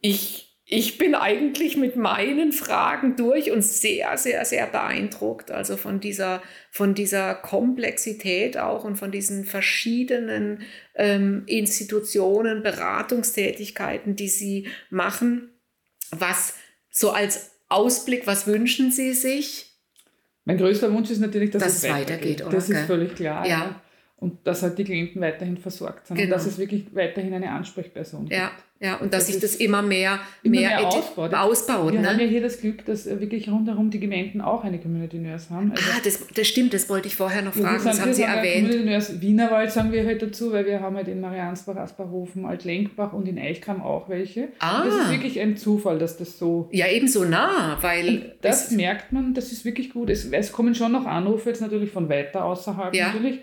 ich, 0.00 0.56
ich 0.64 0.96
bin 0.96 1.16
eigentlich 1.16 1.76
mit 1.76 1.96
meinen 1.96 2.52
Fragen 2.52 3.16
durch 3.16 3.50
und 3.50 3.62
sehr, 3.62 4.16
sehr, 4.16 4.44
sehr 4.44 4.68
beeindruckt. 4.68 5.50
Also 5.50 5.76
von 5.76 5.98
dieser, 5.98 6.40
von 6.70 6.94
dieser 6.94 7.34
Komplexität 7.34 8.58
auch 8.58 8.84
und 8.84 8.94
von 8.94 9.10
diesen 9.10 9.44
verschiedenen 9.44 10.62
ähm, 10.94 11.42
Institutionen, 11.48 12.62
Beratungstätigkeiten, 12.62 14.14
die 14.14 14.28
Sie 14.28 14.68
machen. 14.88 15.50
Was 16.12 16.54
so 16.88 17.10
als 17.10 17.50
Ausblick, 17.68 18.28
was 18.28 18.46
wünschen 18.46 18.92
Sie 18.92 19.14
sich? 19.14 19.72
Mein 20.44 20.58
größter 20.58 20.92
Wunsch 20.92 21.10
ist 21.10 21.18
natürlich, 21.18 21.50
dass, 21.50 21.64
Dass 21.64 21.82
es 21.82 21.90
weitergeht, 21.90 22.42
oder? 22.42 22.52
Das 22.52 22.70
ist 22.70 22.86
völlig 22.86 23.16
klar. 23.16 23.44
Ja. 23.44 23.50
Ja. 23.50 23.82
Und 24.18 24.46
dass 24.46 24.62
halt 24.62 24.78
die 24.78 24.84
Klienten 24.84 25.20
weiterhin 25.20 25.58
versorgt 25.58 26.06
sind 26.06 26.16
genau. 26.16 26.28
und 26.28 26.30
dass 26.32 26.46
es 26.46 26.58
wirklich 26.58 26.86
weiterhin 26.94 27.34
eine 27.34 27.50
Ansprechperson 27.50 28.26
ja. 28.28 28.48
gibt. 28.48 28.62
Ja, 28.78 28.96
und 28.96 29.14
dass 29.14 29.24
das 29.24 29.32
sich 29.32 29.40
das 29.40 29.54
immer 29.56 29.80
mehr, 29.80 30.20
immer 30.42 30.60
mehr, 30.60 30.68
mehr 30.68 30.86
ausbaut. 30.86 31.32
ausbaut. 31.32 31.92
Wir 31.94 32.00
ne? 32.00 32.10
haben 32.10 32.20
ja 32.20 32.26
hier 32.26 32.42
das 32.42 32.60
Glück, 32.60 32.84
dass 32.84 33.06
wirklich 33.06 33.48
rundherum 33.48 33.90
die 33.90 34.00
Gemeinden 34.00 34.42
auch 34.42 34.64
eine 34.64 34.78
Community 34.78 35.16
Nurse 35.16 35.48
haben. 35.48 35.70
Also 35.70 35.82
ah, 35.90 36.00
das, 36.04 36.26
das 36.34 36.46
stimmt, 36.46 36.74
das 36.74 36.90
wollte 36.90 37.08
ich 37.08 37.16
vorher 37.16 37.40
noch 37.40 37.54
fragen, 37.54 37.82
das 37.82 38.02
haben 38.02 38.12
Sie 38.12 38.22
erwähnt. 38.22 38.68
Community 38.68 38.90
Nurse 38.90 39.22
Wienerwald 39.22 39.72
sagen 39.72 39.92
wir 39.92 40.04
halt 40.04 40.20
dazu, 40.20 40.52
weil 40.52 40.66
wir 40.66 40.80
haben 40.80 40.94
halt 40.94 41.08
in 41.08 41.22
Mariansbach, 41.22 41.76
Asperhofen, 41.76 42.44
Altlenkbach 42.44 43.14
und 43.14 43.26
in 43.26 43.38
Eichkram 43.38 43.82
auch 43.82 44.10
welche. 44.10 44.48
Ah. 44.58 44.84
das 44.84 44.94
ist 44.94 45.10
wirklich 45.10 45.40
ein 45.40 45.56
Zufall, 45.56 45.98
dass 45.98 46.18
das 46.18 46.38
so... 46.38 46.68
Ja, 46.70 46.86
eben 46.88 47.08
so 47.08 47.24
nah, 47.24 47.78
weil... 47.80 48.08
Und 48.08 48.24
das 48.42 48.72
merkt 48.72 49.10
man, 49.10 49.32
das 49.32 49.52
ist 49.52 49.64
wirklich 49.64 49.90
gut. 49.90 50.10
Es, 50.10 50.26
es 50.26 50.52
kommen 50.52 50.74
schon 50.74 50.92
noch 50.92 51.06
Anrufe, 51.06 51.48
jetzt 51.48 51.62
natürlich 51.62 51.90
von 51.90 52.10
weiter 52.10 52.44
außerhalb 52.44 52.94
ja. 52.94 53.06
natürlich. 53.06 53.40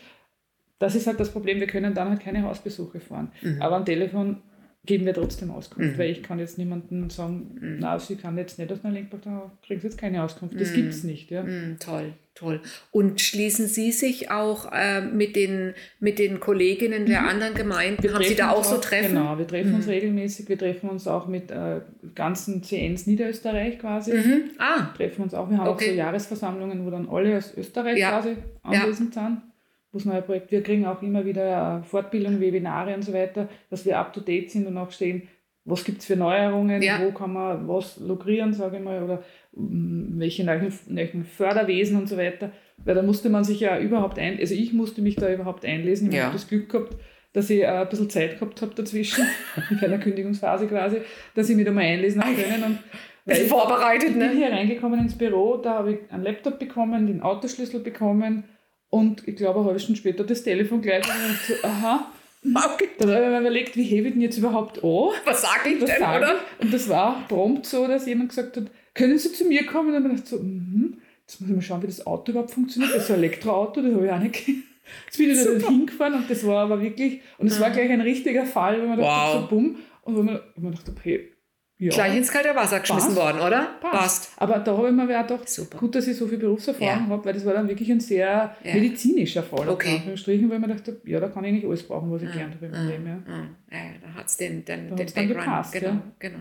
Das 0.84 0.96
ist 0.96 1.08
halt 1.08 1.18
das 1.18 1.32
Problem, 1.32 1.62
wir 1.62 1.68
können 1.68 1.94
dann 1.94 2.10
halt 2.10 2.20
keine 2.20 2.44
Hausbesuche 2.44 3.00
fahren. 3.00 3.32
Mhm. 3.42 3.62
Aber 3.62 3.78
am 3.78 3.86
Telefon 3.86 4.42
geben 4.86 5.06
wir 5.06 5.14
trotzdem 5.14 5.50
Auskunft, 5.50 5.94
mhm. 5.94 5.98
weil 5.98 6.10
ich 6.10 6.22
kann 6.22 6.40
jetzt 6.40 6.58
niemandem 6.58 7.10
sagen, 7.10 7.58
mhm. 7.58 7.78
na, 7.80 7.98
sie 7.98 8.18
kann 8.18 8.38
jetzt 8.38 8.60
nicht 8.60 8.70
aus 8.70 8.84
einer 8.84 8.94
Lenkbach, 8.94 9.20
da 9.24 9.50
kriegen 9.66 9.80
sie 9.80 9.88
jetzt 9.88 9.98
keine 9.98 10.22
Auskunft. 10.22 10.60
Das 10.60 10.72
mhm. 10.72 10.76
gibt 10.76 10.90
es 10.90 11.06
nicht. 11.06 11.32
Ja. 11.32 11.44
Mhm, 11.44 11.78
toll, 11.80 12.12
toll. 12.36 12.60
Und 12.92 13.22
schließen 13.22 13.68
Sie 13.68 13.94
sich 13.94 14.30
auch 14.30 14.74
äh, 14.74 15.00
mit, 15.00 15.38
den, 15.38 15.74
mit 16.02 16.20
den 16.20 16.42
Kolleginnen 16.42 17.06
der 17.06 17.22
mhm. 17.22 17.28
anderen 17.30 17.54
Gemeinden, 17.54 18.04
wir 18.04 18.14
haben 18.14 18.26
Sie 18.26 18.36
da 18.36 18.50
auch, 18.50 18.66
so 18.66 18.78
Treffen? 18.78 19.16
Genau, 19.16 19.38
wir 19.38 19.48
treffen 19.48 19.76
uns 19.76 19.86
mhm. 19.86 19.92
regelmäßig, 19.94 20.50
wir 20.50 20.58
treffen 20.58 20.90
uns 20.90 21.08
auch 21.08 21.30
mit 21.30 21.50
äh, 21.50 21.80
ganzen 22.14 22.62
CNs 22.62 23.08
Niederösterreich 23.08 23.80
quasi. 23.80 24.12
Ah. 24.58 24.94
treffen 24.98 25.22
uns 25.22 25.34
auch, 25.34 25.50
wir 25.50 25.60
haben 25.60 25.70
okay. 25.70 25.86
auch 25.86 25.92
so 25.92 25.96
Jahresversammlungen, 25.96 26.86
wo 26.86 26.90
dann 26.90 27.08
alle 27.08 27.38
aus 27.38 27.54
Österreich 27.56 28.00
ja. 28.00 28.10
quasi 28.10 28.36
anwesend 28.64 29.16
ja. 29.16 29.22
sind 29.30 29.53
das 29.94 30.06
neue 30.06 30.22
Projekt. 30.22 30.52
Wir 30.52 30.64
kriegen 30.64 30.86
auch 30.86 31.02
immer 31.02 31.24
wieder 31.24 31.80
äh, 31.80 31.84
Fortbildungen, 31.84 32.42
Webinare 32.42 32.96
und 32.96 33.04
so 33.04 33.14
weiter, 33.14 33.48
dass 33.70 33.86
wir 33.86 33.98
up 33.98 34.12
to 34.12 34.22
date 34.22 34.52
sind 34.52 34.68
und 34.68 34.78
auch 34.78 34.92
stehen, 34.92 35.28
was 35.66 35.86
gibt 35.86 36.00
es 36.00 36.06
für 36.06 36.18
Neuerungen, 36.18 36.82
ja. 36.82 37.00
wo 37.02 37.12
kann 37.12 37.32
man 37.32 37.68
was 37.68 37.98
lukrieren, 37.98 38.54
sage 38.54 38.78
ich 38.78 38.84
mal, 38.84 39.02
oder 39.02 39.24
mm, 39.54 40.20
welche 40.20 40.44
neuen, 40.44 40.74
neuen 40.88 41.24
Förderwesen 41.24 41.98
und 41.98 42.10
so 42.10 42.18
weiter. 42.18 42.52
Weil 42.78 42.96
da 42.96 43.02
musste 43.02 43.30
man 43.30 43.44
sich 43.44 43.62
ja 43.62 43.80
überhaupt 43.80 44.20
ein, 44.20 44.40
also 44.40 44.56
ich 44.56 44.74
musste 44.74 45.02
mich 45.02 45.16
da 45.16 45.32
überhaupt 45.32 45.64
einlesen. 45.64 46.10
Ich 46.10 46.16
ja. 46.16 46.24
habe 46.24 46.34
das 46.34 46.48
Glück 46.50 46.70
gehabt, 46.70 46.98
dass 47.32 47.50
ich 47.50 47.62
äh, 47.62 47.68
ein 47.68 47.88
bisschen 47.88 48.10
Zeit 48.10 48.40
gehabt 48.40 48.62
habe 48.62 48.74
dazwischen, 48.76 49.26
in 49.70 49.78
keiner 49.78 50.00
Kündigungsphase 50.00 50.68
quasi, 50.68 50.98
dass 51.36 51.50
ich 51.50 51.56
mich 51.56 51.66
da 51.66 51.72
mal 51.72 51.82
einlesen 51.82 52.24
habe 52.24 52.36
können. 52.36 52.64
Und 52.64 52.80
weil 53.26 53.46
vorbereitet, 53.46 54.10
ich 54.10 54.16
ne? 54.16 54.30
bin 54.30 54.38
hier 54.38 54.52
reingekommen 54.52 55.00
ins 55.00 55.18
Büro, 55.18 55.58
da 55.58 55.76
habe 55.76 55.94
ich 55.94 56.12
einen 56.12 56.24
Laptop 56.24 56.60
bekommen, 56.60 57.08
den 57.08 57.22
Autoschlüssel 57.22 57.80
bekommen, 57.80 58.44
und 58.94 59.28
ich 59.28 59.36
glaube, 59.36 59.60
eine 59.60 59.70
halbe 59.70 59.80
Stunde 59.80 60.00
später 60.00 60.24
das 60.24 60.44
Telefon 60.44 60.80
gleich. 60.80 61.04
Und 61.04 61.34
ich 61.34 61.48
so, 61.48 61.68
aha. 61.68 62.12
Okay. 62.46 62.90
Dann 63.00 63.10
habe 63.10 63.24
ich 63.24 63.30
mir 63.32 63.40
überlegt, 63.40 63.76
wie 63.76 63.84
hebe 63.86 64.10
ich 64.10 64.14
denn 64.14 64.22
jetzt 64.22 64.38
überhaupt 64.38 64.84
an? 64.84 65.10
Was 65.26 65.42
sage 65.42 65.70
ich 65.70 65.82
Was 65.82 65.90
denn, 65.90 66.00
sag 66.00 66.18
oder? 66.22 66.36
Ich? 66.36 66.66
Und 66.66 66.74
das 66.76 66.88
war 66.90 67.28
prompt 67.28 67.66
so, 67.66 67.88
dass 67.88 68.06
jemand 68.06 68.30
gesagt 68.30 68.56
hat, 68.56 68.66
können 68.94 69.18
Sie 69.18 69.34
zu 69.34 69.46
mir 69.46 69.66
kommen? 69.66 69.88
Und 69.88 69.94
dann 69.96 70.04
habe 70.04 70.14
ich 70.14 70.24
gedacht 70.24 70.28
so, 70.28 70.46
mhm. 70.46 70.98
jetzt 71.26 71.42
muss 71.42 71.50
ich 71.50 71.56
mal 71.56 71.62
schauen, 71.64 71.82
wie 71.82 71.88
das 71.88 72.06
Auto 72.06 72.34
überhaupt 72.34 72.52
funktioniert. 72.52 72.94
Das 72.94 73.06
ist 73.06 73.10
ein 73.10 73.18
Elektroauto, 73.18 73.82
das 73.82 73.96
habe 73.96 74.06
ich 74.06 74.12
auch 74.12 74.20
nicht 74.20 74.48
Jetzt 75.06 75.18
bin 75.18 75.32
ich 75.32 75.44
da 75.44 75.70
hingefahren 75.70 76.14
und 76.14 76.30
das 76.30 76.46
war 76.46 76.66
aber 76.66 76.80
wirklich, 76.80 77.22
und 77.40 77.48
es 77.48 77.60
war 77.60 77.72
gleich 77.72 77.90
ein 77.90 78.02
richtiger 78.02 78.46
Fall, 78.46 78.80
wenn 78.80 78.90
man 78.90 79.00
wow. 79.00 79.06
dachte, 79.06 79.40
so 79.40 79.48
bumm, 79.48 79.78
und 80.04 80.18
wenn 80.18 80.26
man, 80.26 80.40
wenn 80.56 80.64
man 80.66 80.74
dachte, 80.74 80.94
hey, 81.02 81.33
ja. 81.86 81.92
Gleich 81.94 82.18
ins 82.18 82.32
kalte 82.32 82.56
Wasser 82.56 82.80
geschmissen 82.80 83.16
Passt. 83.16 83.36
worden, 83.36 83.42
oder? 83.42 83.78
Passt. 83.82 83.94
Passt. 83.94 84.32
Aber 84.38 84.60
da 84.60 84.78
habe 84.78 84.88
ich 84.90 84.94
mir 84.94 85.08
gedacht, 85.08 85.50
Super. 85.50 85.78
gut, 85.78 85.96
dass 85.96 86.08
ich 86.08 86.18
so 86.18 86.28
viel 86.28 86.38
Berufserfahrung 86.38 87.06
ja. 87.06 87.10
habe, 87.10 87.26
weil 87.26 87.34
das 87.34 87.46
war 87.46 87.54
dann 87.54 87.68
wirklich 87.68 87.92
ein 87.92 88.00
sehr 88.00 88.56
ja. 88.64 88.74
medizinischer 88.74 89.44
Fall. 89.44 89.70
Okay. 89.70 90.02
Strichen, 90.16 90.50
weil 90.50 90.62
ich 90.62 90.68
mir 90.68 90.74
dachte, 90.74 91.02
ja, 91.06 91.20
da 91.20 91.30
kann 91.30 91.44
ich 91.44 91.54
nicht 91.54 91.66
alles 91.66 91.84
brauchen, 91.84 92.12
was 92.12 92.22
ich 92.22 92.30
ah, 92.30 92.32
gelernt 92.32 92.56
habe 92.56 92.66
im 92.66 92.74
ah, 92.74 92.84
Leben. 92.84 93.06
Ja. 93.08 93.24
Ah, 93.28 93.76
ja, 93.76 93.92
da 94.02 94.14
hat 94.14 94.28
es 94.28 94.38
den, 94.38 94.66
den, 94.66 94.96
den 94.96 94.96
Background. 94.96 95.28
Gepasst, 95.30 95.74
genau, 95.74 96.02
genau. 96.20 96.40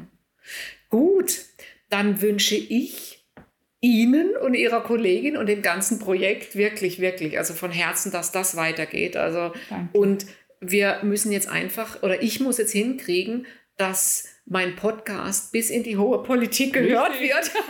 Gut, 0.88 1.40
dann 1.88 2.20
wünsche 2.20 2.56
ich 2.56 3.26
Ihnen 3.80 4.36
und 4.36 4.54
Ihrer 4.54 4.80
Kollegin 4.80 5.36
und 5.36 5.46
dem 5.46 5.60
ganzen 5.60 5.98
Projekt 5.98 6.54
wirklich, 6.56 7.00
wirklich, 7.00 7.38
also 7.38 7.52
von 7.52 7.70
Herzen, 7.72 8.12
dass 8.12 8.30
das 8.30 8.56
weitergeht. 8.56 9.16
Also, 9.16 9.52
Danke. 9.68 9.98
und 9.98 10.26
wir 10.60 11.00
müssen 11.02 11.32
jetzt 11.32 11.48
einfach, 11.48 12.02
oder 12.02 12.22
ich 12.22 12.38
muss 12.38 12.58
jetzt 12.58 12.72
hinkriegen, 12.72 13.46
dass 13.76 14.28
mein 14.44 14.76
Podcast 14.76 15.52
bis 15.52 15.70
in 15.70 15.82
die 15.82 15.96
hohe 15.96 16.22
Politik 16.22 16.72
gehört 16.72 17.20
wird. 17.20 17.50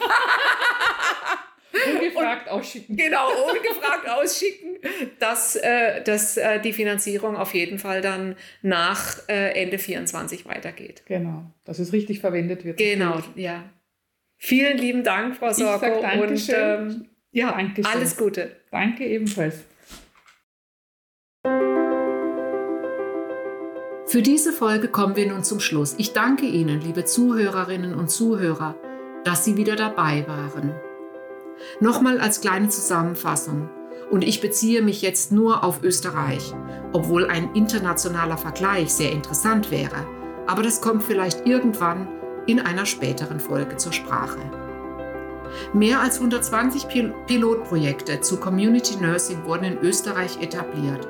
ungefragt 1.72 2.46
und, 2.46 2.52
ausschicken. 2.52 2.96
Genau, 2.96 3.28
ungefragt 3.28 4.08
ausschicken, 4.08 4.78
dass, 5.18 5.56
äh, 5.56 6.02
dass 6.02 6.36
äh, 6.36 6.60
die 6.60 6.72
Finanzierung 6.72 7.36
auf 7.36 7.54
jeden 7.54 7.78
Fall 7.78 8.00
dann 8.00 8.36
nach 8.62 9.28
äh, 9.28 9.60
Ende 9.60 9.78
24 9.78 10.46
weitergeht. 10.46 11.02
Genau, 11.06 11.44
dass 11.64 11.78
es 11.78 11.92
richtig 11.92 12.20
verwendet 12.20 12.64
wird. 12.64 12.78
Genau, 12.78 13.20
ja. 13.34 13.64
Vielen 14.36 14.78
lieben 14.78 15.04
Dank, 15.04 15.36
Frau 15.36 15.52
Sorko. 15.52 16.00
Und 16.20 16.48
ähm, 16.52 17.08
ja, 17.30 17.52
Dankeschön. 17.52 17.92
alles 17.92 18.16
Gute. 18.16 18.56
Danke 18.70 19.06
ebenfalls. 19.06 19.64
Für 24.12 24.20
diese 24.20 24.52
Folge 24.52 24.88
kommen 24.88 25.16
wir 25.16 25.26
nun 25.26 25.42
zum 25.42 25.58
Schluss. 25.58 25.94
Ich 25.96 26.12
danke 26.12 26.44
Ihnen, 26.44 26.82
liebe 26.82 27.06
Zuhörerinnen 27.06 27.94
und 27.94 28.10
Zuhörer, 28.10 28.74
dass 29.24 29.46
Sie 29.46 29.56
wieder 29.56 29.74
dabei 29.74 30.26
waren. 30.28 30.74
Nochmal 31.80 32.20
als 32.20 32.42
kleine 32.42 32.68
Zusammenfassung. 32.68 33.70
Und 34.10 34.22
ich 34.22 34.42
beziehe 34.42 34.82
mich 34.82 35.00
jetzt 35.00 35.32
nur 35.32 35.64
auf 35.64 35.82
Österreich, 35.82 36.52
obwohl 36.92 37.24
ein 37.24 37.54
internationaler 37.54 38.36
Vergleich 38.36 38.92
sehr 38.92 39.12
interessant 39.12 39.70
wäre. 39.70 40.06
Aber 40.46 40.62
das 40.62 40.82
kommt 40.82 41.04
vielleicht 41.04 41.46
irgendwann 41.46 42.06
in 42.46 42.60
einer 42.60 42.84
späteren 42.84 43.40
Folge 43.40 43.78
zur 43.78 43.94
Sprache. 43.94 44.40
Mehr 45.72 46.00
als 46.00 46.18
120 46.18 46.86
Pilotprojekte 47.26 48.20
zu 48.20 48.36
Community 48.36 48.96
Nursing 49.00 49.46
wurden 49.46 49.64
in 49.64 49.78
Österreich 49.78 50.38
etabliert. 50.42 51.08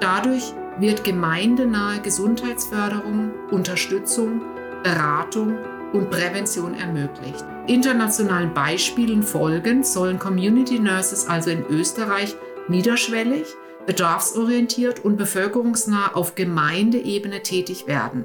Dadurch 0.00 0.54
wird 0.78 1.04
gemeindenahe 1.04 2.00
Gesundheitsförderung, 2.00 3.32
Unterstützung, 3.50 4.42
Beratung 4.82 5.56
und 5.92 6.10
Prävention 6.10 6.74
ermöglicht. 6.74 7.44
Internationalen 7.66 8.52
Beispielen 8.52 9.22
folgend 9.22 9.86
sollen 9.86 10.18
Community 10.18 10.78
Nurses 10.78 11.26
also 11.26 11.50
in 11.50 11.64
Österreich 11.68 12.36
niederschwellig, 12.68 13.46
bedarfsorientiert 13.86 15.04
und 15.04 15.16
bevölkerungsnah 15.16 16.14
auf 16.14 16.34
Gemeindeebene 16.34 17.42
tätig 17.42 17.86
werden. 17.86 18.24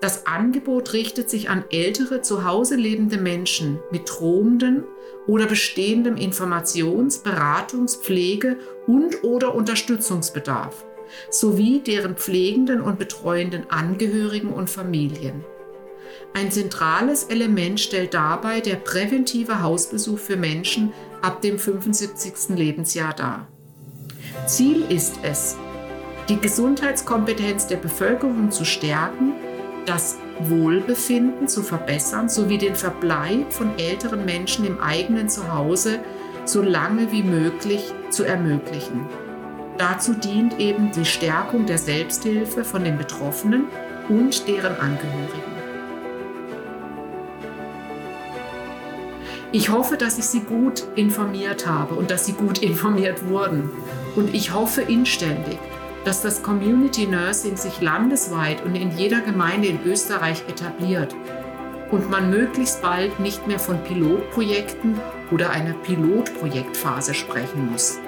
Das 0.00 0.26
Angebot 0.26 0.92
richtet 0.92 1.28
sich 1.28 1.50
an 1.50 1.64
ältere 1.70 2.22
zu 2.22 2.44
Hause 2.44 2.76
lebende 2.76 3.18
Menschen 3.18 3.80
mit 3.90 4.08
drohendem 4.08 4.84
oder 5.26 5.46
bestehendem 5.46 6.16
Informations-, 6.16 7.22
Beratungs-, 7.24 8.00
Pflege- 8.00 8.58
und/oder 8.86 9.54
Unterstützungsbedarf 9.54 10.84
sowie 11.30 11.80
deren 11.80 12.16
pflegenden 12.16 12.80
und 12.80 12.98
betreuenden 12.98 13.70
Angehörigen 13.70 14.52
und 14.52 14.70
Familien. 14.70 15.44
Ein 16.34 16.50
zentrales 16.50 17.24
Element 17.24 17.80
stellt 17.80 18.14
dabei 18.14 18.60
der 18.60 18.76
präventive 18.76 19.62
Hausbesuch 19.62 20.18
für 20.18 20.36
Menschen 20.36 20.92
ab 21.22 21.42
dem 21.42 21.58
75. 21.58 22.56
Lebensjahr 22.56 23.14
dar. 23.14 23.48
Ziel 24.46 24.84
ist 24.88 25.18
es, 25.22 25.56
die 26.28 26.38
Gesundheitskompetenz 26.38 27.66
der 27.66 27.76
Bevölkerung 27.76 28.50
zu 28.50 28.64
stärken, 28.64 29.32
das 29.86 30.18
Wohlbefinden 30.40 31.48
zu 31.48 31.62
verbessern 31.62 32.28
sowie 32.28 32.58
den 32.58 32.74
Verbleib 32.74 33.52
von 33.52 33.76
älteren 33.78 34.24
Menschen 34.24 34.66
im 34.66 34.78
eigenen 34.80 35.28
Zuhause 35.28 36.00
so 36.44 36.62
lange 36.62 37.10
wie 37.12 37.22
möglich 37.22 37.92
zu 38.10 38.24
ermöglichen. 38.24 39.06
Dazu 39.78 40.12
dient 40.12 40.58
eben 40.58 40.90
die 40.90 41.04
Stärkung 41.04 41.64
der 41.64 41.78
Selbsthilfe 41.78 42.64
von 42.64 42.82
den 42.82 42.98
Betroffenen 42.98 43.66
und 44.08 44.48
deren 44.48 44.76
Angehörigen. 44.76 45.58
Ich 49.52 49.70
hoffe, 49.70 49.96
dass 49.96 50.18
ich 50.18 50.24
Sie 50.24 50.40
gut 50.40 50.84
informiert 50.96 51.66
habe 51.66 51.94
und 51.94 52.10
dass 52.10 52.26
Sie 52.26 52.32
gut 52.32 52.58
informiert 52.62 53.28
wurden. 53.28 53.70
Und 54.16 54.34
ich 54.34 54.52
hoffe 54.52 54.82
inständig, 54.82 55.58
dass 56.04 56.22
das 56.22 56.42
Community 56.42 57.06
Nursing 57.06 57.56
sich 57.56 57.80
landesweit 57.80 58.64
und 58.64 58.74
in 58.74 58.90
jeder 58.96 59.20
Gemeinde 59.20 59.68
in 59.68 59.84
Österreich 59.84 60.42
etabliert 60.48 61.14
und 61.92 62.10
man 62.10 62.30
möglichst 62.30 62.82
bald 62.82 63.20
nicht 63.20 63.46
mehr 63.46 63.60
von 63.60 63.82
Pilotprojekten 63.84 65.00
oder 65.30 65.50
einer 65.50 65.74
Pilotprojektphase 65.74 67.14
sprechen 67.14 67.70
muss. 67.70 68.00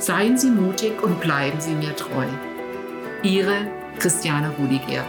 Seien 0.00 0.38
Sie 0.38 0.50
mutig 0.50 1.02
und 1.02 1.20
bleiben 1.20 1.60
Sie 1.60 1.74
mir 1.74 1.94
treu. 1.96 2.26
Ihre 3.24 3.66
Christiane 3.98 4.50
Rudiger. 4.56 5.04